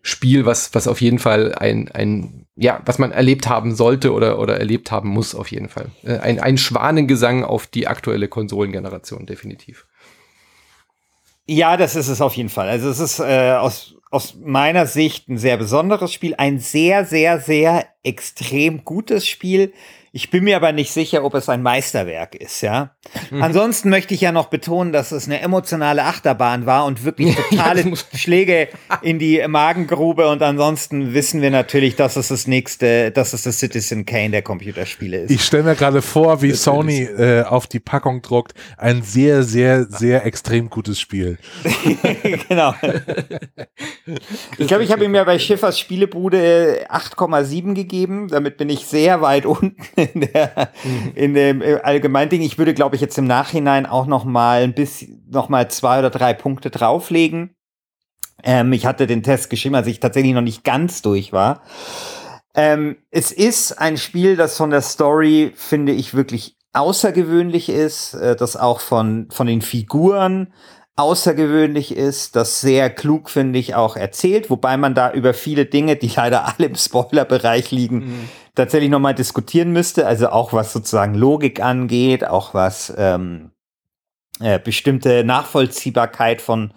Spiel, 0.00 0.46
was, 0.46 0.74
was 0.74 0.88
auf 0.88 1.02
jeden 1.02 1.18
Fall 1.18 1.54
ein, 1.54 1.90
ein, 1.90 2.46
ja, 2.56 2.80
was 2.86 2.98
man 2.98 3.12
erlebt 3.12 3.46
haben 3.50 3.74
sollte 3.74 4.14
oder, 4.14 4.38
oder 4.38 4.58
erlebt 4.58 4.90
haben 4.90 5.10
muss, 5.10 5.34
auf 5.34 5.50
jeden 5.50 5.68
Fall. 5.68 5.90
Äh, 6.02 6.16
ein, 6.20 6.40
ein 6.40 6.56
Schwanengesang 6.56 7.44
auf 7.44 7.66
die 7.66 7.86
aktuelle 7.86 8.28
Konsolengeneration, 8.28 9.26
definitiv. 9.26 9.86
Ja, 11.52 11.76
das 11.76 11.96
ist 11.96 12.06
es 12.06 12.20
auf 12.20 12.36
jeden 12.36 12.48
Fall. 12.48 12.68
Also 12.68 12.88
es 12.88 13.00
ist 13.00 13.18
äh, 13.18 13.56
aus, 13.58 13.96
aus 14.12 14.36
meiner 14.40 14.86
Sicht 14.86 15.28
ein 15.28 15.36
sehr 15.36 15.56
besonderes 15.56 16.12
Spiel, 16.12 16.36
ein 16.38 16.60
sehr, 16.60 17.04
sehr, 17.04 17.40
sehr 17.40 17.86
extrem 18.04 18.84
gutes 18.84 19.26
Spiel. 19.26 19.72
Ich 20.12 20.30
bin 20.30 20.42
mir 20.42 20.56
aber 20.56 20.72
nicht 20.72 20.92
sicher, 20.92 21.22
ob 21.24 21.34
es 21.34 21.48
ein 21.48 21.62
Meisterwerk 21.62 22.34
ist, 22.34 22.62
ja. 22.62 22.96
Ansonsten 23.30 23.90
möchte 23.90 24.12
ich 24.12 24.20
ja 24.20 24.32
noch 24.32 24.46
betonen, 24.46 24.92
dass 24.92 25.12
es 25.12 25.26
eine 25.26 25.40
emotionale 25.40 26.02
Achterbahn 26.04 26.66
war 26.66 26.84
und 26.86 27.04
wirklich 27.04 27.36
totale 27.50 27.82
das 27.82 27.90
muss- 27.90 28.06
Schläge 28.14 28.68
in 29.02 29.20
die 29.20 29.40
Magengrube. 29.46 30.28
Und 30.28 30.42
ansonsten 30.42 31.14
wissen 31.14 31.42
wir 31.42 31.50
natürlich, 31.52 31.94
dass 31.94 32.16
es 32.16 32.26
das 32.28 32.48
nächste, 32.48 33.12
dass 33.12 33.32
es 33.34 33.44
das 33.44 33.60
Citizen 33.60 34.04
Kane 34.04 34.30
der 34.30 34.42
Computerspiele 34.42 35.18
ist. 35.22 35.30
Ich 35.30 35.44
stelle 35.44 35.62
mir 35.62 35.76
gerade 35.76 36.02
vor, 36.02 36.42
wie 36.42 36.52
Sony 36.52 37.02
äh, 37.04 37.42
auf 37.44 37.68
die 37.68 37.78
Packung 37.80 38.20
druckt. 38.20 38.54
Ein 38.78 39.02
sehr, 39.02 39.44
sehr, 39.44 39.84
sehr 39.84 40.26
extrem 40.26 40.70
gutes 40.70 40.98
Spiel. 40.98 41.38
genau. 42.48 42.74
Ich 44.58 44.66
glaube, 44.66 44.82
ich 44.82 44.90
habe 44.90 45.04
ihm 45.04 45.14
ja 45.14 45.22
bei 45.24 45.38
Schiffers 45.38 45.78
Spielebude 45.78 46.86
8,7 46.90 47.74
gegeben. 47.74 48.26
Damit 48.28 48.56
bin 48.56 48.68
ich 48.68 48.86
sehr 48.86 49.20
weit 49.20 49.46
unten 49.46 49.76
in, 50.00 50.20
der, 50.32 50.70
in 51.14 51.34
dem 51.34 51.62
äh, 51.62 51.80
Allgemeinding. 51.82 52.42
Ich 52.42 52.58
würde, 52.58 52.74
glaube 52.74 52.96
ich, 52.96 53.02
jetzt 53.02 53.18
im 53.18 53.26
Nachhinein 53.26 53.86
auch 53.86 54.06
noch 54.06 54.24
mal 54.24 54.62
ein 54.62 54.74
bisschen, 54.74 55.24
noch 55.30 55.48
mal 55.48 55.70
zwei 55.70 55.98
oder 55.98 56.10
drei 56.10 56.34
Punkte 56.34 56.70
drauflegen. 56.70 57.54
Ähm, 58.42 58.72
ich 58.72 58.86
hatte 58.86 59.06
den 59.06 59.22
Test 59.22 59.50
geschrieben, 59.50 59.74
als 59.74 59.86
ich 59.86 60.00
tatsächlich 60.00 60.34
noch 60.34 60.40
nicht 60.40 60.64
ganz 60.64 61.02
durch 61.02 61.32
war. 61.32 61.62
Ähm, 62.54 62.96
es 63.10 63.32
ist 63.32 63.72
ein 63.72 63.96
Spiel, 63.96 64.36
das 64.36 64.56
von 64.56 64.70
der 64.70 64.80
Story, 64.80 65.52
finde 65.54 65.92
ich, 65.92 66.14
wirklich 66.14 66.56
außergewöhnlich 66.72 67.68
ist, 67.68 68.14
äh, 68.14 68.36
das 68.36 68.56
auch 68.56 68.80
von, 68.80 69.28
von 69.30 69.46
den 69.46 69.62
Figuren 69.62 70.52
außergewöhnlich 70.96 71.96
ist, 71.96 72.36
das 72.36 72.60
sehr 72.60 72.90
klug, 72.90 73.30
finde 73.30 73.58
ich, 73.58 73.74
auch 73.74 73.96
erzählt, 73.96 74.50
wobei 74.50 74.76
man 74.76 74.94
da 74.94 75.12
über 75.12 75.34
viele 75.34 75.66
Dinge, 75.66 75.96
die 75.96 76.08
leider 76.16 76.46
alle 76.46 76.68
im 76.68 76.74
Spoilerbereich 76.74 77.70
liegen, 77.70 78.28
tatsächlich 78.54 78.90
nochmal 78.90 79.14
diskutieren 79.14 79.72
müsste. 79.72 80.06
Also 80.06 80.28
auch 80.30 80.52
was 80.52 80.72
sozusagen 80.72 81.14
Logik 81.14 81.62
angeht, 81.62 82.26
auch 82.26 82.54
was 82.54 82.92
ähm, 82.96 83.50
äh, 84.40 84.58
bestimmte 84.58 85.24
Nachvollziehbarkeit 85.24 86.40
von, 86.40 86.72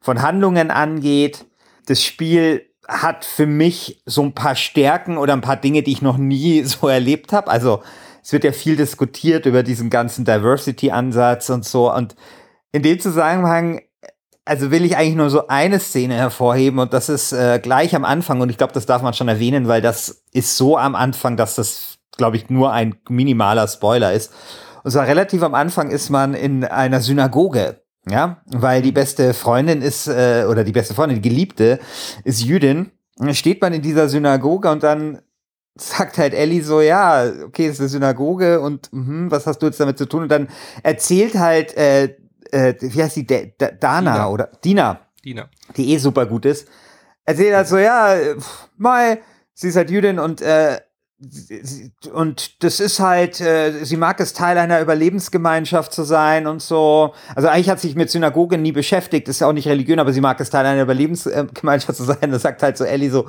von 0.00 0.22
Handlungen 0.22 0.70
angeht. 0.70 1.46
Das 1.86 2.02
Spiel 2.02 2.66
hat 2.88 3.24
für 3.24 3.46
mich 3.46 4.02
so 4.06 4.22
ein 4.22 4.32
paar 4.32 4.54
Stärken 4.54 5.18
oder 5.18 5.32
ein 5.32 5.40
paar 5.40 5.56
Dinge, 5.56 5.82
die 5.82 5.92
ich 5.92 6.02
noch 6.02 6.18
nie 6.18 6.62
so 6.64 6.88
erlebt 6.88 7.32
habe. 7.32 7.50
Also 7.50 7.82
es 8.22 8.32
wird 8.32 8.44
ja 8.44 8.52
viel 8.52 8.76
diskutiert 8.76 9.46
über 9.46 9.62
diesen 9.62 9.88
ganzen 9.88 10.24
Diversity-Ansatz 10.24 11.50
und 11.50 11.64
so. 11.64 11.92
Und 11.92 12.16
in 12.72 12.82
dem 12.82 12.98
Zusammenhang, 13.00 13.80
also 14.44 14.70
will 14.70 14.84
ich 14.84 14.96
eigentlich 14.96 15.16
nur 15.16 15.30
so 15.30 15.48
eine 15.48 15.80
Szene 15.80 16.14
hervorheben 16.14 16.78
und 16.78 16.92
das 16.92 17.08
ist 17.08 17.32
äh, 17.32 17.58
gleich 17.62 17.94
am 17.94 18.04
Anfang 18.04 18.40
und 18.40 18.50
ich 18.50 18.58
glaube, 18.58 18.72
das 18.72 18.86
darf 18.86 19.02
man 19.02 19.14
schon 19.14 19.28
erwähnen, 19.28 19.68
weil 19.68 19.82
das 19.82 20.22
ist 20.32 20.56
so 20.56 20.78
am 20.78 20.94
Anfang, 20.94 21.36
dass 21.36 21.56
das, 21.56 21.98
glaube 22.16 22.36
ich, 22.36 22.48
nur 22.48 22.72
ein 22.72 22.96
minimaler 23.08 23.66
Spoiler 23.66 24.12
ist. 24.12 24.32
Und 24.84 24.92
zwar 24.92 25.06
relativ 25.06 25.42
am 25.42 25.54
Anfang 25.54 25.90
ist 25.90 26.10
man 26.10 26.34
in 26.34 26.64
einer 26.64 27.00
Synagoge. 27.00 27.80
Ja, 28.08 28.40
weil 28.46 28.82
die 28.82 28.92
beste 28.92 29.34
Freundin 29.34 29.82
ist, 29.82 30.06
äh, 30.06 30.46
oder 30.48 30.62
die 30.62 30.70
beste 30.70 30.94
Freundin, 30.94 31.20
die 31.20 31.28
Geliebte, 31.28 31.80
ist 32.22 32.40
Jüdin. 32.40 32.92
Und 33.18 33.26
dann 33.26 33.34
steht 33.34 33.60
man 33.60 33.72
in 33.72 33.82
dieser 33.82 34.08
Synagoge 34.08 34.70
und 34.70 34.84
dann 34.84 35.22
sagt 35.74 36.16
halt 36.18 36.32
Ellie 36.32 36.62
so, 36.62 36.80
ja, 36.80 37.24
okay, 37.44 37.66
es 37.66 37.74
ist 37.74 37.80
eine 37.80 37.88
Synagoge 37.88 38.60
und 38.60 38.92
mhm, 38.92 39.30
was 39.30 39.46
hast 39.48 39.58
du 39.58 39.66
jetzt 39.66 39.80
damit 39.80 39.98
zu 39.98 40.06
tun? 40.06 40.22
Und 40.22 40.28
dann 40.28 40.48
erzählt 40.84 41.34
halt, 41.34 41.76
äh, 41.76 42.16
äh, 42.52 42.74
wie 42.80 43.02
heißt 43.02 43.16
die, 43.16 43.26
De 43.26 43.52
Da- 43.58 43.70
Dana 43.70 44.12
Dina. 44.12 44.28
oder 44.28 44.50
Dina, 44.64 45.00
Dina. 45.24 45.48
die 45.76 45.92
eh 45.94 45.98
super 45.98 46.26
gut 46.26 46.44
ist, 46.46 46.68
erzählt 47.24 47.54
halt 47.54 47.68
so, 47.68 47.78
ja, 47.78 48.14
äh, 48.14 48.36
pf, 48.40 48.68
mal, 48.76 49.18
sie 49.54 49.68
ist 49.68 49.76
halt 49.76 49.90
Jüdin 49.90 50.18
und 50.18 50.40
äh, 50.42 50.80
sie- 51.18 51.92
und 52.12 52.62
das 52.62 52.78
ist 52.78 53.00
halt, 53.00 53.40
äh, 53.40 53.84
sie 53.84 53.96
mag 53.96 54.20
es 54.20 54.32
Teil 54.34 54.58
einer 54.58 54.80
Überlebensgemeinschaft 54.80 55.92
zu 55.92 56.02
sein 56.04 56.46
und 56.46 56.60
so. 56.60 57.14
Also 57.34 57.48
eigentlich 57.48 57.70
hat 57.70 57.80
sie 57.80 57.88
sich 57.88 57.96
mit 57.96 58.10
Synagoge 58.10 58.58
nie 58.58 58.72
beschäftigt, 58.72 59.26
ist 59.28 59.40
ja 59.40 59.46
auch 59.48 59.52
nicht 59.54 59.66
religiös, 59.66 59.98
aber 59.98 60.12
sie 60.12 60.20
mag 60.20 60.38
es 60.40 60.50
Teil 60.50 60.66
einer 60.66 60.82
Überlebensgemeinschaft 60.82 61.96
zu 61.96 62.04
sein. 62.04 62.16
Das 62.30 62.42
sagt 62.42 62.62
halt 62.62 62.76
so 62.76 62.84
Ellie 62.84 63.10
so, 63.10 63.26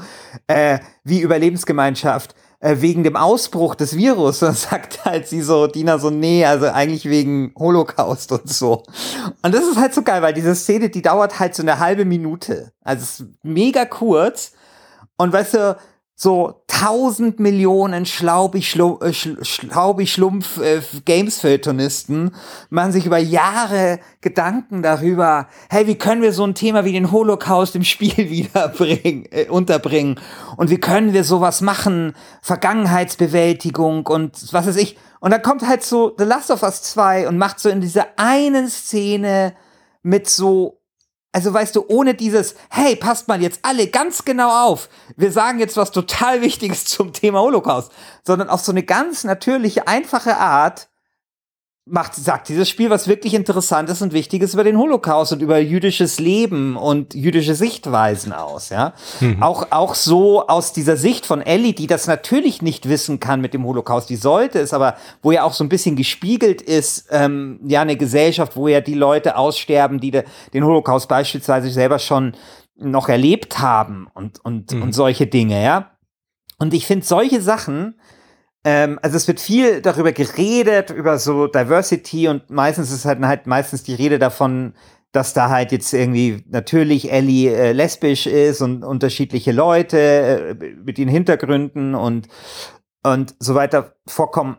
äh, 0.48 0.80
wie 1.06 1.22
Überlebensgemeinschaft 1.22 2.36
äh, 2.60 2.78
wegen 2.80 3.04
dem 3.04 3.16
Ausbruch 3.16 3.76
des 3.76 3.96
Virus. 3.96 4.42
Und 4.44 4.58
sagt 4.58 5.06
halt 5.06 5.28
sie 5.28 5.42
so, 5.42 5.68
Dina 5.68 5.98
so, 6.00 6.10
nee, 6.10 6.46
also 6.46 6.68
eigentlich 6.68 7.06
wegen 7.06 7.54
Holocaust 7.58 8.32
und 8.32 8.50
so. 8.50 8.84
Und 9.42 9.54
das 9.54 9.66
ist 9.66 9.78
halt 9.78 9.94
so 9.94 10.02
geil, 10.02 10.22
weil 10.22 10.34
diese 10.34 10.56
Szene, 10.56 10.90
die 10.90 11.02
dauert 11.02 11.40
halt 11.40 11.56
so 11.56 11.64
eine 11.64 11.80
halbe 11.80 12.06
Minute. 12.06 12.72
Also 12.84 13.04
es 13.04 13.20
ist 13.20 13.28
mega 13.44 13.86
kurz. 13.86 14.54
Und 15.18 15.34
weißt 15.34 15.54
du, 15.56 15.78
so 16.20 16.64
tausend 16.66 17.40
Millionen 17.40 18.08
schlu 18.08 18.50
äh, 19.04 19.12
äh, 19.12 20.82
machen 22.72 22.92
sich 22.92 23.06
über 23.06 23.20
Jahre 23.20 24.00
Gedanken 24.22 24.82
darüber, 24.82 25.48
hey, 25.70 25.86
wie 25.86 25.94
können 25.94 26.24
wir 26.24 26.34
so 26.34 26.44
ein 26.44 26.56
Thema 26.56 26.86
wie 26.86 26.94
den 26.94 27.12
Holocaust 27.12 27.76
im 27.76 27.84
Spiel 27.84 28.18
wiederbringen, 28.18 29.28
äh, 29.30 29.46
unterbringen? 29.48 30.20
Und 30.56 30.72
wie 30.72 30.80
können 30.80 31.14
wir 31.14 31.24
sowas 31.24 31.62
machen? 31.62 32.16
Vergangenheitsbewältigung 32.42 34.08
und 34.08 34.52
was 34.54 34.66
weiß 34.66 34.78
ich. 34.78 34.98
Und 35.20 35.30
dann 35.30 35.44
kommt 35.44 35.68
halt 35.68 35.84
so 35.84 36.16
The 36.18 36.26
Last 36.26 36.50
of 36.50 36.64
Us 36.64 36.82
2 36.82 37.28
und 37.28 37.38
macht 37.38 37.60
so 37.60 37.70
in 37.70 37.80
dieser 37.80 38.08
einen 38.16 38.70
Szene 38.70 39.54
mit 40.02 40.28
so 40.28 40.80
also 41.32 41.54
weißt 41.54 41.76
du, 41.76 41.86
ohne 41.88 42.14
dieses, 42.14 42.56
hey, 42.70 42.96
passt 42.96 43.28
mal 43.28 43.42
jetzt 43.42 43.60
alle 43.64 43.88
ganz 43.88 44.26
genau 44.26 44.68
auf, 44.68 44.90
wir 45.16 45.32
sagen 45.32 45.60
jetzt 45.60 45.78
was 45.78 45.92
total 45.92 46.42
Wichtiges 46.42 46.86
zum 46.86 47.14
Thema 47.14 47.42
Holocaust, 47.42 47.92
sondern 48.26 48.50
auf 48.50 48.62
so 48.62 48.72
eine 48.72 48.84
ganz 48.84 49.24
natürliche, 49.24 49.88
einfache 49.88 50.38
Art, 50.38 50.90
macht, 51.90 52.16
sagt 52.16 52.50
dieses 52.50 52.70
Spiel 52.70 52.90
was 52.90 53.08
wirklich 53.08 53.34
Interessantes 53.34 54.02
und 54.02 54.14
Wichtiges 54.14 54.54
über 54.54 54.64
den 54.64 54.78
Holocaust 54.78 55.34
und 55.34 55.42
über 55.42 55.60
jüdisches 55.60 56.20
Leben 56.20 56.76
und 56.76 57.14
jüdische 57.14 57.56
Sichtweisen 57.56 58.34
aus, 58.34 58.70
ja. 58.70 58.94
Mhm. 59.20 59.42
Auch, 59.42 59.68
auch 59.72 59.96
so 59.96 60.48
aus 60.48 60.74
dieser 60.74 60.98
Sicht 60.98 61.26
von 61.26 61.42
Ellie, 61.42 61.74
die 61.74 61.88
das 61.88 62.08
natürlich 62.08 62.62
nicht 62.62 62.90
wissen 62.90 63.20
kann 63.20 63.42
mit 63.42 63.54
dem 63.54 63.66
Holocaust, 63.66 64.10
die 64.10 64.16
sollte 64.16 64.60
es, 64.60 64.74
aber 64.74 64.96
wo 65.22 65.32
ja 65.32 65.44
auch 65.44 65.54
so 65.54 65.64
ein 65.64 65.70
bisschen 65.70 65.96
gespiegelt 65.96 66.62
ist, 66.62 67.08
ähm, 67.12 67.60
ja, 67.66 67.82
eine 67.82 67.98
Gesellschaft, 67.98 68.56
wo 68.56 68.68
ja 68.68 68.82
die 68.82 68.94
Leute 68.94 69.38
aussterben, 69.38 70.00
die 70.00 70.12
de, 70.12 70.24
den 70.54 70.64
Holocaust 70.64 71.08
beispielsweise 71.08 71.70
selber 71.70 72.00
schon 72.00 72.36
noch 72.76 73.10
erlebt 73.10 73.60
haben 73.60 74.08
und, 74.14 74.44
und, 74.44 74.72
mhm. 74.72 74.84
und 74.84 74.94
solche 74.94 75.28
Dinge, 75.28 75.64
ja. 75.64 75.92
Und 76.60 76.74
ich 76.74 76.86
finde 76.86 77.06
solche 77.06 77.42
Sachen, 77.42 77.96
ähm, 78.70 79.00
also 79.02 79.16
es 79.16 79.30
wird 79.30 79.40
viel 79.40 79.82
darüber 79.82 80.12
geredet, 80.12 80.90
über 80.90 81.20
so 81.20 81.48
Diversity 81.48 82.28
und 82.28 82.50
meistens 82.50 82.92
ist 82.92 83.06
halt, 83.06 83.22
halt 83.22 83.48
meistens 83.48 83.84
die 83.84 83.94
Rede 83.94 84.20
davon, 84.20 84.74
dass 85.14 85.34
da 85.34 85.50
halt 85.50 85.72
jetzt 85.72 85.94
irgendwie 85.94 86.44
natürlich 86.50 87.10
Ellie 87.10 87.50
äh, 87.50 87.72
lesbisch 87.72 88.28
ist 88.28 88.60
und 88.60 88.84
unterschiedliche 88.84 89.54
Leute 89.54 89.98
äh, 89.98 90.54
mit 90.84 91.00
ihren 91.00 91.08
Hintergründen 91.08 91.96
und, 91.96 92.28
und 93.04 93.36
so 93.40 93.56
weiter 93.56 93.96
vorkommen. 94.06 94.58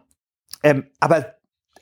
Ähm, 0.63 0.87
aber, 1.01 1.35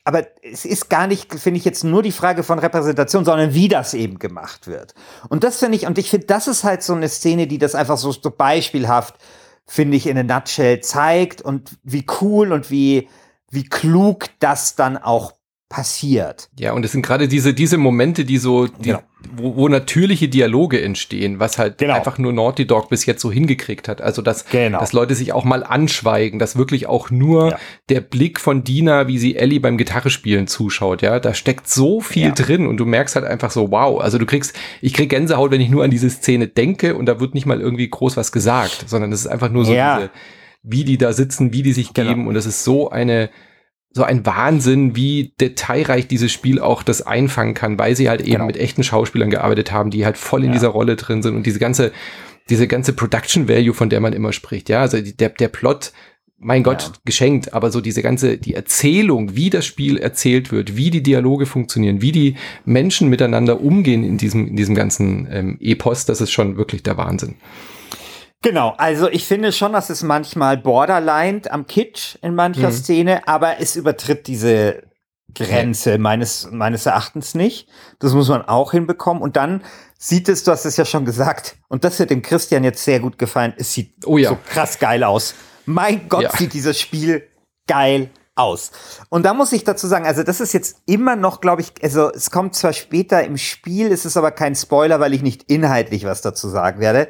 aber 0.02 0.26
es 0.42 0.64
ist 0.64 0.90
gar 0.90 1.06
nicht, 1.06 1.32
finde 1.32 1.58
ich, 1.58 1.64
jetzt 1.64 1.84
nur 1.84 2.02
die 2.02 2.10
Frage 2.10 2.42
von 2.42 2.58
Repräsentation, 2.58 3.24
sondern 3.24 3.54
wie 3.54 3.68
das 3.68 3.94
eben 3.94 4.18
gemacht 4.18 4.66
wird. 4.66 4.94
Und 5.28 5.44
das 5.44 5.60
finde 5.60 5.76
ich, 5.76 5.86
und 5.86 5.96
ich 5.96 6.10
finde, 6.10 6.26
das 6.26 6.48
ist 6.48 6.64
halt 6.64 6.82
so 6.82 6.92
eine 6.92 7.08
Szene, 7.08 7.46
die 7.46 7.58
das 7.58 7.76
einfach 7.76 7.98
so, 7.98 8.10
so 8.10 8.32
beispielhaft 8.32 9.14
finde 9.66 9.96
ich, 9.96 10.06
in 10.06 10.18
a 10.18 10.22
nutshell 10.22 10.80
zeigt 10.80 11.42
und 11.42 11.76
wie 11.82 12.06
cool 12.20 12.52
und 12.52 12.70
wie, 12.70 13.08
wie 13.50 13.64
klug 13.64 14.26
das 14.38 14.76
dann 14.76 14.96
auch 14.96 15.35
passiert. 15.68 16.48
Ja, 16.58 16.72
und 16.72 16.84
es 16.84 16.92
sind 16.92 17.02
gerade 17.02 17.26
diese, 17.26 17.52
diese 17.52 17.76
Momente, 17.76 18.24
die 18.24 18.38
so, 18.38 18.66
die, 18.66 18.90
genau. 18.90 19.02
wo, 19.36 19.56
wo 19.56 19.68
natürliche 19.68 20.28
Dialoge 20.28 20.80
entstehen, 20.80 21.40
was 21.40 21.58
halt 21.58 21.78
genau. 21.78 21.94
einfach 21.94 22.18
nur 22.18 22.32
Naughty 22.32 22.66
Dog 22.66 22.88
bis 22.88 23.04
jetzt 23.04 23.20
so 23.20 23.32
hingekriegt 23.32 23.88
hat. 23.88 24.00
Also, 24.00 24.22
dass, 24.22 24.46
genau. 24.46 24.78
dass 24.78 24.92
Leute 24.92 25.16
sich 25.16 25.32
auch 25.32 25.42
mal 25.42 25.64
anschweigen, 25.64 26.38
dass 26.38 26.56
wirklich 26.56 26.86
auch 26.86 27.10
nur 27.10 27.50
ja. 27.50 27.58
der 27.88 28.00
Blick 28.00 28.38
von 28.38 28.62
Dina, 28.62 29.08
wie 29.08 29.18
sie 29.18 29.34
Ellie 29.34 29.58
beim 29.58 29.76
Gitarrespielen 29.76 30.46
zuschaut, 30.46 31.02
ja, 31.02 31.18
da 31.18 31.34
steckt 31.34 31.68
so 31.68 32.00
viel 32.00 32.28
ja. 32.28 32.30
drin 32.30 32.68
und 32.68 32.76
du 32.76 32.84
merkst 32.84 33.16
halt 33.16 33.24
einfach 33.24 33.50
so, 33.50 33.72
wow, 33.72 34.00
also 34.00 34.18
du 34.18 34.26
kriegst, 34.26 34.54
ich 34.80 34.94
krieg 34.94 35.10
Gänsehaut, 35.10 35.50
wenn 35.50 35.60
ich 35.60 35.68
nur 35.68 35.82
an 35.82 35.90
diese 35.90 36.10
Szene 36.10 36.46
denke 36.46 36.94
und 36.94 37.06
da 37.06 37.18
wird 37.18 37.34
nicht 37.34 37.46
mal 37.46 37.60
irgendwie 37.60 37.90
groß 37.90 38.16
was 38.16 38.30
gesagt, 38.30 38.84
sondern 38.86 39.10
es 39.10 39.20
ist 39.20 39.26
einfach 39.26 39.50
nur 39.50 39.64
so 39.64 39.74
ja. 39.74 39.96
diese, 39.96 40.10
wie 40.62 40.84
die 40.84 40.96
da 40.96 41.12
sitzen, 41.12 41.52
wie 41.52 41.64
die 41.64 41.72
sich 41.72 41.92
genau. 41.92 42.10
geben 42.10 42.28
und 42.28 42.36
es 42.36 42.46
ist 42.46 42.62
so 42.62 42.90
eine, 42.90 43.30
so 43.96 44.02
ein 44.02 44.26
Wahnsinn, 44.26 44.94
wie 44.94 45.32
detailreich 45.40 46.06
dieses 46.06 46.30
Spiel 46.30 46.60
auch 46.60 46.82
das 46.82 47.00
einfangen 47.00 47.54
kann, 47.54 47.78
weil 47.78 47.96
sie 47.96 48.10
halt 48.10 48.20
eben 48.20 48.32
genau. 48.32 48.44
mit 48.44 48.58
echten 48.58 48.82
Schauspielern 48.82 49.30
gearbeitet 49.30 49.72
haben, 49.72 49.90
die 49.90 50.04
halt 50.04 50.18
voll 50.18 50.42
in 50.42 50.48
ja. 50.48 50.52
dieser 50.52 50.68
Rolle 50.68 50.96
drin 50.96 51.22
sind 51.22 51.34
und 51.34 51.46
diese 51.46 51.58
ganze, 51.58 51.92
diese 52.50 52.68
ganze 52.68 52.92
Production 52.92 53.48
Value, 53.48 53.72
von 53.72 53.88
der 53.88 54.00
man 54.00 54.12
immer 54.12 54.34
spricht, 54.34 54.68
ja, 54.68 54.82
also 54.82 55.00
der, 55.00 55.30
der 55.30 55.48
Plot, 55.48 55.92
mein 56.38 56.62
Gott, 56.62 56.82
ja. 56.82 56.92
geschenkt, 57.06 57.54
aber 57.54 57.70
so 57.70 57.80
diese 57.80 58.02
ganze, 58.02 58.36
die 58.36 58.52
Erzählung, 58.52 59.34
wie 59.34 59.48
das 59.48 59.64
Spiel 59.64 59.96
erzählt 59.96 60.52
wird, 60.52 60.76
wie 60.76 60.90
die 60.90 61.02
Dialoge 61.02 61.46
funktionieren, 61.46 62.02
wie 62.02 62.12
die 62.12 62.34
Menschen 62.66 63.08
miteinander 63.08 63.62
umgehen 63.62 64.04
in 64.04 64.18
diesem, 64.18 64.46
in 64.46 64.56
diesem 64.56 64.74
ganzen 64.74 65.26
ähm, 65.30 65.56
Epos, 65.58 66.04
das 66.04 66.20
ist 66.20 66.32
schon 66.32 66.58
wirklich 66.58 66.82
der 66.82 66.98
Wahnsinn. 66.98 67.36
Genau, 68.46 68.74
also 68.78 69.08
ich 69.08 69.26
finde 69.26 69.50
schon, 69.50 69.72
dass 69.72 69.90
es 69.90 70.04
manchmal 70.04 70.56
borderline 70.56 71.42
am 71.50 71.66
Kitsch 71.66 72.14
in 72.22 72.36
mancher 72.36 72.68
mhm. 72.68 72.74
Szene, 72.74 73.26
aber 73.26 73.58
es 73.58 73.74
übertritt 73.74 74.28
diese 74.28 74.84
Grenze 75.34 75.98
meines, 75.98 76.48
meines 76.52 76.86
Erachtens 76.86 77.34
nicht. 77.34 77.68
Das 77.98 78.12
muss 78.12 78.28
man 78.28 78.42
auch 78.42 78.70
hinbekommen. 78.70 79.20
Und 79.20 79.34
dann 79.34 79.64
sieht 79.98 80.28
es, 80.28 80.44
du 80.44 80.52
hast 80.52 80.64
es 80.64 80.76
ja 80.76 80.84
schon 80.84 81.04
gesagt, 81.04 81.56
und 81.66 81.82
das 81.82 81.98
wird 81.98 82.10
dem 82.10 82.22
Christian 82.22 82.62
jetzt 82.62 82.84
sehr 82.84 83.00
gut 83.00 83.18
gefallen, 83.18 83.52
es 83.56 83.72
sieht 83.72 84.06
oh 84.06 84.16
ja. 84.16 84.28
so 84.28 84.38
krass 84.48 84.78
geil 84.78 85.02
aus. 85.02 85.34
Mein 85.64 86.08
Gott, 86.08 86.22
ja. 86.22 86.30
sieht 86.30 86.52
dieses 86.52 86.78
Spiel 86.78 87.26
geil 87.66 88.10
aus. 88.36 88.70
Und 89.08 89.24
da 89.24 89.34
muss 89.34 89.50
ich 89.50 89.64
dazu 89.64 89.88
sagen, 89.88 90.06
also 90.06 90.22
das 90.22 90.40
ist 90.40 90.52
jetzt 90.52 90.82
immer 90.86 91.16
noch, 91.16 91.40
glaube 91.40 91.62
ich, 91.62 91.72
also 91.82 92.12
es 92.12 92.30
kommt 92.30 92.54
zwar 92.54 92.74
später 92.74 93.24
im 93.24 93.38
Spiel, 93.38 93.90
es 93.90 94.04
ist 94.04 94.16
aber 94.16 94.30
kein 94.30 94.54
Spoiler, 94.54 95.00
weil 95.00 95.14
ich 95.14 95.22
nicht 95.22 95.50
inhaltlich 95.50 96.04
was 96.04 96.20
dazu 96.20 96.48
sagen 96.48 96.78
werde 96.78 97.08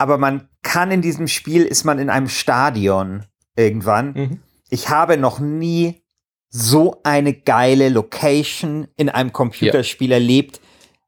aber 0.00 0.16
man 0.16 0.48
kann 0.62 0.90
in 0.90 1.02
diesem 1.02 1.28
Spiel, 1.28 1.62
ist 1.62 1.84
man 1.84 1.98
in 1.98 2.08
einem 2.08 2.28
Stadion 2.28 3.26
irgendwann. 3.54 4.12
Mhm. 4.14 4.40
Ich 4.70 4.88
habe 4.88 5.18
noch 5.18 5.40
nie 5.40 6.02
so 6.48 7.00
eine 7.04 7.34
geile 7.34 7.90
Location 7.90 8.88
in 8.96 9.10
einem 9.10 9.34
Computerspiel 9.34 10.08
ja. 10.08 10.16
erlebt, 10.16 10.62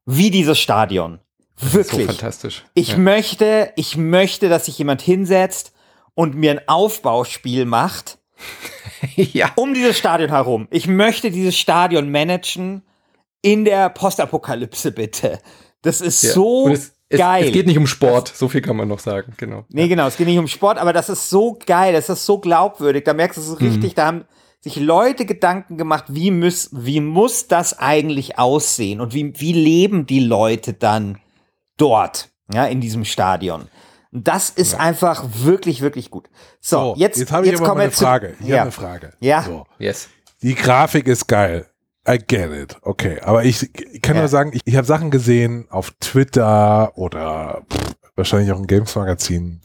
wie 0.05 0.29
dieses 0.29 0.59
Stadion. 0.59 1.19
Wirklich. 1.57 2.05
So 2.05 2.13
fantastisch. 2.13 2.65
Ich 2.75 2.89
ja. 2.89 2.97
möchte, 2.97 3.73
ich 3.77 3.97
möchte, 3.97 4.47
dass 4.47 4.65
sich 4.65 4.77
jemand 4.77 5.01
hinsetzt 5.01 5.73
und 6.13 6.35
mir 6.35 6.51
ein 6.51 6.67
Aufbauspiel 6.67 7.65
macht. 7.65 8.19
ja. 9.15 9.51
Um 9.55 9.73
dieses 9.73 9.97
Stadion 9.97 10.29
herum. 10.29 10.67
Ich 10.69 10.85
möchte 10.85 11.31
dieses 11.31 11.57
Stadion 11.57 12.11
managen 12.11 12.83
in 13.41 13.65
der 13.65 13.89
Postapokalypse, 13.89 14.91
bitte. 14.91 15.39
Das 15.81 15.99
ist 15.99 16.21
ja. 16.21 16.33
so 16.33 16.75
es, 17.13 17.19
geil. 17.19 17.45
Es 17.45 17.51
geht 17.51 17.67
nicht 17.67 17.77
um 17.77 17.87
Sport, 17.87 18.31
das, 18.31 18.39
so 18.39 18.47
viel 18.47 18.61
kann 18.61 18.75
man 18.75 18.87
noch 18.87 18.99
sagen, 18.99 19.33
genau. 19.37 19.65
Nee, 19.69 19.87
genau, 19.87 20.07
es 20.07 20.17
geht 20.17 20.27
nicht 20.27 20.39
um 20.39 20.47
Sport, 20.47 20.77
aber 20.77 20.93
das 20.93 21.09
ist 21.09 21.29
so 21.29 21.57
geil, 21.65 21.93
das 21.93 22.09
ist 22.09 22.25
so 22.25 22.39
glaubwürdig. 22.39 23.03
Da 23.03 23.13
merkst 23.13 23.37
du 23.37 23.41
es 23.41 23.59
richtig, 23.59 23.91
mhm. 23.91 23.95
da 23.95 24.05
haben 24.05 24.25
sich 24.59 24.77
Leute 24.77 25.25
Gedanken 25.25 25.77
gemacht, 25.77 26.05
wie 26.07 26.31
muss, 26.31 26.69
wie 26.71 27.01
muss 27.01 27.47
das 27.47 27.77
eigentlich 27.77 28.39
aussehen 28.39 29.01
und 29.01 29.13
wie, 29.13 29.33
wie 29.39 29.53
leben 29.53 30.05
die 30.05 30.21
Leute 30.21 30.73
dann 30.73 31.19
dort, 31.77 32.29
ja, 32.53 32.65
in 32.65 32.79
diesem 32.79 33.03
Stadion. 33.03 33.67
Das 34.11 34.49
ist 34.51 34.73
ja. 34.73 34.79
einfach 34.79 35.25
wirklich, 35.33 35.81
wirklich 35.81 36.11
gut. 36.11 36.29
So, 36.61 36.77
so 36.77 36.95
jetzt, 36.97 37.17
jetzt 37.17 37.31
habe 37.31 37.47
ich 37.47 37.59
aber 37.59 37.81
eine 37.81 37.91
Frage. 37.91 38.35
Ich 38.39 38.47
ja. 38.47 38.57
habe 38.57 38.61
eine 38.63 38.71
Frage. 38.71 39.13
Ja. 39.19 39.41
So. 39.41 39.65
Yes. 39.79 40.07
Die 40.43 40.55
Grafik 40.55 41.07
ist 41.07 41.27
geil. 41.27 41.67
I 42.07 42.17
get 42.17 42.51
it. 42.51 42.77
Okay. 42.81 43.19
Aber 43.21 43.45
ich, 43.45 43.63
ich 43.93 44.01
kann 44.01 44.15
ja. 44.15 44.23
nur 44.23 44.29
sagen, 44.29 44.51
ich, 44.53 44.61
ich 44.65 44.75
habe 44.75 44.85
Sachen 44.85 45.11
gesehen 45.11 45.65
auf 45.69 45.91
Twitter 45.99 46.97
oder 46.97 47.63
pff, 47.71 47.95
wahrscheinlich 48.15 48.51
auch 48.51 48.59
im 48.59 48.67
Games 48.67 48.95
Magazin, 48.95 49.61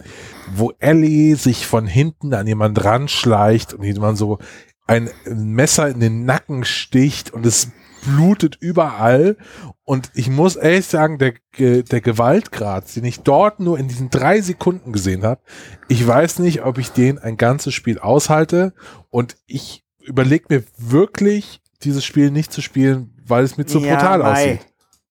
wo 0.54 0.72
Ellie 0.78 1.36
sich 1.36 1.66
von 1.66 1.86
hinten 1.86 2.32
an 2.34 2.46
jemand 2.46 2.82
ranschleicht 2.84 3.74
und 3.74 3.82
jemand 3.82 4.18
so 4.18 4.38
ein 4.86 5.10
Messer 5.26 5.88
in 5.88 6.00
den 6.00 6.24
Nacken 6.24 6.64
sticht 6.64 7.32
und 7.32 7.44
es 7.44 7.70
blutet 8.04 8.56
überall. 8.60 9.36
Und 9.84 10.10
ich 10.14 10.30
muss 10.30 10.56
ehrlich 10.56 10.86
sagen, 10.86 11.18
der, 11.18 11.34
der 11.58 12.00
Gewaltgrad, 12.00 12.94
den 12.94 13.04
ich 13.04 13.20
dort 13.20 13.60
nur 13.60 13.78
in 13.78 13.88
diesen 13.88 14.10
drei 14.10 14.40
Sekunden 14.40 14.92
gesehen 14.92 15.24
habe, 15.24 15.40
ich 15.88 16.06
weiß 16.06 16.38
nicht, 16.38 16.62
ob 16.62 16.78
ich 16.78 16.92
den 16.92 17.18
ein 17.18 17.36
ganzes 17.36 17.74
Spiel 17.74 17.98
aushalte. 17.98 18.72
Und 19.10 19.36
ich 19.46 19.84
überlege 20.00 20.46
mir 20.48 20.62
wirklich, 20.78 21.60
dieses 21.84 22.04
Spiel 22.04 22.30
nicht 22.30 22.52
zu 22.52 22.62
spielen, 22.62 23.14
weil 23.26 23.44
es 23.44 23.56
mir 23.56 23.66
zu 23.66 23.80
ja, 23.80 23.94
brutal 23.94 24.18
mei. 24.18 24.32
aussieht. 24.32 24.68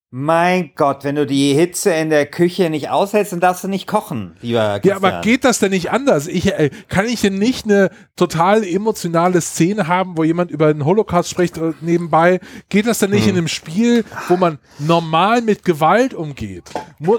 Mein 0.09 0.71
Gott, 0.73 1.03
wenn 1.03 1.15
du 1.15 1.25
die 1.25 1.53
Hitze 1.53 1.91
in 1.91 2.09
der 2.09 2.25
Küche 2.25 2.69
nicht 2.69 2.89
aushältst, 2.89 3.33
dann 3.33 3.41
darfst 3.41 3.65
du 3.65 3.67
nicht 3.67 3.87
kochen, 3.87 4.37
lieber 4.39 4.79
Christian. 4.79 5.01
Ja, 5.03 5.09
aber 5.09 5.21
geht 5.21 5.43
das 5.43 5.59
denn 5.59 5.71
nicht 5.71 5.91
anders? 5.91 6.27
Ich, 6.27 6.47
äh, 6.47 6.69
kann 6.87 7.05
ich 7.07 7.19
denn 7.19 7.37
nicht 7.37 7.65
eine 7.65 7.91
total 8.15 8.63
emotionale 8.63 9.41
Szene 9.41 9.87
haben, 9.87 10.17
wo 10.17 10.23
jemand 10.23 10.49
über 10.49 10.73
den 10.73 10.85
Holocaust 10.85 11.29
spricht 11.29 11.57
äh, 11.57 11.73
nebenbei? 11.81 12.39
Geht 12.69 12.87
das 12.87 12.99
denn 12.99 13.09
nicht 13.09 13.23
hm. 13.23 13.31
in 13.31 13.37
einem 13.37 13.47
Spiel, 13.49 14.05
wo 14.29 14.37
man 14.37 14.59
normal 14.79 15.41
mit 15.41 15.65
Gewalt 15.65 16.13
umgeht? 16.13 16.71
Mu 16.99 17.17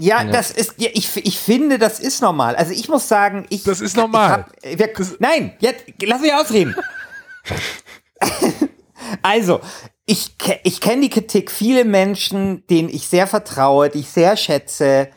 ja, 0.00 0.24
das 0.24 0.52
ist, 0.52 0.76
ja, 0.78 0.88
ich, 0.94 1.14
ich 1.26 1.38
finde, 1.38 1.78
das 1.78 2.00
ist 2.00 2.22
normal. 2.22 2.56
Also 2.56 2.72
ich 2.72 2.88
muss 2.88 3.08
sagen, 3.08 3.44
ich. 3.50 3.62
Das 3.64 3.82
ist 3.82 3.94
normal. 3.94 4.46
Ich 4.62 4.72
hab, 4.72 4.78
wir, 4.78 4.86
das 4.86 5.16
nein, 5.18 5.52
jetzt, 5.60 5.84
lass 6.02 6.22
mich 6.22 6.32
ausreden. 6.32 6.74
Also, 9.22 9.60
ich, 10.06 10.36
ich 10.64 10.80
kenne 10.80 11.02
die 11.02 11.10
Kritik. 11.10 11.50
Viele 11.50 11.84
Menschen, 11.84 12.66
denen 12.66 12.88
ich 12.88 13.08
sehr 13.08 13.26
vertraue, 13.26 13.88
die 13.88 14.00
ich 14.00 14.08
sehr 14.08 14.36
schätze, 14.36 15.08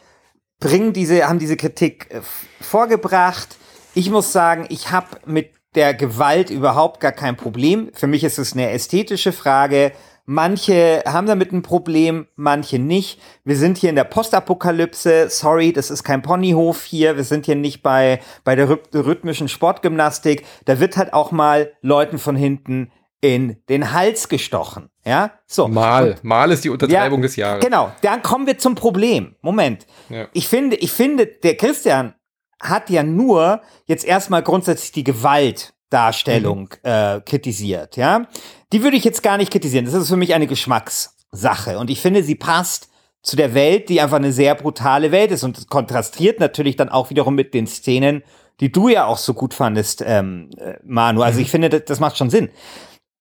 bringen 0.60 0.94
diese, 0.94 1.28
haben 1.28 1.40
diese 1.40 1.58
Kritik 1.58 2.08
äh, 2.12 2.22
vorgebracht. 2.62 3.58
Ich 3.94 4.10
muss 4.10 4.32
sagen, 4.32 4.66
ich 4.70 4.92
habe 4.92 5.08
mit 5.26 5.52
der 5.76 5.94
Gewalt 5.94 6.50
überhaupt 6.50 7.00
gar 7.00 7.12
kein 7.12 7.36
Problem. 7.36 7.92
Für 7.94 8.08
mich 8.08 8.24
ist 8.24 8.38
es 8.38 8.54
eine 8.54 8.72
ästhetische 8.72 9.32
Frage. 9.32 9.92
Manche 10.28 11.04
haben 11.06 11.28
damit 11.28 11.52
ein 11.52 11.62
Problem, 11.62 12.28
manche 12.36 12.80
nicht. 12.80 13.20
Wir 13.44 13.58
sind 13.58 13.78
hier 13.78 13.92
in 13.92 13.96
der 13.96 14.06
Postapokalypse. 14.06 15.30
Sorry, 15.30 15.72
das 15.72 15.92
ist 15.92 16.04
kein 16.04 16.24
Ponyhof 16.24 16.84
hier. 16.84 17.16
Wir 17.16 17.24
sind 17.24 17.46
hier 17.46 17.56
nicht 17.56 17.84
bei, 17.84 18.20
bei 18.44 18.56
der 18.56 18.70
rhythmischen 18.70 19.50
Sportgymnastik. 19.50 20.44
Da 20.66 20.80
wird 20.80 20.98
halt 20.98 21.14
auch 21.14 21.32
mal 21.32 21.74
Leuten 21.82 22.18
von 22.18 22.36
hinten 22.36 22.92
in 23.34 23.58
den 23.70 23.92
Hals 23.94 24.30
gestochen. 24.30 24.90
Ja, 25.06 25.32
so. 25.48 25.68
Mal, 25.68 26.16
mal 26.24 26.52
ist 26.52 26.64
die 26.64 26.70
Untertreibung 26.70 27.20
Ja, 27.20 27.24
des 27.24 27.36
Jahres. 27.36 27.64
Genau, 27.64 27.92
dann 28.02 28.22
kommen 28.22 28.48
wir 28.48 28.58
zum 28.58 28.76
Problem. 28.76 29.36
Moment. 29.42 29.86
Ja. 30.10 30.28
Ich 30.34 30.48
finde, 30.48 30.76
ich 30.78 30.92
finde, 30.92 31.26
der 31.28 31.56
Christian 31.58 32.14
hat 32.60 32.90
ja 32.90 33.04
nur 33.04 33.62
jetzt 33.86 34.06
erstmal 34.06 34.42
grundsätzlich 34.42 34.92
die 34.94 35.04
Gewaltdarstellung 35.04 36.70
Mhm. 36.84 36.90
äh, 36.90 37.22
kritisiert, 37.22 37.98
ja. 37.98 38.26
Die 38.72 38.84
würde 38.84 38.98
ich 38.98 39.04
jetzt 39.04 39.24
gar 39.24 39.38
nicht 39.38 39.52
kritisieren. 39.52 39.86
Das 39.86 39.94
ist 39.94 40.10
für 40.10 40.18
mich 40.18 40.34
eine 40.34 40.48
Geschmackssache. 40.48 41.78
Und 41.78 41.90
ich 41.90 42.02
finde, 42.02 42.24
sie 42.24 42.36
passt 42.36 42.90
zu 43.22 43.36
der 43.36 43.54
Welt, 43.54 43.90
die 43.90 44.02
einfach 44.02 44.18
eine 44.18 44.32
sehr 44.32 44.56
brutale 44.56 45.12
Welt 45.12 45.32
ist 45.32 45.44
und 45.44 45.70
kontrastiert 45.70 46.40
natürlich 46.40 46.76
dann 46.76 46.90
auch 46.90 47.10
wiederum 47.10 47.36
mit 47.36 47.54
den 47.54 47.68
Szenen, 47.68 48.24
die 48.60 48.72
du 48.72 48.88
ja 48.88 49.06
auch 49.06 49.18
so 49.18 49.34
gut 49.34 49.54
fandest, 49.54 50.04
ähm, 50.06 50.50
äh, 50.58 50.76
Manu. 50.84 51.22
Also 51.22 51.40
ich 51.40 51.50
finde, 51.52 51.70
das, 51.70 51.86
das 51.86 52.00
macht 52.00 52.18
schon 52.18 52.30
Sinn. 52.30 52.50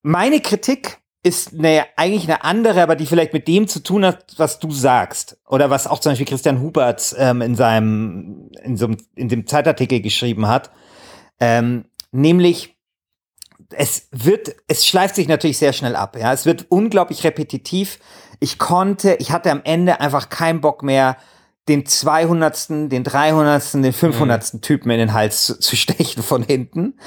Meine 0.07 0.41
Kritik 0.41 0.99
ist 1.23 1.55
ne, 1.55 1.87
eigentlich 1.97 2.25
eine 2.25 2.45
andere, 2.45 2.83
aber 2.83 2.95
die 2.95 3.07
vielleicht 3.07 3.33
mit 3.33 3.49
dem 3.49 3.67
zu 3.67 3.83
tun 3.83 4.05
hat, 4.05 4.35
was 4.37 4.59
du 4.59 4.71
sagst. 4.71 5.39
Oder 5.49 5.71
was 5.71 5.87
auch 5.87 5.99
zum 5.99 6.13
Beispiel 6.13 6.27
Christian 6.27 6.61
Hubert 6.61 7.15
ähm, 7.19 7.41
in 7.41 7.57
seinem, 7.57 8.51
in, 8.63 8.77
so 8.77 8.85
einem, 8.85 8.99
in 9.15 9.31
dem 9.31 9.47
Zeitartikel 9.47 10.03
geschrieben 10.03 10.47
hat. 10.47 10.71
Ähm, 11.41 11.87
nämlich, 12.13 12.77
es 13.71 14.09
wird, 14.13 14.55
es 14.69 14.87
schleift 14.87 15.15
sich 15.15 15.27
natürlich 15.27 15.57
sehr 15.57 15.73
schnell 15.73 15.97
ab. 15.97 16.19
Ja, 16.21 16.35
es 16.35 16.45
wird 16.45 16.67
unglaublich 16.69 17.25
repetitiv. 17.25 17.99
Ich 18.41 18.59
konnte, 18.59 19.15
ich 19.21 19.33
hatte 19.33 19.51
am 19.51 19.63
Ende 19.65 20.01
einfach 20.01 20.29
keinen 20.29 20.61
Bock 20.61 20.83
mehr, 20.83 21.17
den 21.69 21.87
200., 21.87 22.69
den 22.91 23.05
300., 23.05 23.75
den 23.75 23.93
500. 23.93 24.61
Typen 24.61 24.91
in 24.91 24.99
den 24.99 25.13
Hals 25.15 25.47
zu, 25.47 25.59
zu 25.59 25.77
stechen 25.77 26.23
von 26.23 26.43
hinten. 26.43 26.99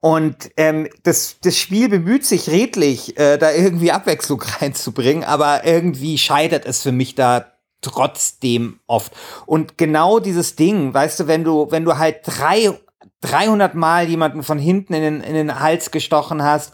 Und 0.00 0.50
ähm, 0.56 0.88
das, 1.02 1.36
das 1.42 1.56
Spiel 1.56 1.88
bemüht 1.88 2.26
sich 2.26 2.50
redlich, 2.50 3.18
äh, 3.18 3.38
da 3.38 3.52
irgendwie 3.52 3.90
Abwechslung 3.90 4.42
reinzubringen, 4.60 5.24
aber 5.24 5.64
irgendwie 5.64 6.18
scheitert 6.18 6.66
es 6.66 6.82
für 6.82 6.92
mich 6.92 7.14
da 7.14 7.46
trotzdem 7.80 8.80
oft. 8.86 9.12
Und 9.46 9.78
genau 9.78 10.20
dieses 10.20 10.56
Ding, 10.56 10.92
weißt 10.92 11.20
du, 11.20 11.26
wenn 11.26 11.42
du, 11.42 11.68
wenn 11.70 11.84
du 11.84 11.98
halt 11.98 12.20
drei, 12.24 12.78
300 13.22 13.74
Mal 13.74 14.08
jemanden 14.08 14.42
von 14.42 14.58
hinten 14.58 14.94
in 14.94 15.02
den, 15.02 15.20
in 15.20 15.34
den 15.34 15.58
Hals 15.58 15.90
gestochen 15.90 16.42
hast, 16.42 16.72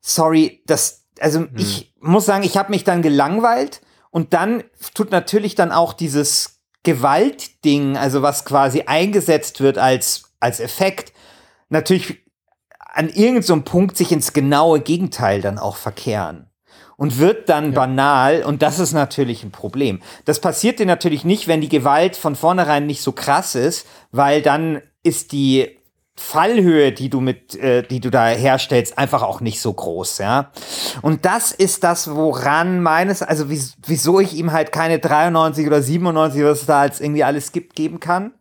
sorry, 0.00 0.62
das, 0.66 1.04
also 1.20 1.46
ich 1.56 1.94
muss 2.00 2.26
sagen, 2.26 2.44
ich 2.44 2.56
habe 2.56 2.70
mich 2.70 2.84
dann 2.84 3.02
gelangweilt 3.02 3.80
und 4.10 4.34
dann 4.34 4.62
tut 4.94 5.10
natürlich 5.10 5.54
dann 5.54 5.72
auch 5.72 5.92
dieses 5.92 6.55
Gewaltding, 6.86 7.96
also 7.96 8.22
was 8.22 8.44
quasi 8.44 8.82
eingesetzt 8.82 9.60
wird 9.60 9.76
als, 9.76 10.30
als 10.38 10.60
Effekt, 10.60 11.12
natürlich 11.68 12.18
an 12.78 13.08
irgendeinem 13.08 13.42
so 13.42 13.60
Punkt 13.62 13.96
sich 13.96 14.12
ins 14.12 14.32
genaue 14.32 14.78
Gegenteil 14.80 15.40
dann 15.40 15.58
auch 15.58 15.74
verkehren. 15.74 16.48
Und 16.96 17.18
wird 17.18 17.48
dann 17.48 17.74
banal 17.74 18.42
und 18.44 18.62
das 18.62 18.78
ist 18.78 18.92
natürlich 18.92 19.42
ein 19.42 19.50
Problem. 19.50 20.00
Das 20.24 20.40
passiert 20.40 20.78
dir 20.78 20.86
natürlich 20.86 21.24
nicht, 21.24 21.48
wenn 21.48 21.60
die 21.60 21.68
Gewalt 21.68 22.16
von 22.16 22.36
vornherein 22.36 22.86
nicht 22.86 23.02
so 23.02 23.12
krass 23.12 23.54
ist, 23.56 23.86
weil 24.12 24.40
dann 24.40 24.80
ist 25.02 25.32
die 25.32 25.76
Fallhöhe, 26.18 26.92
die 26.92 27.10
du 27.10 27.20
mit, 27.20 27.54
äh, 27.56 27.82
die 27.82 28.00
du 28.00 28.10
da 28.10 28.26
herstellst, 28.28 28.98
einfach 28.98 29.22
auch 29.22 29.40
nicht 29.40 29.60
so 29.60 29.72
groß, 29.72 30.18
ja. 30.18 30.50
Und 31.02 31.24
das 31.26 31.52
ist 31.52 31.84
das, 31.84 32.14
woran 32.14 32.82
meines, 32.82 33.22
also 33.22 33.50
wie, 33.50 33.62
wieso 33.86 34.20
ich 34.20 34.34
ihm 34.34 34.52
halt 34.52 34.72
keine 34.72 34.98
93 34.98 35.66
oder 35.66 35.82
97, 35.82 36.42
was 36.42 36.60
es 36.60 36.66
da 36.66 36.80
als 36.80 37.00
irgendwie 37.00 37.24
alles 37.24 37.52
gibt, 37.52 37.76
geben 37.76 38.00
kann. 38.00 38.32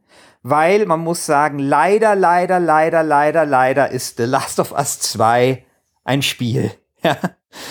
Weil 0.42 0.86
man 0.86 1.00
muss 1.00 1.26
sagen, 1.26 1.60
leider, 1.60 2.16
leider, 2.16 2.60
leider, 2.60 3.04
leider, 3.04 3.46
leider 3.46 3.92
ist 3.92 4.18
The 4.18 4.24
Last 4.24 4.60
of 4.60 4.72
Us 4.72 5.00
2 5.00 5.64
ein 6.04 6.22
Spiel. 6.22 6.72
Ja. 7.04 7.18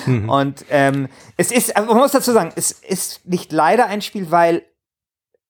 Und 0.06 0.64
ähm, 0.70 1.08
es 1.36 1.50
ist, 1.50 1.76
man 1.76 1.96
muss 1.96 2.12
dazu 2.12 2.30
sagen, 2.30 2.52
es 2.54 2.70
ist 2.70 3.26
nicht 3.26 3.50
leider 3.50 3.86
ein 3.86 4.00
Spiel, 4.00 4.30
weil 4.30 4.62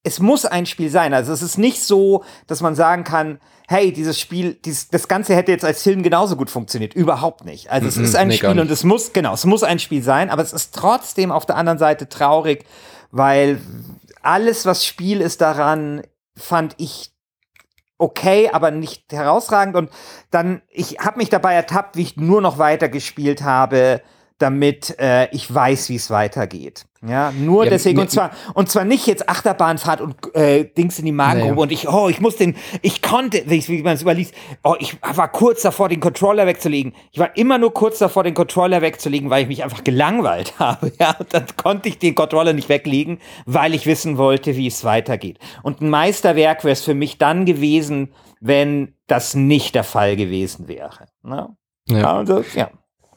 es 0.03 0.19
muss 0.19 0.45
ein 0.45 0.65
Spiel 0.65 0.89
sein. 0.89 1.13
Also 1.13 1.31
es 1.33 1.41
ist 1.41 1.57
nicht 1.57 1.83
so, 1.83 2.23
dass 2.47 2.61
man 2.61 2.75
sagen 2.75 3.03
kann, 3.03 3.39
hey, 3.67 3.91
dieses 3.91 4.19
Spiel, 4.19 4.53
dieses, 4.53 4.89
das 4.89 5.07
Ganze 5.07 5.35
hätte 5.35 5.51
jetzt 5.51 5.65
als 5.65 5.81
Film 5.81 6.03
genauso 6.03 6.35
gut 6.35 6.49
funktioniert. 6.49 6.93
Überhaupt 6.93 7.45
nicht. 7.45 7.69
Also 7.71 7.87
es 7.87 7.97
Mhm, 7.97 8.03
ist 8.03 8.15
ein 8.15 8.27
nee, 8.27 8.37
Spiel 8.37 8.59
und 8.59 8.69
es 8.71 8.83
muss, 8.83 9.13
genau, 9.13 9.33
es 9.33 9.45
muss 9.45 9.63
ein 9.63 9.79
Spiel 9.79 10.03
sein, 10.03 10.29
aber 10.29 10.41
es 10.43 10.53
ist 10.53 10.75
trotzdem 10.75 11.31
auf 11.31 11.45
der 11.45 11.55
anderen 11.57 11.79
Seite 11.79 12.07
traurig, 12.09 12.65
weil 13.11 13.59
alles, 14.21 14.65
was 14.65 14.85
Spiel 14.85 15.21
ist 15.21 15.41
daran, 15.41 16.01
fand 16.37 16.75
ich 16.77 17.11
okay, 17.97 18.49
aber 18.51 18.71
nicht 18.71 19.11
herausragend. 19.11 19.75
Und 19.75 19.89
dann, 20.31 20.61
ich 20.69 20.99
habe 20.99 21.17
mich 21.17 21.29
dabei 21.29 21.53
ertappt, 21.53 21.95
wie 21.95 22.01
ich 22.01 22.17
nur 22.17 22.41
noch 22.41 22.57
weiter 22.57 22.89
gespielt 22.89 23.41
habe, 23.41 24.01
damit 24.37 24.97
äh, 24.99 25.29
ich 25.33 25.53
weiß, 25.53 25.89
wie 25.89 25.95
es 25.95 26.09
weitergeht. 26.09 26.85
Ja, 27.07 27.31
nur 27.31 27.63
Ja, 27.65 27.69
deswegen. 27.69 27.97
ne- 27.97 28.01
Und 28.03 28.09
zwar, 28.11 28.31
und 28.53 28.69
zwar 28.69 28.83
nicht 28.83 29.05
jetzt 29.07 29.29
Achterbahnfahrt 29.29 30.01
und 30.01 30.15
äh, 30.35 30.65
Dings 30.65 30.99
in 30.99 31.05
die 31.05 31.11
Magengrube 31.11 31.53
Naja. 31.53 31.61
und 31.63 31.71
ich, 31.71 31.87
oh, 31.87 32.09
ich 32.09 32.19
muss 32.19 32.35
den, 32.35 32.55
ich 32.81 33.01
konnte, 33.01 33.43
wie, 33.45 33.81
man 33.83 33.93
es 33.93 34.01
überliest, 34.01 34.33
oh, 34.63 34.75
ich 34.79 34.97
war 35.01 35.31
kurz 35.31 35.61
davor, 35.61 35.87
den 35.87 35.99
Controller 35.99 36.47
wegzulegen. 36.47 36.93
Ich 37.11 37.19
war 37.19 37.37
immer 37.37 37.57
nur 37.59 37.73
kurz 37.73 37.99
davor, 37.99 38.23
den 38.23 38.33
Controller 38.33 38.81
wegzulegen, 38.81 39.29
weil 39.29 39.43
ich 39.43 39.47
mich 39.47 39.63
einfach 39.63 39.83
gelangweilt 39.83 40.53
habe. 40.59 40.91
Ja, 40.99 41.15
und 41.17 41.33
dann 41.33 41.45
konnte 41.55 41.87
ich 41.89 41.99
den 41.99 42.15
Controller 42.15 42.53
nicht 42.53 42.67
weglegen, 42.69 43.19
weil 43.45 43.73
ich 43.73 43.85
wissen 43.85 44.17
wollte, 44.17 44.55
wie 44.57 44.67
es 44.67 44.83
weitergeht. 44.83 45.39
Und 45.63 45.81
ein 45.81 45.89
Meisterwerk 45.89 46.63
wäre 46.63 46.73
es 46.73 46.81
für 46.83 46.95
mich 46.95 47.17
dann 47.19 47.45
gewesen, 47.45 48.13
wenn 48.41 48.95
das 49.07 49.33
nicht 49.35 49.75
der 49.75 49.83
Fall 49.85 50.15
gewesen 50.17 50.67
wäre. 50.67 51.05
Ne? 51.23 51.55
Ja. 51.87 52.17
Also, 52.17 52.43
ja. 52.55 52.69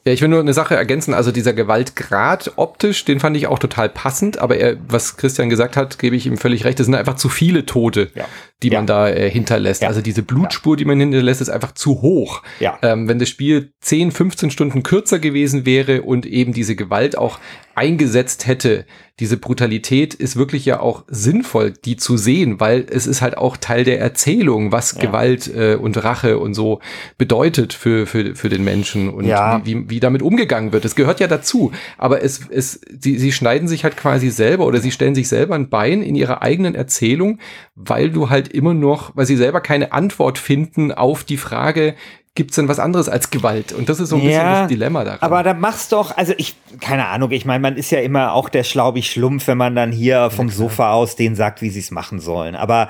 Ja, 0.05 0.13
ich 0.13 0.21
will 0.21 0.29
nur 0.29 0.39
eine 0.39 0.53
Sache 0.53 0.75
ergänzen. 0.75 1.13
Also 1.13 1.31
dieser 1.31 1.53
Gewaltgrad 1.53 2.53
optisch, 2.55 3.05
den 3.05 3.19
fand 3.19 3.35
ich 3.35 3.47
auch 3.47 3.59
total 3.59 3.89
passend. 3.89 4.39
Aber 4.39 4.57
er, 4.57 4.77
was 4.87 5.17
Christian 5.17 5.49
gesagt 5.49 5.75
hat, 5.77 5.99
gebe 5.99 6.15
ich 6.15 6.25
ihm 6.25 6.37
völlig 6.37 6.65
recht. 6.65 6.79
Es 6.79 6.85
sind 6.85 6.95
einfach 6.95 7.15
zu 7.15 7.29
viele 7.29 7.65
Tote, 7.65 8.09
Ja. 8.15 8.25
Die 8.63 8.69
Ja. 8.69 8.79
man 8.79 8.87
da 8.87 9.09
äh, 9.09 9.29
hinterlässt. 9.29 9.81
Ja. 9.81 9.87
Also 9.87 10.01
diese 10.01 10.21
Blutspur, 10.23 10.75
die 10.77 10.85
man 10.85 10.99
hinterlässt, 10.99 11.41
ist 11.41 11.49
einfach 11.49 11.73
zu 11.73 12.01
hoch. 12.01 12.43
Ja. 12.59 12.77
Ähm, 12.81 13.07
wenn 13.07 13.19
das 13.19 13.29
Spiel 13.29 13.71
10, 13.81 14.11
15 14.11 14.51
Stunden 14.51 14.83
kürzer 14.83 15.19
gewesen 15.19 15.65
wäre 15.65 16.01
und 16.01 16.25
eben 16.25 16.51
diese 16.53 16.75
Gewalt 16.75 17.17
auch 17.17 17.39
eingesetzt 17.75 18.45
hätte, 18.45 18.85
diese 19.21 19.37
Brutalität 19.37 20.13
ist 20.13 20.35
wirklich 20.35 20.65
ja 20.65 20.79
auch 20.81 21.03
sinnvoll, 21.07 21.71
die 21.71 21.95
zu 21.97 22.17
sehen, 22.17 22.59
weil 22.59 22.85
es 22.89 23.07
ist 23.07 23.21
halt 23.21 23.37
auch 23.37 23.55
Teil 23.57 23.83
der 23.85 23.99
Erzählung, 23.99 24.71
was 24.73 24.93
Ja. 24.95 25.01
Gewalt 25.01 25.53
äh, 25.53 25.75
und 25.75 26.01
Rache 26.03 26.39
und 26.39 26.53
so 26.53 26.79
bedeutet 27.17 27.71
für, 27.73 28.05
für, 28.05 28.35
für 28.35 28.49
den 28.49 28.63
Menschen 28.65 29.09
und 29.09 29.25
Ja. 29.25 29.61
wie, 29.63 29.75
wie, 29.75 29.89
wie 29.89 29.99
damit 30.01 30.21
umgegangen 30.21 30.73
wird. 30.73 30.83
Es 30.83 30.95
gehört 30.95 31.19
ja 31.21 31.27
dazu, 31.27 31.71
aber 31.97 32.21
es, 32.23 32.41
es, 32.49 32.81
sie, 32.99 33.17
sie 33.17 33.31
schneiden 33.31 33.67
sich 33.69 33.83
halt 33.85 33.95
quasi 33.97 34.29
selber 34.29 34.65
oder 34.65 34.79
sie 34.79 34.91
stellen 34.91 35.15
sich 35.15 35.27
selber 35.29 35.55
ein 35.55 35.69
Bein 35.69 36.01
in 36.01 36.15
ihrer 36.15 36.41
eigenen 36.41 36.75
Erzählung, 36.75 37.39
weil 37.75 38.09
du 38.11 38.29
halt 38.29 38.48
immer 38.51 38.73
noch, 38.73 39.15
weil 39.15 39.25
sie 39.25 39.35
selber 39.35 39.61
keine 39.61 39.91
Antwort 39.91 40.37
finden 40.37 40.91
auf 40.91 41.23
die 41.23 41.37
Frage, 41.37 41.95
gibt's 42.35 42.55
denn 42.55 42.67
was 42.67 42.79
anderes 42.79 43.09
als 43.09 43.31
Gewalt? 43.31 43.73
Und 43.73 43.89
das 43.89 43.99
ist 43.99 44.09
so 44.09 44.15
ein 44.15 44.21
bisschen 44.21 44.39
Ja, 44.39 44.61
das 44.61 44.69
Dilemma 44.69 45.03
daran. 45.03 45.21
Aber 45.21 45.43
da 45.43 45.53
machst 45.53 45.91
doch, 45.91 46.15
also 46.15 46.33
ich, 46.37 46.55
keine 46.79 47.07
Ahnung, 47.07 47.31
ich 47.31 47.45
meine, 47.45 47.61
man 47.61 47.75
ist 47.75 47.91
ja 47.91 47.99
immer 47.99 48.33
auch 48.33 48.49
der 48.49 48.63
schlaubig 48.63 49.11
Schlumpf, 49.11 49.47
wenn 49.47 49.57
man 49.57 49.75
dann 49.75 49.91
hier 49.91 50.29
vom 50.29 50.49
Sofa 50.49 50.93
aus 50.93 51.15
denen 51.15 51.35
sagt, 51.35 51.61
wie 51.61 51.69
sie 51.69 51.79
es 51.79 51.91
machen 51.91 52.19
sollen. 52.19 52.55
Aber 52.55 52.89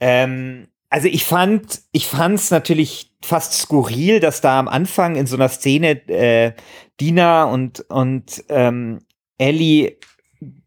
ähm, 0.00 0.66
also 0.90 1.08
ich 1.08 1.24
fand, 1.24 1.80
ich 1.92 2.06
fand's 2.06 2.50
natürlich 2.50 3.12
fast 3.22 3.54
skurril, 3.54 4.20
dass 4.20 4.40
da 4.40 4.58
am 4.58 4.68
Anfang 4.68 5.16
in 5.16 5.26
so 5.26 5.36
einer 5.36 5.48
Szene 5.48 6.08
äh, 6.08 6.52
Dina 7.00 7.44
und 7.44 7.80
und 7.88 8.44
ähm, 8.48 8.98
Ellie 9.38 9.96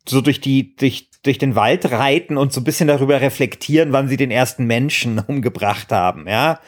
so 0.07 0.21
durch 0.21 0.41
die 0.41 0.75
durch 0.75 1.09
durch 1.25 1.37
den 1.37 1.55
Wald 1.55 1.91
reiten 1.91 2.37
und 2.37 2.53
so 2.53 2.61
ein 2.61 2.63
bisschen 2.63 2.87
darüber 2.87 3.19
reflektieren, 3.21 3.91
wann 3.91 4.07
sie 4.07 4.17
den 4.17 4.31
ersten 4.31 4.65
Menschen 4.65 5.19
umgebracht 5.27 5.91
haben, 5.91 6.27
ja. 6.27 6.59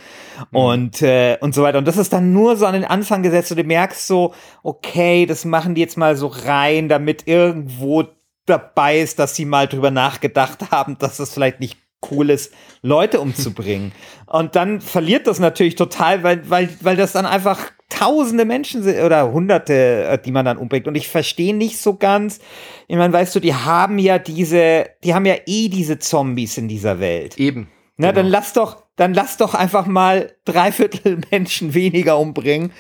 Und, 0.52 1.02
äh, 1.02 1.38
und 1.42 1.56
so 1.56 1.64
weiter. 1.64 1.80
Und 1.80 1.88
das 1.88 1.98
ist 1.98 2.14
dann 2.14 2.32
nur 2.32 2.58
so 2.58 2.66
an 2.66 2.74
den 2.74 2.86
Anfang 2.86 3.24
gesetzt 3.24 3.52
und 3.52 3.58
du 3.58 3.64
merkst 3.64 4.06
so, 4.06 4.34
okay, 4.62 5.26
das 5.26 5.46
machen 5.46 5.74
die 5.74 5.82
jetzt 5.82 5.98
mal 5.98 6.16
so 6.16 6.28
rein, 6.28 6.90
damit 6.90 7.28
irgendwo 7.28 8.06
dabei 8.46 9.00
ist, 9.00 9.20
dass 9.20 9.36
sie 9.36 9.46
mal 9.46 9.68
drüber 9.68 9.92
nachgedacht 9.92 10.60
haben, 10.72 10.98
dass 10.98 11.20
es 11.20 11.34
vielleicht 11.34 11.60
nicht 11.60 11.78
cool 12.12 12.30
ist, 12.30 12.54
Leute 12.82 13.20
umzubringen. 13.20 13.92
und 14.26 14.56
dann 14.56 14.82
verliert 14.82 15.28
das 15.28 15.40
natürlich 15.40 15.76
total, 15.76 16.24
weil, 16.24 16.50
weil, 16.50 16.70
weil 16.82 16.96
das 16.96 17.12
dann 17.12 17.26
einfach 17.26 17.72
tausende 17.90 18.46
Menschen 18.46 18.84
sind 18.84 19.02
oder 19.02 19.32
hunderte, 19.32 20.04
äh, 20.04 20.18
die 20.18 20.32
man 20.32 20.46
dann 20.46 20.58
umbringt. 20.58 20.88
Und 20.88 20.96
ich 20.96 21.08
verstehe 21.08 21.56
nicht 21.56 21.80
so 21.80 21.96
ganz, 21.96 22.40
ich 22.88 22.98
meine, 22.98 23.14
weißt 23.14 23.36
du, 23.36 23.40
die 23.40 23.54
haben 23.54 23.98
ja 23.98 24.20
diese, 24.20 24.88
die 25.04 25.14
haben 25.14 25.26
ja 25.26 25.36
eh 25.46 25.70
diese 25.70 26.00
Zombies 26.00 26.58
in 26.58 26.68
dieser 26.68 27.00
Welt. 27.00 27.38
eben. 27.40 27.70
Na, 27.98 28.10
Genau. 28.12 28.22
dann 28.22 28.32
lass 28.32 28.54
doch, 28.54 28.84
dann 28.96 29.14
lass 29.14 29.38
doch 29.38 29.54
einfach 29.56 29.88
mal 29.88 30.34
drei 30.46 30.72
Viertel 30.72 31.20
Menschen 31.32 31.74
weniger 31.74 32.20
umbringen 32.20 32.72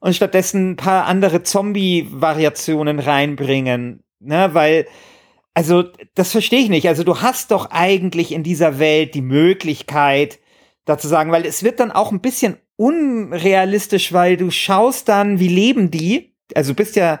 und 0.00 0.14
stattdessen 0.14 0.72
ein 0.72 0.76
paar 0.76 1.06
andere 1.06 1.42
Zombie-Variationen 1.42 2.98
reinbringen. 2.98 4.02
Ne, 4.18 4.50
weil, 4.52 4.86
also, 5.56 5.84
das 6.14 6.32
verstehe 6.32 6.60
ich 6.60 6.68
nicht. 6.68 6.86
Also, 6.86 7.02
du 7.02 7.22
hast 7.22 7.50
doch 7.50 7.70
eigentlich 7.70 8.30
in 8.32 8.42
dieser 8.42 8.78
Welt 8.78 9.14
die 9.14 9.22
Möglichkeit, 9.22 10.38
da 10.84 10.98
zu 10.98 11.08
sagen, 11.08 11.32
weil 11.32 11.46
es 11.46 11.62
wird 11.62 11.80
dann 11.80 11.90
auch 11.90 12.12
ein 12.12 12.20
bisschen 12.20 12.58
unrealistisch, 12.76 14.12
weil 14.12 14.36
du 14.36 14.50
schaust 14.50 15.08
dann, 15.08 15.40
wie 15.40 15.48
leben 15.48 15.90
die? 15.90 16.36
Also 16.54 16.72
du 16.72 16.76
bist 16.76 16.94
ja, 16.94 17.20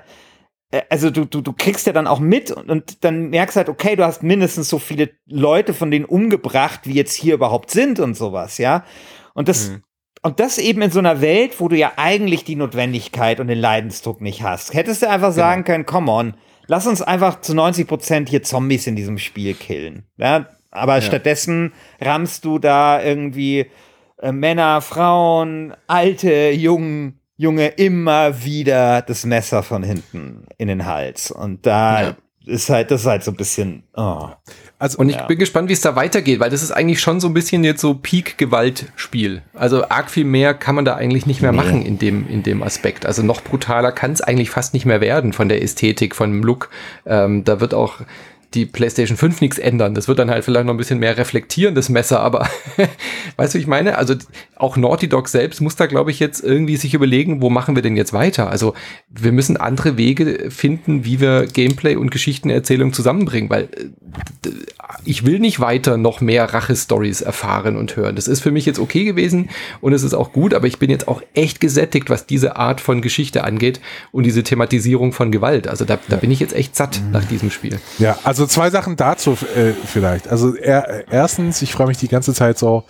äh, 0.70 0.82
also 0.90 1.08
du, 1.08 1.24
du, 1.24 1.40
du 1.40 1.54
kriegst 1.54 1.86
ja 1.86 1.94
dann 1.94 2.06
auch 2.06 2.20
mit 2.20 2.50
und, 2.50 2.70
und 2.70 3.04
dann 3.04 3.30
merkst 3.30 3.56
halt, 3.56 3.70
okay, 3.70 3.96
du 3.96 4.04
hast 4.04 4.22
mindestens 4.22 4.68
so 4.68 4.78
viele 4.78 5.08
Leute 5.24 5.72
von 5.72 5.90
denen 5.90 6.04
umgebracht, 6.04 6.80
wie 6.84 6.92
jetzt 6.92 7.14
hier 7.14 7.32
überhaupt 7.32 7.70
sind 7.70 8.00
und 8.00 8.18
sowas, 8.18 8.58
ja. 8.58 8.84
Und 9.32 9.48
das, 9.48 9.70
mhm. 9.70 9.82
und 10.20 10.40
das 10.40 10.58
eben 10.58 10.82
in 10.82 10.90
so 10.90 10.98
einer 10.98 11.22
Welt, 11.22 11.58
wo 11.58 11.68
du 11.68 11.76
ja 11.76 11.92
eigentlich 11.96 12.44
die 12.44 12.56
Notwendigkeit 12.56 13.40
und 13.40 13.48
den 13.48 13.58
Leidensdruck 13.58 14.20
nicht 14.20 14.42
hast. 14.42 14.74
Hättest 14.74 15.00
du 15.00 15.08
einfach 15.08 15.30
genau. 15.30 15.42
sagen 15.42 15.64
können, 15.64 15.86
come 15.86 16.12
on, 16.12 16.34
lass 16.66 16.86
uns 16.86 17.02
einfach 17.02 17.40
zu 17.40 17.54
90 17.54 17.86
Prozent 17.86 18.28
hier 18.28 18.42
Zombies 18.42 18.86
in 18.86 18.96
diesem 18.96 19.18
Spiel 19.18 19.54
killen. 19.54 20.04
Ja, 20.16 20.46
aber 20.70 20.96
ja. 20.96 21.02
stattdessen 21.02 21.72
rammst 22.00 22.44
du 22.44 22.58
da 22.58 23.02
irgendwie 23.02 23.66
äh, 24.20 24.32
Männer, 24.32 24.80
Frauen, 24.80 25.74
alte, 25.86 26.50
jungen, 26.50 27.20
Junge 27.38 27.68
immer 27.68 28.44
wieder 28.44 29.02
das 29.02 29.26
Messer 29.26 29.62
von 29.62 29.82
hinten 29.82 30.46
in 30.56 30.68
den 30.68 30.86
Hals. 30.86 31.30
Und 31.30 31.66
da 31.66 32.02
ja. 32.02 32.16
Ist 32.46 32.70
halt, 32.70 32.90
das 32.90 33.02
ist 33.02 33.06
halt 33.06 33.24
so 33.24 33.32
ein 33.32 33.36
bisschen. 33.36 33.82
Oh. 33.94 34.28
Also, 34.78 34.98
und 34.98 35.08
ich 35.08 35.16
ja. 35.16 35.26
bin 35.26 35.38
gespannt, 35.38 35.68
wie 35.68 35.72
es 35.72 35.80
da 35.80 35.96
weitergeht, 35.96 36.38
weil 36.38 36.50
das 36.50 36.62
ist 36.62 36.70
eigentlich 36.70 37.00
schon 37.00 37.18
so 37.18 37.28
ein 37.28 37.34
bisschen 37.34 37.64
jetzt 37.64 37.80
so 37.80 37.94
Peak-Gewalt-Spiel. 37.94 39.42
Also 39.54 39.88
arg 39.88 40.10
viel 40.10 40.24
mehr 40.24 40.54
kann 40.54 40.74
man 40.74 40.84
da 40.84 40.94
eigentlich 40.94 41.26
nicht 41.26 41.42
mehr 41.42 41.52
nee. 41.52 41.56
machen 41.56 41.82
in 41.82 41.98
dem, 41.98 42.28
in 42.28 42.42
dem 42.42 42.62
Aspekt. 42.62 43.04
Also 43.04 43.22
noch 43.22 43.42
brutaler 43.42 43.90
kann 43.90 44.12
es 44.12 44.20
eigentlich 44.20 44.50
fast 44.50 44.74
nicht 44.74 44.86
mehr 44.86 45.00
werden 45.00 45.32
von 45.32 45.48
der 45.48 45.62
Ästhetik, 45.62 46.14
von 46.14 46.30
dem 46.30 46.42
Look. 46.42 46.70
Ähm, 47.04 47.42
da 47.44 47.60
wird 47.60 47.74
auch 47.74 48.00
die 48.56 48.66
PlayStation 48.66 49.16
5 49.16 49.40
nichts 49.40 49.58
ändern. 49.58 49.94
Das 49.94 50.08
wird 50.08 50.18
dann 50.18 50.30
halt 50.30 50.44
vielleicht 50.44 50.66
noch 50.66 50.74
ein 50.74 50.78
bisschen 50.78 50.98
mehr 50.98 51.16
reflektieren, 51.16 51.74
das 51.74 51.88
Messer, 51.88 52.20
aber 52.20 52.48
weißt 53.36 53.54
du, 53.54 53.58
ich 53.58 53.66
meine? 53.66 53.98
Also 53.98 54.14
auch 54.56 54.76
Naughty 54.76 55.08
Dog 55.08 55.28
selbst 55.28 55.60
muss 55.60 55.76
da, 55.76 55.86
glaube 55.86 56.10
ich, 56.10 56.18
jetzt 56.18 56.42
irgendwie 56.42 56.76
sich 56.76 56.94
überlegen, 56.94 57.42
wo 57.42 57.50
machen 57.50 57.76
wir 57.76 57.82
denn 57.82 57.96
jetzt 57.96 58.12
weiter? 58.12 58.50
Also 58.50 58.74
wir 59.08 59.32
müssen 59.32 59.56
andere 59.58 59.98
Wege 59.98 60.50
finden, 60.50 61.04
wie 61.04 61.20
wir 61.20 61.46
Gameplay 61.46 61.96
und 61.96 62.10
Geschichtenerzählung 62.10 62.94
zusammenbringen, 62.94 63.50
weil 63.50 63.64
äh, 63.64 64.48
ich 65.04 65.26
will 65.26 65.38
nicht 65.38 65.60
weiter 65.60 65.98
noch 65.98 66.20
mehr 66.20 66.52
Rache-Stories 66.52 67.20
erfahren 67.20 67.76
und 67.76 67.96
hören. 67.96 68.16
Das 68.16 68.28
ist 68.28 68.40
für 68.40 68.50
mich 68.50 68.64
jetzt 68.64 68.78
okay 68.78 69.04
gewesen 69.04 69.50
und 69.80 69.92
es 69.92 70.02
ist 70.02 70.14
auch 70.14 70.32
gut, 70.32 70.54
aber 70.54 70.66
ich 70.66 70.78
bin 70.78 70.90
jetzt 70.90 71.06
auch 71.06 71.22
echt 71.34 71.60
gesättigt, 71.60 72.08
was 72.08 72.26
diese 72.26 72.56
Art 72.56 72.80
von 72.80 73.02
Geschichte 73.02 73.44
angeht 73.44 73.80
und 74.12 74.24
diese 74.24 74.42
Thematisierung 74.42 75.12
von 75.12 75.30
Gewalt. 75.30 75.68
Also 75.68 75.84
da, 75.84 75.98
da 76.08 76.16
bin 76.16 76.30
ich 76.30 76.40
jetzt 76.40 76.54
echt 76.54 76.74
satt 76.74 77.02
nach 77.12 77.24
diesem 77.24 77.50
Spiel. 77.50 77.78
Ja, 77.98 78.18
also 78.24 78.45
also 78.46 78.60
zwei 78.60 78.70
Sachen 78.70 78.96
dazu 78.96 79.32
äh, 79.32 79.72
vielleicht. 79.72 80.28
Also 80.28 80.54
er, 80.54 81.08
erstens, 81.10 81.62
ich 81.62 81.72
frage 81.72 81.88
mich 81.88 81.98
die 81.98 82.08
ganze 82.08 82.32
Zeit 82.32 82.58
so, 82.58 82.84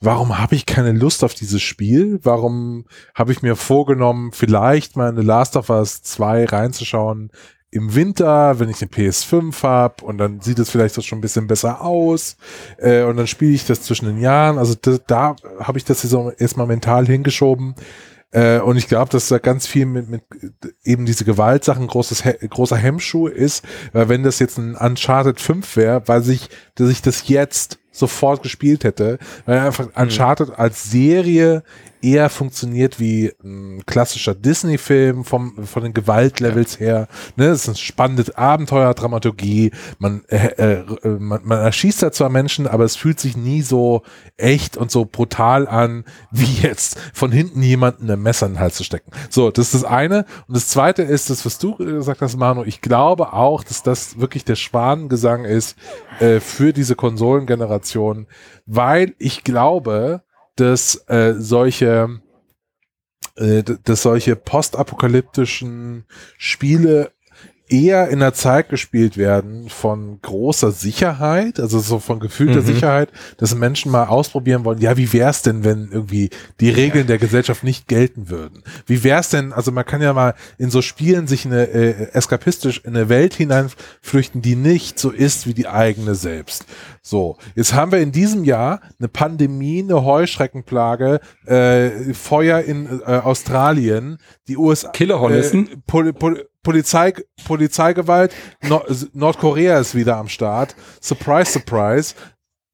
warum 0.00 0.38
habe 0.38 0.54
ich 0.54 0.66
keine 0.66 0.92
Lust 0.92 1.24
auf 1.24 1.34
dieses 1.34 1.62
Spiel? 1.62 2.20
Warum 2.22 2.84
habe 3.14 3.32
ich 3.32 3.40
mir 3.42 3.56
vorgenommen, 3.56 4.32
vielleicht 4.32 4.96
mal 4.96 5.08
eine 5.08 5.22
Last 5.22 5.56
of 5.56 5.70
Us 5.70 6.02
2 6.02 6.44
reinzuschauen 6.44 7.30
im 7.70 7.94
Winter, 7.94 8.60
wenn 8.60 8.68
ich 8.68 8.80
eine 8.80 8.90
PS5 8.90 9.62
habe 9.62 10.04
und 10.04 10.18
dann 10.18 10.40
sieht 10.40 10.58
es 10.58 10.70
vielleicht 10.70 10.98
auch 10.98 11.02
schon 11.02 11.18
ein 11.18 11.22
bisschen 11.22 11.46
besser 11.46 11.82
aus 11.82 12.36
äh, 12.78 13.02
und 13.02 13.16
dann 13.16 13.26
spiele 13.26 13.52
ich 13.52 13.66
das 13.66 13.82
zwischen 13.82 14.06
den 14.06 14.18
Jahren. 14.18 14.58
Also 14.58 14.74
da, 14.80 14.98
da 15.06 15.36
habe 15.60 15.78
ich 15.78 15.84
das 15.84 16.02
jetzt 16.02 16.14
erstmal 16.38 16.66
mental 16.66 17.06
hingeschoben. 17.06 17.74
Äh, 18.30 18.60
und 18.60 18.76
ich 18.76 18.88
glaube, 18.88 19.10
dass 19.10 19.28
da 19.28 19.38
ganz 19.38 19.66
viel 19.66 19.86
mit, 19.86 20.08
mit 20.08 20.22
eben 20.84 21.06
diese 21.06 21.24
Gewaltsachen 21.24 21.86
großes, 21.86 22.24
großer 22.48 22.76
Hemmschuh 22.76 23.26
ist, 23.26 23.64
weil 23.92 24.08
wenn 24.08 24.22
das 24.22 24.38
jetzt 24.38 24.58
ein 24.58 24.74
Uncharted 24.74 25.40
5 25.40 25.76
wäre, 25.76 26.02
weil 26.06 26.22
sich, 26.22 26.48
dass 26.74 26.90
ich 26.90 27.02
das 27.02 27.28
jetzt 27.28 27.78
sofort 27.90 28.42
gespielt 28.42 28.84
hätte, 28.84 29.18
weil 29.46 29.58
einfach 29.58 29.86
mhm. 29.86 30.02
Uncharted 30.02 30.58
als 30.58 30.90
Serie 30.90 31.62
eher 32.02 32.30
funktioniert 32.30 33.00
wie 33.00 33.32
ein 33.42 33.82
klassischer 33.86 34.34
Disney-Film 34.34 35.24
vom 35.24 35.66
von 35.66 35.82
den 35.82 35.94
Gewaltlevels 35.94 36.80
her. 36.80 37.08
Ne, 37.36 37.46
es 37.46 37.62
ist 37.62 37.68
eine 37.68 37.76
spannende 37.76 38.36
Abenteuer-Dramaturgie. 38.36 39.72
Man, 39.98 40.24
äh, 40.28 40.46
äh, 40.46 40.84
man, 41.18 41.40
man 41.44 41.58
erschießt 41.58 42.02
da 42.02 42.12
zwar 42.12 42.28
Menschen, 42.28 42.66
aber 42.66 42.84
es 42.84 42.96
fühlt 42.96 43.20
sich 43.20 43.36
nie 43.36 43.62
so 43.62 44.02
echt 44.36 44.76
und 44.76 44.90
so 44.90 45.04
brutal 45.04 45.68
an, 45.68 46.04
wie 46.30 46.62
jetzt 46.62 46.98
von 47.12 47.32
hinten 47.32 47.62
jemanden 47.62 48.10
ein 48.10 48.22
Messer 48.22 48.46
in 48.46 48.54
den 48.54 48.60
Hals 48.60 48.76
zu 48.76 48.84
stecken. 48.84 49.10
So, 49.30 49.50
das 49.50 49.66
ist 49.66 49.82
das 49.82 49.84
eine. 49.84 50.24
Und 50.46 50.56
das 50.56 50.68
zweite 50.68 51.02
ist, 51.02 51.30
das, 51.30 51.44
was 51.44 51.58
du 51.58 51.76
gesagt 51.76 52.20
hast, 52.20 52.36
Manu, 52.36 52.64
ich 52.64 52.80
glaube 52.80 53.32
auch, 53.32 53.64
dass 53.64 53.82
das 53.82 54.18
wirklich 54.18 54.44
der 54.44 54.56
Schwanengesang 54.56 55.44
ist 55.44 55.76
äh, 56.20 56.40
für 56.40 56.72
diese 56.72 56.94
Konsolengeneration, 56.94 58.26
weil 58.66 59.14
ich 59.18 59.44
glaube, 59.44 60.22
dass 60.58 61.04
äh, 61.08 61.34
solche 61.38 62.20
äh, 63.36 63.62
dass 63.62 64.02
solche 64.02 64.36
postapokalyptischen 64.36 66.04
Spiele 66.36 67.12
eher 67.68 68.08
in 68.08 68.20
der 68.20 68.34
Zeit 68.34 68.68
gespielt 68.68 69.16
werden 69.16 69.68
von 69.68 70.20
großer 70.22 70.72
Sicherheit, 70.72 71.60
also 71.60 71.78
so 71.78 71.98
von 71.98 72.20
gefühlter 72.20 72.60
mhm. 72.60 72.66
Sicherheit, 72.66 73.12
dass 73.36 73.54
Menschen 73.54 73.92
mal 73.92 74.06
ausprobieren 74.06 74.64
wollen, 74.64 74.80
ja, 74.80 74.96
wie 74.96 75.12
wär's 75.12 75.42
denn, 75.42 75.64
wenn 75.64 75.88
irgendwie 75.90 76.30
die 76.60 76.70
Regeln 76.70 77.06
der 77.06 77.18
Gesellschaft 77.18 77.64
nicht 77.64 77.88
gelten 77.88 78.30
würden? 78.30 78.62
Wie 78.86 79.04
wär's 79.04 79.30
denn, 79.30 79.52
also 79.52 79.72
man 79.72 79.84
kann 79.84 80.02
ja 80.02 80.12
mal 80.12 80.34
in 80.58 80.70
so 80.70 80.82
Spielen 80.82 81.26
sich 81.26 81.46
eine 81.46 81.68
äh, 81.68 82.12
eskapistisch 82.12 82.82
in 82.84 82.96
eine 82.96 83.08
Welt 83.08 83.34
hineinflüchten, 83.34 84.42
die 84.42 84.56
nicht 84.56 84.98
so 84.98 85.10
ist 85.10 85.46
wie 85.46 85.54
die 85.54 85.68
eigene 85.68 86.14
selbst. 86.14 86.64
So, 87.02 87.38
jetzt 87.54 87.72
haben 87.72 87.92
wir 87.92 88.00
in 88.00 88.12
diesem 88.12 88.44
Jahr 88.44 88.80
eine 88.98 89.08
Pandemie, 89.08 89.82
eine 89.82 90.04
Heuschreckenplage, 90.04 91.20
äh, 91.46 92.12
Feuer 92.12 92.60
in 92.60 93.00
äh, 93.00 93.04
Australien, 93.04 94.18
die 94.46 94.56
USA 94.56 94.90
Killerhornissen, 94.90 95.68
äh, 95.68 95.76
Pol 95.86 96.12
Pol 96.12 96.47
Polizei, 96.62 97.14
Polizeigewalt, 97.46 98.34
no 98.62 98.82
Nordkorea 99.12 99.78
ist 99.78 99.94
wieder 99.94 100.16
am 100.16 100.28
Start. 100.28 100.74
Surprise, 101.00 101.52
surprise. 101.52 102.14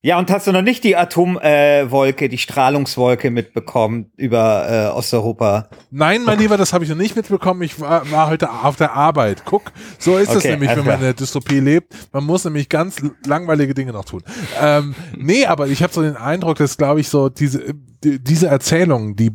Ja, 0.05 0.18
und 0.18 0.30
hast 0.30 0.47
du 0.47 0.53
noch 0.53 0.61
nicht 0.61 0.85
die 0.85 0.97
Atomwolke, 0.97 2.26
äh, 2.26 2.28
die 2.28 2.37
Strahlungswolke 2.37 3.30
mitbekommen 3.30 4.12
über 4.18 4.66
äh, 4.68 4.95
Osteuropa? 4.95 5.70
Nein, 5.91 6.24
mein 6.24 6.39
Lieber, 6.39 6.59
das 6.59 6.74
habe 6.74 6.85
ich 6.85 6.91
noch 6.91 6.97
nicht 6.99 7.16
mitbekommen. 7.16 7.62
Ich 7.62 7.80
war, 7.80 8.11
war 8.11 8.28
heute 8.28 8.51
auf 8.51 8.76
der 8.76 8.93
Arbeit. 8.93 9.47
Guck, 9.47 9.72
so 9.99 10.18
ist 10.18 10.28
es 10.28 10.37
okay, 10.37 10.51
nämlich, 10.51 10.76
wenn 10.76 10.85
man 10.85 10.97
in 10.97 11.01
der 11.01 11.14
Dystopie 11.14 11.59
lebt. 11.59 11.95
Man 12.12 12.24
muss 12.24 12.45
nämlich 12.45 12.68
ganz 12.68 13.01
langweilige 13.26 13.72
Dinge 13.72 13.95
noch 13.95 14.05
tun. 14.05 14.22
Ähm, 14.61 14.95
nee, 15.16 15.47
aber 15.47 15.68
ich 15.68 15.82
habe 15.82 15.91
so 15.91 16.03
den 16.03 16.18
Eindruck, 16.18 16.59
dass, 16.59 16.76
glaube 16.76 17.01
ich, 17.01 17.09
so 17.09 17.30
diese, 17.30 17.72
die, 18.05 18.22
diese 18.22 18.49
Erzählungen, 18.49 19.16
die 19.16 19.30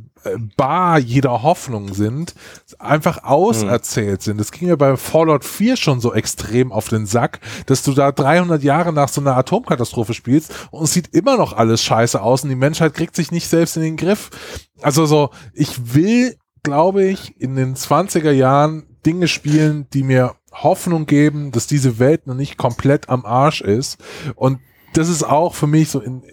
bar 0.57 0.99
jeder 0.99 1.43
Hoffnung 1.43 1.93
sind, 1.93 2.35
einfach 2.77 3.23
auserzählt 3.23 4.21
sind. 4.21 4.39
Das 4.39 4.51
ging 4.51 4.67
mir 4.67 4.77
bei 4.77 4.97
Fallout 4.97 5.43
4 5.43 5.77
schon 5.77 5.99
so 5.99 6.13
extrem 6.13 6.71
auf 6.71 6.89
den 6.89 7.05
Sack, 7.05 7.39
dass 7.65 7.83
du 7.83 7.93
da 7.93 8.11
300 8.11 8.63
Jahre 8.63 8.93
nach 8.93 9.09
so 9.09 9.21
einer 9.21 9.37
Atomkatastrophe 9.37 10.13
spielst 10.13 10.53
und 10.71 10.83
es 10.83 10.93
sieht 10.93 11.13
immer 11.13 11.37
noch 11.37 11.53
alles 11.53 11.81
scheiße 11.81 12.21
aus 12.21 12.43
und 12.43 12.49
die 12.49 12.55
Menschheit 12.55 12.93
kriegt 12.93 13.15
sich 13.15 13.31
nicht 13.31 13.47
selbst 13.47 13.77
in 13.77 13.83
den 13.83 13.97
Griff. 13.97 14.29
Also 14.81 15.05
so, 15.05 15.29
ich 15.53 15.95
will, 15.95 16.37
glaube 16.63 17.05
ich, 17.05 17.39
in 17.39 17.55
den 17.55 17.75
20er 17.75 18.31
Jahren 18.31 18.83
Dinge 19.05 19.27
spielen, 19.27 19.87
die 19.93 20.03
mir 20.03 20.35
Hoffnung 20.51 21.05
geben, 21.05 21.51
dass 21.51 21.67
diese 21.67 21.99
Welt 21.99 22.27
noch 22.27 22.35
nicht 22.35 22.57
komplett 22.57 23.09
am 23.09 23.25
Arsch 23.25 23.61
ist 23.61 23.97
und 24.35 24.59
das 24.93 25.09
ist 25.09 25.23
auch 25.23 25.55
für 25.55 25.67
mich 25.67 25.89
so 25.89 25.99
in, 25.99 26.23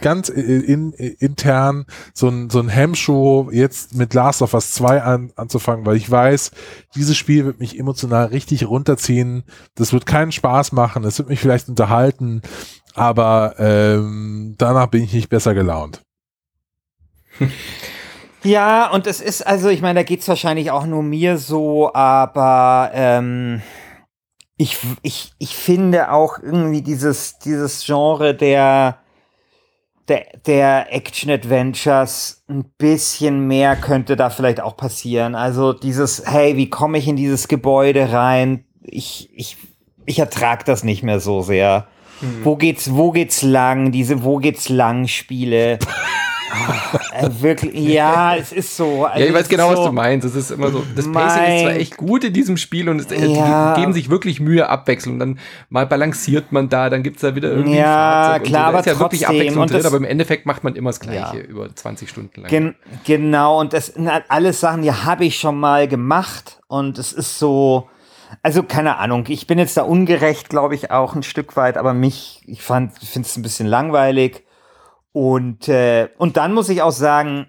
ganz 0.00 0.28
in, 0.28 0.92
in, 0.92 1.14
intern 1.18 1.86
so 2.14 2.28
ein, 2.28 2.50
so 2.50 2.60
ein 2.60 2.68
Hemmschuh, 2.68 3.50
jetzt 3.50 3.94
mit 3.94 4.14
Last 4.14 4.42
of 4.42 4.54
Us 4.54 4.72
2 4.72 5.02
an, 5.02 5.32
anzufangen, 5.36 5.86
weil 5.86 5.96
ich 5.96 6.10
weiß, 6.10 6.50
dieses 6.94 7.16
Spiel 7.16 7.44
wird 7.44 7.60
mich 7.60 7.78
emotional 7.78 8.26
richtig 8.26 8.66
runterziehen. 8.66 9.44
Das 9.74 9.92
wird 9.92 10.06
keinen 10.06 10.32
Spaß 10.32 10.72
machen, 10.72 11.04
es 11.04 11.18
wird 11.18 11.28
mich 11.28 11.40
vielleicht 11.40 11.68
unterhalten, 11.68 12.42
aber 12.94 13.54
ähm, 13.58 14.54
danach 14.58 14.86
bin 14.86 15.02
ich 15.02 15.12
nicht 15.12 15.28
besser 15.28 15.54
gelaunt. 15.54 16.02
Ja, 18.44 18.88
und 18.90 19.08
es 19.08 19.20
ist, 19.20 19.44
also 19.44 19.68
ich 19.68 19.82
meine, 19.82 19.98
da 19.98 20.02
geht's 20.04 20.28
wahrscheinlich 20.28 20.70
auch 20.70 20.86
nur 20.86 21.02
mir 21.02 21.38
so, 21.38 21.92
aber 21.92 22.90
ähm, 22.94 23.62
ich, 24.58 24.76
ich, 25.02 25.32
ich 25.38 25.56
finde 25.56 26.12
auch 26.12 26.38
irgendwie 26.38 26.82
dieses, 26.82 27.38
dieses 27.38 27.84
Genre 27.86 28.34
der 28.34 28.98
der, 30.08 30.24
der 30.46 30.94
Action-Adventures 30.94 32.42
ein 32.48 32.64
bisschen 32.78 33.46
mehr 33.46 33.76
könnte 33.76 34.16
da 34.16 34.30
vielleicht 34.30 34.60
auch 34.60 34.76
passieren. 34.76 35.34
Also 35.34 35.72
dieses, 35.72 36.22
hey, 36.26 36.56
wie 36.56 36.70
komme 36.70 36.98
ich 36.98 37.06
in 37.08 37.16
dieses 37.16 37.48
Gebäude 37.48 38.10
rein? 38.12 38.64
Ich, 38.82 39.30
ich, 39.34 39.58
ich 40.06 40.18
ertrag 40.18 40.64
das 40.64 40.82
nicht 40.82 41.02
mehr 41.02 41.20
so 41.20 41.42
sehr. 41.42 41.86
Hm. 42.20 42.44
Wo 42.44 42.56
geht's, 42.56 42.94
wo 42.94 43.12
geht's 43.12 43.42
lang? 43.42 43.92
Diese 43.92 44.24
Wo 44.24 44.38
geht's 44.38 44.68
lang 44.68 45.06
Spiele. 45.08 45.78
Äh, 47.12 47.28
wirklich, 47.40 47.74
ja, 47.74 48.36
es 48.36 48.52
ist 48.52 48.76
so. 48.76 49.04
Also 49.04 49.20
ja, 49.20 49.26
ich 49.26 49.34
weiß 49.34 49.48
genau, 49.48 49.70
so, 49.72 49.78
was 49.78 49.86
du 49.86 49.92
meinst. 49.92 50.26
Es 50.26 50.34
ist 50.34 50.50
immer 50.50 50.70
so, 50.70 50.84
das 50.96 51.10
Pacing 51.10 51.42
ist 51.54 51.62
zwar 51.62 51.72
echt 51.72 51.96
gut 51.96 52.24
in 52.24 52.32
diesem 52.32 52.56
Spiel 52.56 52.88
und 52.88 53.00
es, 53.00 53.10
äh, 53.10 53.26
Ja. 53.26 53.74
die 53.74 53.80
geben 53.80 53.92
sich 53.92 54.10
wirklich 54.10 54.40
Mühe, 54.40 54.68
Abwechslung. 54.68 55.14
Und 55.14 55.20
dann 55.20 55.38
mal 55.68 55.86
balanciert 55.86 56.52
man 56.52 56.68
da, 56.68 56.90
dann 56.90 57.02
gibt's 57.02 57.22
da 57.22 57.34
wieder 57.34 57.50
irgendwie 57.50 57.76
Ja, 57.78 58.38
klar, 58.38 58.44
so. 58.44 58.52
Da 58.52 58.64
aber 58.68 58.80
ist 58.80 58.86
ja 58.86 58.98
wirklich 58.98 59.20
trotzdem. 59.22 59.36
Abwechslung 59.40 59.62
Und 59.62 59.70
drin, 59.72 59.86
aber 59.86 59.96
im 59.96 60.04
Endeffekt 60.04 60.46
macht 60.46 60.64
man 60.64 60.74
immer 60.76 60.90
das 60.90 61.00
Gleiche 61.00 61.36
Ja. 61.38 61.42
über 61.44 61.74
20 61.74 62.08
Stunden 62.08 62.40
lang. 62.40 62.50
Gen 62.50 62.74
genau, 63.04 63.60
und 63.60 63.72
das 63.72 63.86
sind 63.86 64.10
halt 64.10 64.24
alles 64.28 64.60
Sachen, 64.60 64.82
die 64.82 64.92
habe 64.92 65.24
ich 65.24 65.38
schon 65.38 65.58
mal 65.58 65.88
gemacht. 65.88 66.60
Und 66.68 66.98
es 66.98 67.12
ist 67.12 67.38
so, 67.38 67.88
also 68.42 68.62
keine 68.62 68.98
Ahnung, 68.98 69.24
ich 69.28 69.46
bin 69.46 69.58
jetzt 69.58 69.76
da 69.76 69.82
ungerecht, 69.82 70.48
glaube 70.50 70.74
ich, 70.74 70.90
auch 70.90 71.14
ein 71.14 71.22
Stück 71.22 71.56
weit, 71.56 71.76
aber 71.76 71.94
mich, 71.94 72.42
ich 72.46 72.62
fand, 72.62 72.92
finde 72.98 73.26
es 73.26 73.36
ein 73.36 73.42
bisschen 73.42 73.66
langweilig. 73.66 74.44
Und, 75.18 75.66
äh, 75.68 76.10
und 76.16 76.36
dann 76.36 76.54
muss 76.54 76.68
ich 76.68 76.80
auch 76.80 76.92
sagen, 76.92 77.48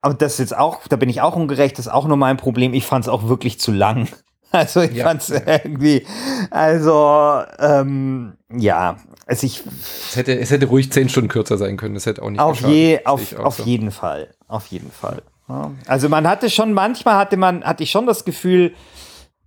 aber 0.00 0.14
das 0.14 0.32
ist 0.32 0.38
jetzt 0.40 0.56
auch, 0.58 0.88
da 0.88 0.96
bin 0.96 1.08
ich 1.08 1.20
auch 1.20 1.36
ungerecht, 1.36 1.78
das 1.78 1.86
ist 1.86 1.92
auch 1.92 2.08
nur 2.08 2.16
mein 2.16 2.36
Problem. 2.36 2.74
Ich 2.74 2.84
fand 2.84 3.04
es 3.04 3.08
auch 3.08 3.28
wirklich 3.28 3.60
zu 3.60 3.70
lang. 3.70 4.08
Also 4.50 4.82
ich 4.82 4.92
Ja. 4.92 5.06
fand 5.06 5.20
es 5.20 5.30
irgendwie, 5.30 6.06
also 6.52 7.42
ähm, 7.58 8.34
ja, 8.56 8.98
also 9.26 9.46
ich 9.46 9.64
Es 10.10 10.14
hätte, 10.14 10.38
es 10.38 10.52
hätte 10.52 10.66
ruhig 10.66 10.92
10 10.92 11.08
Stunden 11.08 11.28
kürzer 11.28 11.58
sein 11.58 11.76
können. 11.76 11.94
Das 11.94 12.06
hätte 12.06 12.22
auch 12.22 12.30
nicht 12.30 12.38
auf, 12.40 12.60
je, 12.60 13.04
auf, 13.04 13.36
auf 13.36 13.56
so. 13.56 13.64
jeden 13.64 13.90
Fall. 13.90 14.32
Auf 14.46 14.66
jeden 14.68 14.92
Fall. 14.92 15.22
Ja. 15.48 15.72
Also 15.88 16.08
man 16.08 16.28
hatte 16.28 16.50
schon, 16.50 16.72
manchmal 16.72 17.16
hatte 17.16 17.36
man, 17.36 17.64
hatte 17.64 17.82
ich 17.82 17.90
schon 17.90 18.06
das 18.06 18.24
Gefühl, 18.24 18.74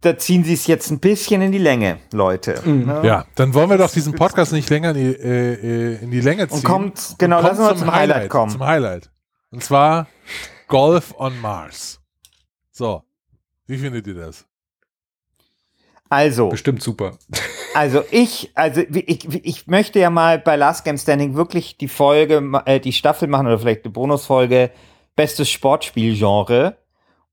da 0.02 0.18
ziehen 0.18 0.44
sie 0.44 0.54
es 0.54 0.68
jetzt 0.68 0.92
ein 0.92 1.00
bisschen 1.00 1.42
in 1.42 1.52
die 1.52 1.58
Länge, 1.58 2.00
Leute. 2.14 2.62
Mhm. 2.64 2.88
Ja. 2.88 3.04
Ja, 3.04 3.26
dann 3.36 3.54
wollen 3.54 3.70
wir 3.70 3.78
doch 3.78 3.92
diesen 3.92 4.14
Podcast 4.14 4.54
nicht 4.54 4.70
länger 4.70 4.92
in 4.92 4.96
die, 4.96 5.16
äh, 5.20 5.54
äh, 5.54 6.04
in 6.04 6.12
die 6.12 6.22
Länge 6.22 6.48
ziehen. 6.48 6.58
Und 6.58 6.64
kommt, 6.64 7.16
genau, 7.18 7.38
kommt 7.38 7.50
lassen 7.50 7.64
wir 7.64 7.76
zum 7.76 7.92
Highlight 7.92 8.30
kommen. 8.30 8.52
Zum 8.52 8.66
Highlight. 8.66 9.10
Und 9.52 9.64
zwar 9.64 10.08
Golf 10.68 11.16
on 11.18 11.40
Mars. 11.42 12.00
So, 12.72 13.04
wie 13.66 13.78
findet 13.78 14.06
ihr 14.08 14.16
das? 14.16 14.46
Also, 16.10 16.50
Bestimmt 16.50 16.82
super. 16.82 17.18
also 17.74 18.04
ich, 18.12 18.52
also 18.54 18.82
ich, 18.92 19.28
ich 19.46 19.68
möchte 19.68 20.00
ja 20.00 20.10
mal 20.10 20.40
bei 20.40 20.56
Last 20.56 20.86
Game 20.86 20.98
Standing 20.98 21.36
wirklich 21.36 21.78
die 21.78 21.88
Folge, 21.88 22.42
äh, 22.66 22.80
die 22.80 22.94
Staffel 22.94 23.28
machen 23.28 23.48
oder 23.48 23.60
vielleicht 23.60 23.84
eine 23.84 23.92
Bonusfolge, 23.92 24.72
bestes 25.16 25.50
Sportspielgenre. 25.50 26.78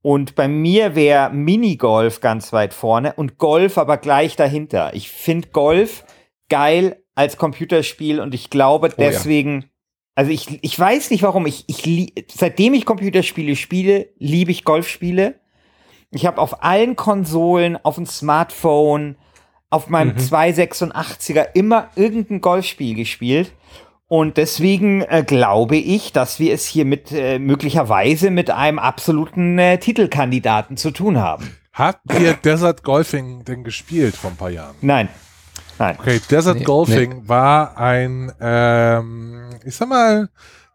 Und 0.05 0.35
bei 0.35 0.49
mir 0.49 0.95
wäre 0.95 1.33
Minigolf 1.33 2.21
ganz 2.21 2.53
weit 2.53 2.75
vorne 2.75 3.15
und 3.15 3.39
Golf 3.39 3.79
aber 3.79 3.97
gleich 3.97 4.37
dahinter. 4.37 4.93
Ich 4.93 5.09
finde 5.11 5.49
Golf 5.49 6.05
geil 6.51 7.03
als 7.15 7.39
Computerspiel 7.39 8.21
und 8.21 8.35
ich 8.35 8.51
glaube 8.51 8.89
Oh 8.89 9.01
ja. 9.01 9.09
deswegen, 9.09 9.71
also 10.15 10.31
ich, 10.31 10.63
ich 10.63 10.79
weiß 10.79 11.11
nicht 11.11 11.23
warum, 11.23 11.47
ich, 11.47 11.65
ich 11.69 12.13
seitdem 12.31 12.75
ich 12.75 12.85
Computerspiele 12.85 13.57
spiele, 13.57 14.11
liebe 14.19 14.51
ich 14.51 14.65
Golfspiele. 14.65 15.41
Ich 16.11 16.27
habe 16.27 16.39
auf 16.39 16.63
allen 16.63 16.97
Konsolen, 16.97 17.79
auf 17.83 17.95
dem 17.95 18.05
Smartphone, 18.05 19.17
auf 19.71 19.89
meinem 19.89 20.17
286er 20.19 21.47
immer 21.55 21.89
irgendein 21.97 22.43
Golfspiel 22.43 22.95
gespielt. 22.95 23.53
Und 24.07 24.37
deswegen 24.37 25.03
äh, 25.03 25.25
glaube 25.27 25.77
ich, 25.77 26.13
dass 26.13 26.39
wir 26.39 26.53
es 26.53 26.67
hier 26.67 26.85
mit 26.85 27.11
äh, 27.11 27.39
möglicherweise 27.39 28.31
mit 28.31 28.51
einem 28.51 28.79
absoluten 28.79 29.59
äh, 29.59 29.79
Titelkandidaten 29.79 30.77
zu 30.77 30.91
tun 30.91 31.19
haben. 31.19 31.57
Habt 31.73 32.13
ihr 32.21 32.35
Desert 32.35 32.83
Golfing 32.85 33.45
denn 33.45 33.65
gespielt 33.65 34.15
vor 34.15 34.31
ein 34.31 34.37
paar 34.37 34.51
Jahren? 34.51 34.77
Nein. 34.81 35.09
Nein. 35.79 35.97
Okay, 35.99 36.21
Desert 36.31 36.59
Nee, 36.59 36.65
Golfing 36.65 37.29
war 37.29 37.77
ein, 37.77 38.33
ähm, 38.41 39.51
ich 39.65 39.75
sag 39.75 39.89
mal, 39.89 40.29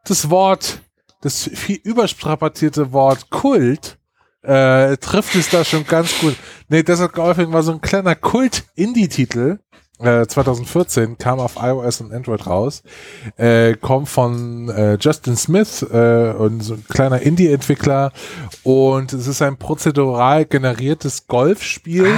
das 0.03 0.29
Wort, 0.29 0.81
das 1.21 1.49
viel 1.53 1.77
überstrapazierte 1.77 2.91
Wort 2.91 3.29
Kult, 3.29 3.97
äh, 4.41 4.97
trifft 4.97 5.35
es 5.35 5.49
da 5.49 5.63
schon 5.63 5.85
ganz 5.85 6.19
gut. 6.19 6.35
Nee, 6.67 6.83
Desert 6.83 7.13
Golfing 7.13 7.53
war 7.53 7.63
so 7.63 7.71
ein 7.71 7.81
kleiner 7.81 8.15
Kult-Indie-Titel. 8.15 9.59
Äh, 9.99 10.25
2014 10.27 11.17
kam 11.17 11.39
auf 11.39 11.57
iOS 11.61 11.99
und 12.01 12.13
Android 12.13 12.47
raus. 12.47 12.83
Äh, 13.37 13.75
kommt 13.75 14.07
von 14.09 14.69
äh, 14.69 14.97
Justin 14.99 15.35
Smith 15.35 15.81
äh, 15.91 16.31
und 16.37 16.61
so 16.61 16.75
ein 16.75 16.85
kleiner 16.87 17.21
Indie-Entwickler. 17.21 18.11
Und 18.63 19.11
es 19.13 19.27
ist 19.27 19.41
ein 19.41 19.57
prozedural 19.57 20.45
generiertes 20.45 21.27
Golfspiel. 21.27 22.13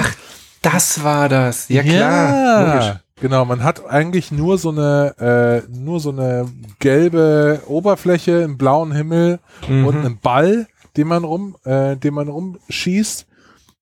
Das 0.61 1.03
war 1.03 1.27
das. 1.27 1.69
Ja, 1.69 1.81
klar. 1.81 1.95
Ja, 1.99 2.73
Logisch. 2.73 2.99
genau. 3.19 3.45
Man 3.45 3.63
hat 3.63 3.83
eigentlich 3.89 4.31
nur 4.31 4.59
so 4.59 4.69
eine, 4.69 5.63
äh, 5.67 5.71
nur 5.75 5.99
so 5.99 6.11
eine 6.11 6.47
gelbe 6.79 7.61
Oberfläche 7.67 8.41
im 8.41 8.57
blauen 8.59 8.91
Himmel 8.91 9.39
Mhm. 9.67 9.85
und 9.87 9.97
einen 9.97 10.19
Ball, 10.19 10.67
den 10.97 11.07
man 11.07 11.23
rum, 11.23 11.55
äh, 11.63 11.95
den 11.97 12.13
man 12.13 12.27
rumschießt. 12.27 13.25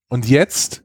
Und 0.07 0.27
jetzt 0.29 0.83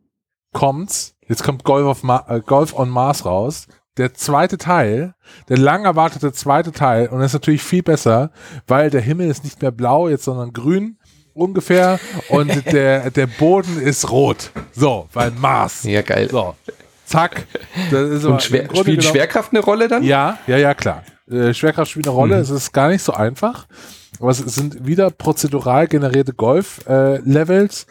kommt's. 0.52 1.13
Jetzt 1.28 1.42
kommt 1.44 1.64
Golf, 1.64 2.02
äh, 2.04 2.40
Golf 2.40 2.74
on 2.78 2.88
Mars 2.90 3.24
raus. 3.24 3.66
Der 3.96 4.12
zweite 4.12 4.58
Teil, 4.58 5.14
der 5.48 5.56
lang 5.58 5.84
erwartete 5.84 6.32
zweite 6.32 6.72
Teil, 6.72 7.06
und 7.08 7.18
das 7.20 7.26
ist 7.28 7.34
natürlich 7.34 7.62
viel 7.62 7.82
besser, 7.84 8.30
weil 8.66 8.90
der 8.90 9.00
Himmel 9.00 9.28
ist 9.30 9.44
nicht 9.44 9.62
mehr 9.62 9.70
blau 9.70 10.08
jetzt, 10.08 10.24
sondern 10.24 10.52
grün 10.52 10.98
ungefähr 11.32 12.00
und 12.28 12.50
der, 12.72 13.10
der 13.12 13.26
Boden 13.28 13.80
ist 13.80 14.10
rot. 14.10 14.50
So, 14.72 15.08
weil 15.12 15.30
Mars. 15.30 15.84
Ja, 15.84 16.02
geil. 16.02 16.28
So, 16.30 16.56
zack. 17.04 17.46
Das 17.92 18.10
ist 18.10 18.24
Und 18.24 18.42
schwer, 18.42 18.64
spielt 18.64 18.84
genommen- 18.84 19.02
Schwerkraft 19.02 19.52
eine 19.52 19.60
Rolle 19.60 19.86
dann? 19.86 20.02
Ja, 20.02 20.38
ja, 20.48 20.56
ja, 20.56 20.74
klar. 20.74 21.04
Äh, 21.30 21.54
Schwerkraft 21.54 21.90
spielt 21.92 22.08
eine 22.08 22.16
Rolle. 22.16 22.36
Es 22.38 22.50
ist 22.50 22.72
gar 22.72 22.88
nicht 22.88 23.02
so 23.02 23.12
einfach. 23.12 23.66
Aber 24.20 24.30
es 24.30 24.38
sind 24.38 24.86
wieder 24.86 25.10
prozedural 25.10 25.86
generierte 25.86 26.32
Golf-Levels, 26.34 27.86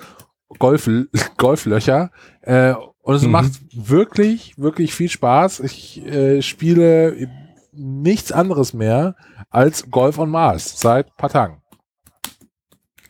Golf, 0.59 0.89
Golflöcher. 1.37 2.11
Äh, 2.41 2.73
und 3.03 3.13
es 3.15 3.21
Mhm. 3.21 3.31
macht 3.31 3.51
wirklich, 3.71 4.55
wirklich 4.57 4.93
viel 4.95 5.09
Spaß. 5.09 5.59
Ich 5.61 6.03
äh, 6.05 6.41
spiele 6.41 7.29
nichts 7.71 8.31
anderes 8.31 8.73
mehr 8.73 9.15
als 9.51 9.89
Golf 9.91 10.17
on 10.17 10.29
Mars 10.31 10.79
seit 10.79 11.07
ein 11.07 11.15
paar 11.17 11.29
Tagen. 11.29 11.61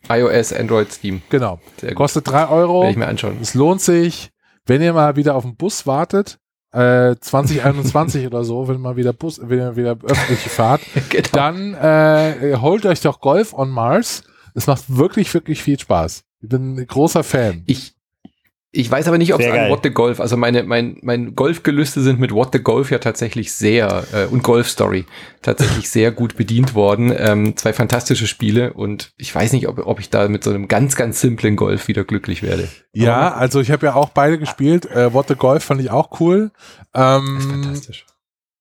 iOS, 0.09 0.51
Android, 0.53 0.91
Steam. 0.91 1.21
Genau. 1.29 1.59
Sehr. 1.79 1.93
Kostet 1.95 2.27
drei 2.27 2.47
Euro. 2.49 2.81
Werde 2.81 2.91
ich 2.91 2.97
mir 2.97 3.07
anschauen. 3.07 3.37
Es 3.41 3.53
lohnt 3.53 3.79
sich, 3.81 4.31
wenn 4.65 4.81
ihr 4.81 4.93
mal 4.93 5.15
wieder 5.15 5.35
auf 5.35 5.43
den 5.43 5.55
Bus 5.55 5.87
wartet, 5.87 6.39
äh, 6.73 7.15
2021 7.19 8.25
oder 8.27 8.43
so, 8.43 8.67
wenn 8.67 8.81
mal 8.81 8.95
wieder 8.97 9.13
Bus, 9.13 9.39
wenn 9.41 9.59
ihr 9.59 9.75
wieder 9.75 9.91
öffentliche 10.03 10.49
fahrt, 10.49 10.81
genau. 11.09 11.27
dann 11.31 11.73
äh, 11.75 12.57
holt 12.59 12.85
euch 12.85 12.99
doch 13.01 13.21
Golf 13.21 13.53
on 13.53 13.69
Mars. 13.69 14.23
Es 14.55 14.67
macht 14.67 14.83
wirklich, 14.95 15.33
wirklich 15.33 15.63
viel 15.63 15.79
Spaß. 15.79 16.23
Ich 16.41 16.49
bin 16.49 16.75
ein 16.75 16.85
großer 16.87 17.23
Fan. 17.23 17.63
Ich, 17.65 17.92
ich 18.75 18.89
weiß 18.89 19.07
aber 19.07 19.19
nicht, 19.19 19.33
ob 19.35 19.39
es 19.39 19.45
an. 19.47 19.69
What 19.69 19.81
the 19.83 19.91
Golf, 19.91 20.19
also 20.19 20.35
meine, 20.35 20.63
mein, 20.63 20.97
mein 21.03 21.35
Golfgelüste 21.35 22.01
sind 22.01 22.19
mit 22.19 22.31
What 22.33 22.49
the 22.53 22.59
Golf 22.63 22.89
ja 22.89 22.97
tatsächlich 22.97 23.53
sehr, 23.53 24.03
äh, 24.11 24.25
und 24.25 24.41
Golf 24.41 24.67
Story 24.67 25.05
tatsächlich 25.43 25.89
sehr 25.91 26.11
gut 26.11 26.35
bedient 26.35 26.73
worden. 26.73 27.13
Ähm, 27.15 27.55
zwei 27.55 27.71
fantastische 27.71 28.25
Spiele 28.25 28.73
und 28.73 29.13
ich 29.17 29.33
weiß 29.33 29.53
nicht, 29.53 29.67
ob, 29.67 29.85
ob 29.85 29.99
ich 29.99 30.09
da 30.09 30.27
mit 30.27 30.43
so 30.43 30.49
einem 30.49 30.67
ganz, 30.67 30.95
ganz 30.95 31.21
simplen 31.21 31.55
Golf 31.55 31.87
wieder 31.87 32.03
glücklich 32.03 32.41
werde. 32.41 32.67
Ja, 32.93 33.33
also 33.33 33.61
ich 33.61 33.69
habe 33.69 33.85
ja 33.85 33.93
auch 33.93 34.09
beide 34.09 34.39
gespielt. 34.39 34.87
Äh, 34.87 35.13
What 35.13 35.27
the 35.27 35.35
Golf 35.35 35.63
fand 35.63 35.79
ich 35.79 35.91
auch 35.91 36.19
cool. 36.19 36.49
Ist 36.55 36.89
Ähm, 36.95 37.39
fantastisch. 37.41 38.05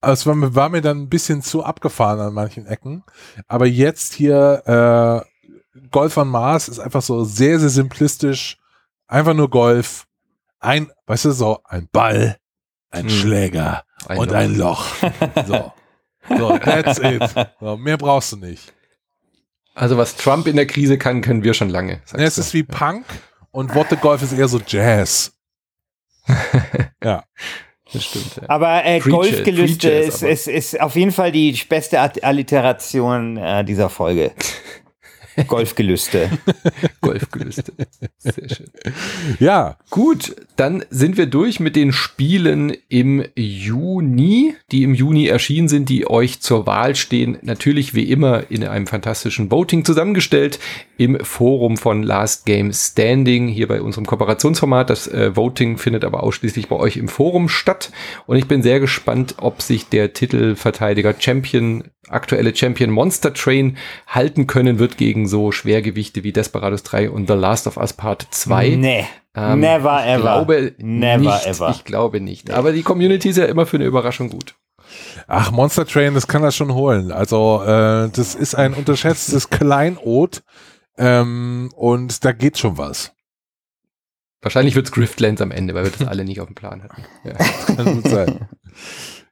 aber 0.02 0.12
es 0.12 0.26
war, 0.26 0.34
mir- 0.34 0.54
war 0.54 0.68
mir 0.68 0.82
dann 0.82 0.98
ein 1.02 1.08
bisschen 1.08 1.40
zu 1.40 1.64
abgefahren 1.64 2.20
an 2.20 2.34
manchen 2.34 2.66
Ecken. 2.66 3.02
Aber 3.48 3.66
jetzt 3.66 4.12
hier 4.12 5.24
äh, 5.24 5.78
Golf 5.90 6.18
on 6.18 6.28
Mars 6.28 6.68
ist 6.68 6.80
einfach 6.80 7.00
so 7.02 7.24
sehr, 7.24 7.58
sehr 7.58 7.70
simplistisch. 7.70 8.58
Einfach 9.12 9.34
nur 9.34 9.50
Golf. 9.50 10.06
Ein, 10.58 10.90
weißt 11.06 11.26
du, 11.26 11.32
so 11.32 11.60
ein 11.64 11.86
Ball, 11.92 12.38
ein 12.90 13.04
Hm. 13.04 13.10
Schläger 13.10 13.84
Ein 14.08 14.18
und 14.18 14.30
Loch. 14.30 14.36
ein 14.36 14.54
Loch. 14.56 14.86
So. 15.46 15.72
So, 16.38 16.58
that's 16.58 16.98
it. 16.98 17.22
So, 17.60 17.76
mehr 17.76 17.98
brauchst 17.98 18.32
du 18.32 18.36
nicht. 18.36 18.72
Also 19.74 19.96
was 19.98 20.16
Trump 20.16 20.46
in 20.46 20.56
der 20.56 20.66
Krise 20.66 20.96
kann, 20.96 21.20
können 21.20 21.42
wir 21.42 21.52
schon 21.52 21.68
lange. 21.68 22.00
Ja, 22.16 22.20
es 22.24 22.36
du. 22.36 22.40
ist 22.42 22.54
wie 22.54 22.62
Punk 22.62 23.04
und 23.50 23.74
What 23.74 23.88
the 23.90 23.96
Golf 23.96 24.22
ist 24.22 24.32
eher 24.32 24.48
so 24.48 24.60
Jazz. 24.66 25.32
ja. 27.04 27.24
das 27.92 28.04
stimmt. 28.04 28.36
Ja. 28.36 28.48
Aber 28.48 28.84
äh, 28.84 29.00
Golfgelüste 29.00 29.90
ist, 29.90 30.22
ist, 30.22 30.46
ist 30.48 30.80
auf 30.80 30.94
jeden 30.94 31.10
Fall 31.12 31.32
die 31.32 31.52
beste 31.68 32.00
At- 32.00 32.22
Alliteration 32.24 33.36
äh, 33.36 33.64
dieser 33.64 33.90
Folge. 33.90 34.32
Golfgelüste. 35.46 36.30
Golfgelüste. 37.00 37.72
Sehr 38.18 38.48
schön. 38.48 38.70
Ja, 39.38 39.76
Gut, 39.92 40.34
dann 40.56 40.86
sind 40.88 41.18
wir 41.18 41.26
durch 41.26 41.60
mit 41.60 41.76
den 41.76 41.92
Spielen 41.92 42.74
im 42.88 43.22
Juni, 43.36 44.54
die 44.70 44.84
im 44.84 44.94
Juni 44.94 45.26
erschienen 45.26 45.68
sind, 45.68 45.90
die 45.90 46.08
euch 46.08 46.40
zur 46.40 46.66
Wahl 46.66 46.96
stehen. 46.96 47.36
Natürlich 47.42 47.94
wie 47.94 48.10
immer 48.10 48.50
in 48.50 48.64
einem 48.64 48.86
fantastischen 48.86 49.50
Voting 49.50 49.84
zusammengestellt 49.84 50.58
im 50.96 51.22
Forum 51.22 51.76
von 51.76 52.02
Last 52.02 52.46
Game 52.46 52.72
Standing, 52.72 53.48
hier 53.48 53.68
bei 53.68 53.82
unserem 53.82 54.06
Kooperationsformat. 54.06 54.88
Das 54.88 55.08
äh, 55.08 55.36
Voting 55.36 55.76
findet 55.76 56.06
aber 56.06 56.22
ausschließlich 56.22 56.68
bei 56.68 56.76
euch 56.76 56.96
im 56.96 57.08
Forum 57.08 57.50
statt. 57.50 57.92
Und 58.26 58.38
ich 58.38 58.48
bin 58.48 58.62
sehr 58.62 58.80
gespannt, 58.80 59.34
ob 59.38 59.60
sich 59.60 59.90
der 59.90 60.14
Titelverteidiger 60.14 61.14
Champion 61.18 61.84
aktuelle 62.08 62.54
Champion 62.54 62.90
Monster 62.90 63.32
Train 63.32 63.76
halten 64.06 64.46
können 64.46 64.78
wird 64.78 64.96
gegen 64.96 65.28
so 65.28 65.52
Schwergewichte 65.52 66.24
wie 66.24 66.32
Desperados 66.32 66.82
3 66.82 67.10
und 67.10 67.28
The 67.28 67.34
Last 67.34 67.66
of 67.66 67.76
Us 67.76 67.92
Part 67.92 68.26
2. 68.30 68.70
Nee. 68.70 69.06
Ähm, 69.34 69.60
never 69.60 70.04
ever. 70.04 70.16
Ich 70.16 70.20
glaube 70.22 70.74
never 70.78 71.18
nicht, 71.34 71.46
ever. 71.46 71.70
Ich 71.70 71.84
glaube 71.84 72.20
nicht. 72.20 72.50
Aber 72.50 72.72
die 72.72 72.82
Community 72.82 73.30
ist 73.30 73.38
ja 73.38 73.46
immer 73.46 73.66
für 73.66 73.76
eine 73.76 73.86
Überraschung 73.86 74.28
gut. 74.28 74.54
Ach, 75.26 75.50
Monster 75.52 75.86
Train, 75.86 76.14
das 76.14 76.26
kann 76.28 76.42
das 76.42 76.54
schon 76.54 76.74
holen. 76.74 77.12
Also, 77.12 77.62
äh, 77.62 78.10
das 78.10 78.34
ist 78.34 78.54
ein 78.54 78.74
unterschätztes 78.74 79.48
Kleinod. 79.50 80.42
Ähm, 80.98 81.70
und 81.74 82.24
da 82.24 82.32
geht 82.32 82.58
schon 82.58 82.76
was. 82.76 83.12
Wahrscheinlich 84.42 84.74
wird 84.74 84.86
es 84.86 84.92
Griftlands 84.92 85.40
am 85.40 85.52
Ende, 85.52 85.72
weil 85.74 85.84
wir 85.84 85.92
das 85.92 86.06
alle 86.06 86.24
nicht 86.24 86.40
auf 86.40 86.48
dem 86.48 86.56
Plan 86.56 86.82
hatten. 86.82 87.04
Ja. 87.24 87.34
kann 87.74 88.02
gut 88.02 88.08
sein. 88.08 88.48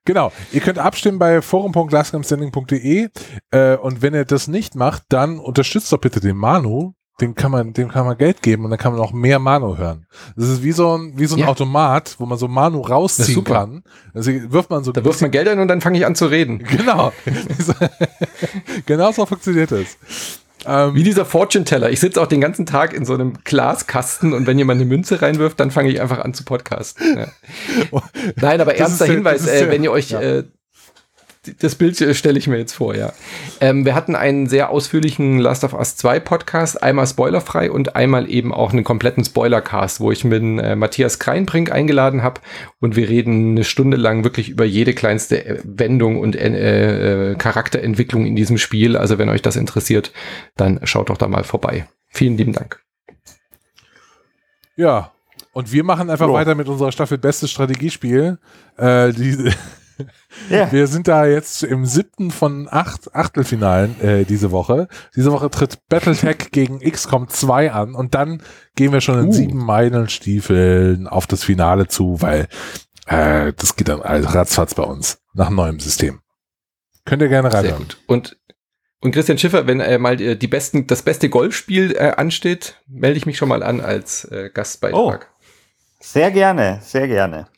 Genau. 0.05 0.33
Ihr 0.53 0.61
könnt 0.61 0.79
abstimmen 0.79 1.19
bei 1.19 1.43
forum.lastgamestanding.de 1.43 3.09
äh, 3.51 3.77
und 3.77 4.03
wenn 4.03 4.15
ihr 4.15 4.25
das 4.25 4.49
nicht 4.49 4.75
macht, 4.75 5.05
dann 5.09 5.39
unterstützt 5.39 5.93
doch 5.93 5.99
bitte 5.99 6.21
den 6.21 6.37
Manu. 6.37 6.95
Den 7.21 7.35
kann 7.35 7.51
man, 7.51 7.75
dem 7.75 7.89
kann 7.91 8.07
man 8.07 8.17
Geld 8.17 8.41
geben 8.41 8.65
und 8.65 8.71
dann 8.71 8.79
kann 8.79 8.93
man 8.93 9.03
auch 9.03 9.13
mehr 9.13 9.39
Manu 9.39 9.77
hören. 9.77 10.07
Das 10.37 10.49
ist 10.49 10.63
wie 10.63 10.73
so 10.73 10.97
ein, 10.97 11.13
wie 11.19 11.27
so 11.27 11.37
ein 11.37 11.41
ja. 11.41 11.49
Automat, 11.49 12.17
wo 12.19 12.25
man 12.25 12.39
so 12.39 12.49
Manu 12.49 12.81
rausziehen 12.81 13.45
kann. 13.45 13.83
Also 14.15 14.33
wirft 14.33 14.71
man 14.71 14.85
so. 14.85 14.93
Da 14.93 15.05
wirft 15.05 15.21
man 15.21 15.31
Geld 15.31 15.47
ein 15.47 15.59
und 15.59 15.69
dann 15.69 15.83
fange 15.83 15.99
ich 15.99 16.07
an 16.07 16.15
zu 16.15 16.27
reden. 16.27 16.61
Genau. 16.61 17.13
genau 18.87 19.13
so 19.13 19.27
funktioniert 19.27 19.71
es. 19.71 19.99
Ähm, 20.67 20.95
Wie 20.95 21.03
dieser 21.03 21.25
Fortune-Teller. 21.25 21.91
Ich 21.91 22.01
sitze 22.01 22.21
auch 22.21 22.27
den 22.27 22.41
ganzen 22.41 22.67
Tag 22.67 22.93
in 22.93 23.05
so 23.05 23.15
einem 23.15 23.35
Glaskasten 23.45 24.33
und 24.33 24.47
wenn 24.47 24.59
jemand 24.59 24.81
eine 24.81 24.89
Münze 24.89 25.23
reinwirft, 25.23 25.59
dann 25.59 25.71
fange 25.71 25.91
ich 25.91 26.01
einfach 26.01 26.19
an 26.19 26.35
zu 26.35 26.45
podcasten. 26.45 27.19
Ja. 27.19 27.27
Nein, 28.37 28.61
aber 28.61 28.75
ernster 28.77 29.07
Hinweis, 29.07 29.47
äh, 29.47 29.71
wenn 29.71 29.83
ihr 29.83 29.93
euch 29.93 30.11
ja. 30.11 30.21
äh, 30.21 30.45
das 31.59 31.75
Bild 31.75 31.97
stelle 32.17 32.39
ich 32.39 32.47
mir 32.47 32.59
jetzt 32.59 32.75
vor, 32.75 32.95
ja. 32.95 33.13
Ähm, 33.61 33.85
wir 33.85 33.95
hatten 33.95 34.15
einen 34.15 34.47
sehr 34.47 34.71
ausführlichen 34.71 35.39
Last 35.39 35.65
of 35.65 35.75
Us 35.75 35.97
2 35.97 36.21
Podcast, 36.21 36.83
einmal 36.83 37.07
spoilerfrei 37.07 37.71
und 37.71 37.97
einmal 37.97 38.31
eben 38.31 38.53
auch 38.55 38.73
einen 38.73 38.85
kompletten 38.85 39.25
Spoilercast, 39.25 40.01
wo 40.01 40.13
ich 40.13 40.25
mit 40.25 40.43
äh, 40.43 40.77
Matthias 40.77 41.19
Kreinbrink 41.19 41.73
eingeladen 41.73 42.23
habe 42.23 42.41
und 42.81 42.97
wir 42.97 43.09
reden 43.09 43.51
eine 43.53 43.65
Stunde 43.65 43.97
lang 43.97 44.25
wirklich 44.25 44.49
über 44.49 44.65
jede 44.65 44.95
kleinste 44.95 45.45
äh, 45.45 45.59
Wendung 45.65 46.19
und 46.19 46.37
äh, 46.37 47.33
äh, 47.33 47.35
Charakterentwicklung 47.35 48.27
in 48.27 48.37
diesem 48.37 48.59
Spiel. 48.59 48.97
Also 48.97 49.19
wenn 49.19 49.29
euch 49.29 49.43
das 49.43 49.57
interessiert, 49.57 50.13
dann 50.57 50.81
schaut 50.85 51.11
doch 51.11 51.17
da 51.17 51.29
mal 51.29 51.45
vorbei. 51.45 51.87
Vielen 52.09 52.37
lieben 52.37 52.53
Dank. 52.53 52.83
Ja, 54.77 55.13
und 55.53 55.73
wir 55.73 55.85
machen 55.85 56.11
einfach 56.11 56.29
oh. 56.29 56.33
weiter 56.33 56.55
mit 56.55 56.69
unserer 56.69 56.93
Staffel 56.93 57.19
Bestes 57.19 57.51
Strategiespiel. 57.51 58.39
Äh, 58.77 59.13
die, 59.13 59.53
ja. 60.49 60.71
Wir 60.73 60.87
sind 60.87 61.09
da 61.09 61.27
jetzt 61.27 61.63
im 61.63 61.87
siebten 61.87 62.31
von 62.31 62.69
acht 62.71 63.15
Achtelfinalen 63.15 64.01
äh, 64.01 64.25
diese 64.25 64.51
Woche. 64.51 64.89
Diese 65.17 65.33
Woche 65.33 65.51
tritt 65.51 65.79
Battletech 65.89 66.51
gegen 66.51 66.81
XCOM 66.81 67.29
2 67.29 67.73
an 67.73 67.95
und 67.95 68.15
dann 68.15 68.43
gehen 68.77 68.93
wir 68.93 69.01
schon 69.01 69.19
in 69.19 69.29
uh. 69.29 69.33
sieben 69.33 69.59
Meilenstiefeln 69.59 71.07
auf 71.07 71.27
das 71.27 71.45
Finale 71.45 71.89
zu, 71.89 72.23
weil 72.23 72.49
äh, 73.07 73.53
das 73.57 73.77
geht 73.77 73.89
dann 73.89 74.03
also 74.03 74.29
ratzfatz 74.29 74.75
bei 74.75 74.85
uns 74.85 75.21
nach 75.35 75.51
neuem 75.51 75.81
System. 75.81 76.21
Könnt 77.05 77.23
ihr 77.23 77.29
gerne 77.29 77.53
rein. 77.53 77.65
Sehr 77.65 77.77
gut. 77.77 77.99
Und 78.07 78.37
und 79.03 79.13
Christian 79.13 79.39
Schiffer, 79.39 79.67
wenn 79.67 79.81
äh, 79.81 79.97
mal 79.97 80.17
die 80.17 80.47
besten, 80.47 80.87
das 80.87 81.03
beste 81.03 81.31
Golfspiel 81.31 81.97
äh, 81.97 82.13
ansteht, 82.17 82.77
melde 82.87 83.17
ich 83.17 83.25
mich 83.25 83.39
schon 83.39 83.49
mal 83.49 83.63
an 83.63 83.81
als 83.81 84.25
äh, 84.25 84.51
Gastbeitrag. 84.53 85.29
Oh, 85.31 85.45
sehr 86.01 86.31
gerne, 86.31 86.81
sehr 86.83 87.09
gerne. 87.09 87.49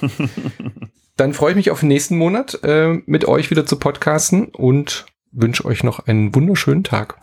Dann 1.20 1.34
freue 1.34 1.50
ich 1.50 1.56
mich 1.56 1.70
auf 1.70 1.80
den 1.80 1.90
nächsten 1.90 2.16
Monat 2.16 2.60
äh, 2.62 2.94
mit 3.04 3.26
euch 3.26 3.50
wieder 3.50 3.66
zu 3.66 3.78
podcasten 3.78 4.46
und 4.46 5.04
wünsche 5.32 5.66
euch 5.66 5.84
noch 5.84 6.06
einen 6.06 6.34
wunderschönen 6.34 6.82
Tag. 6.82 7.18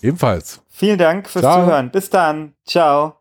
Ebenfalls. 0.00 0.62
Vielen 0.70 0.96
Dank 0.96 1.28
fürs 1.28 1.42
Ciao. 1.42 1.66
Zuhören. 1.66 1.90
Bis 1.90 2.08
dann. 2.08 2.54
Ciao. 2.64 3.18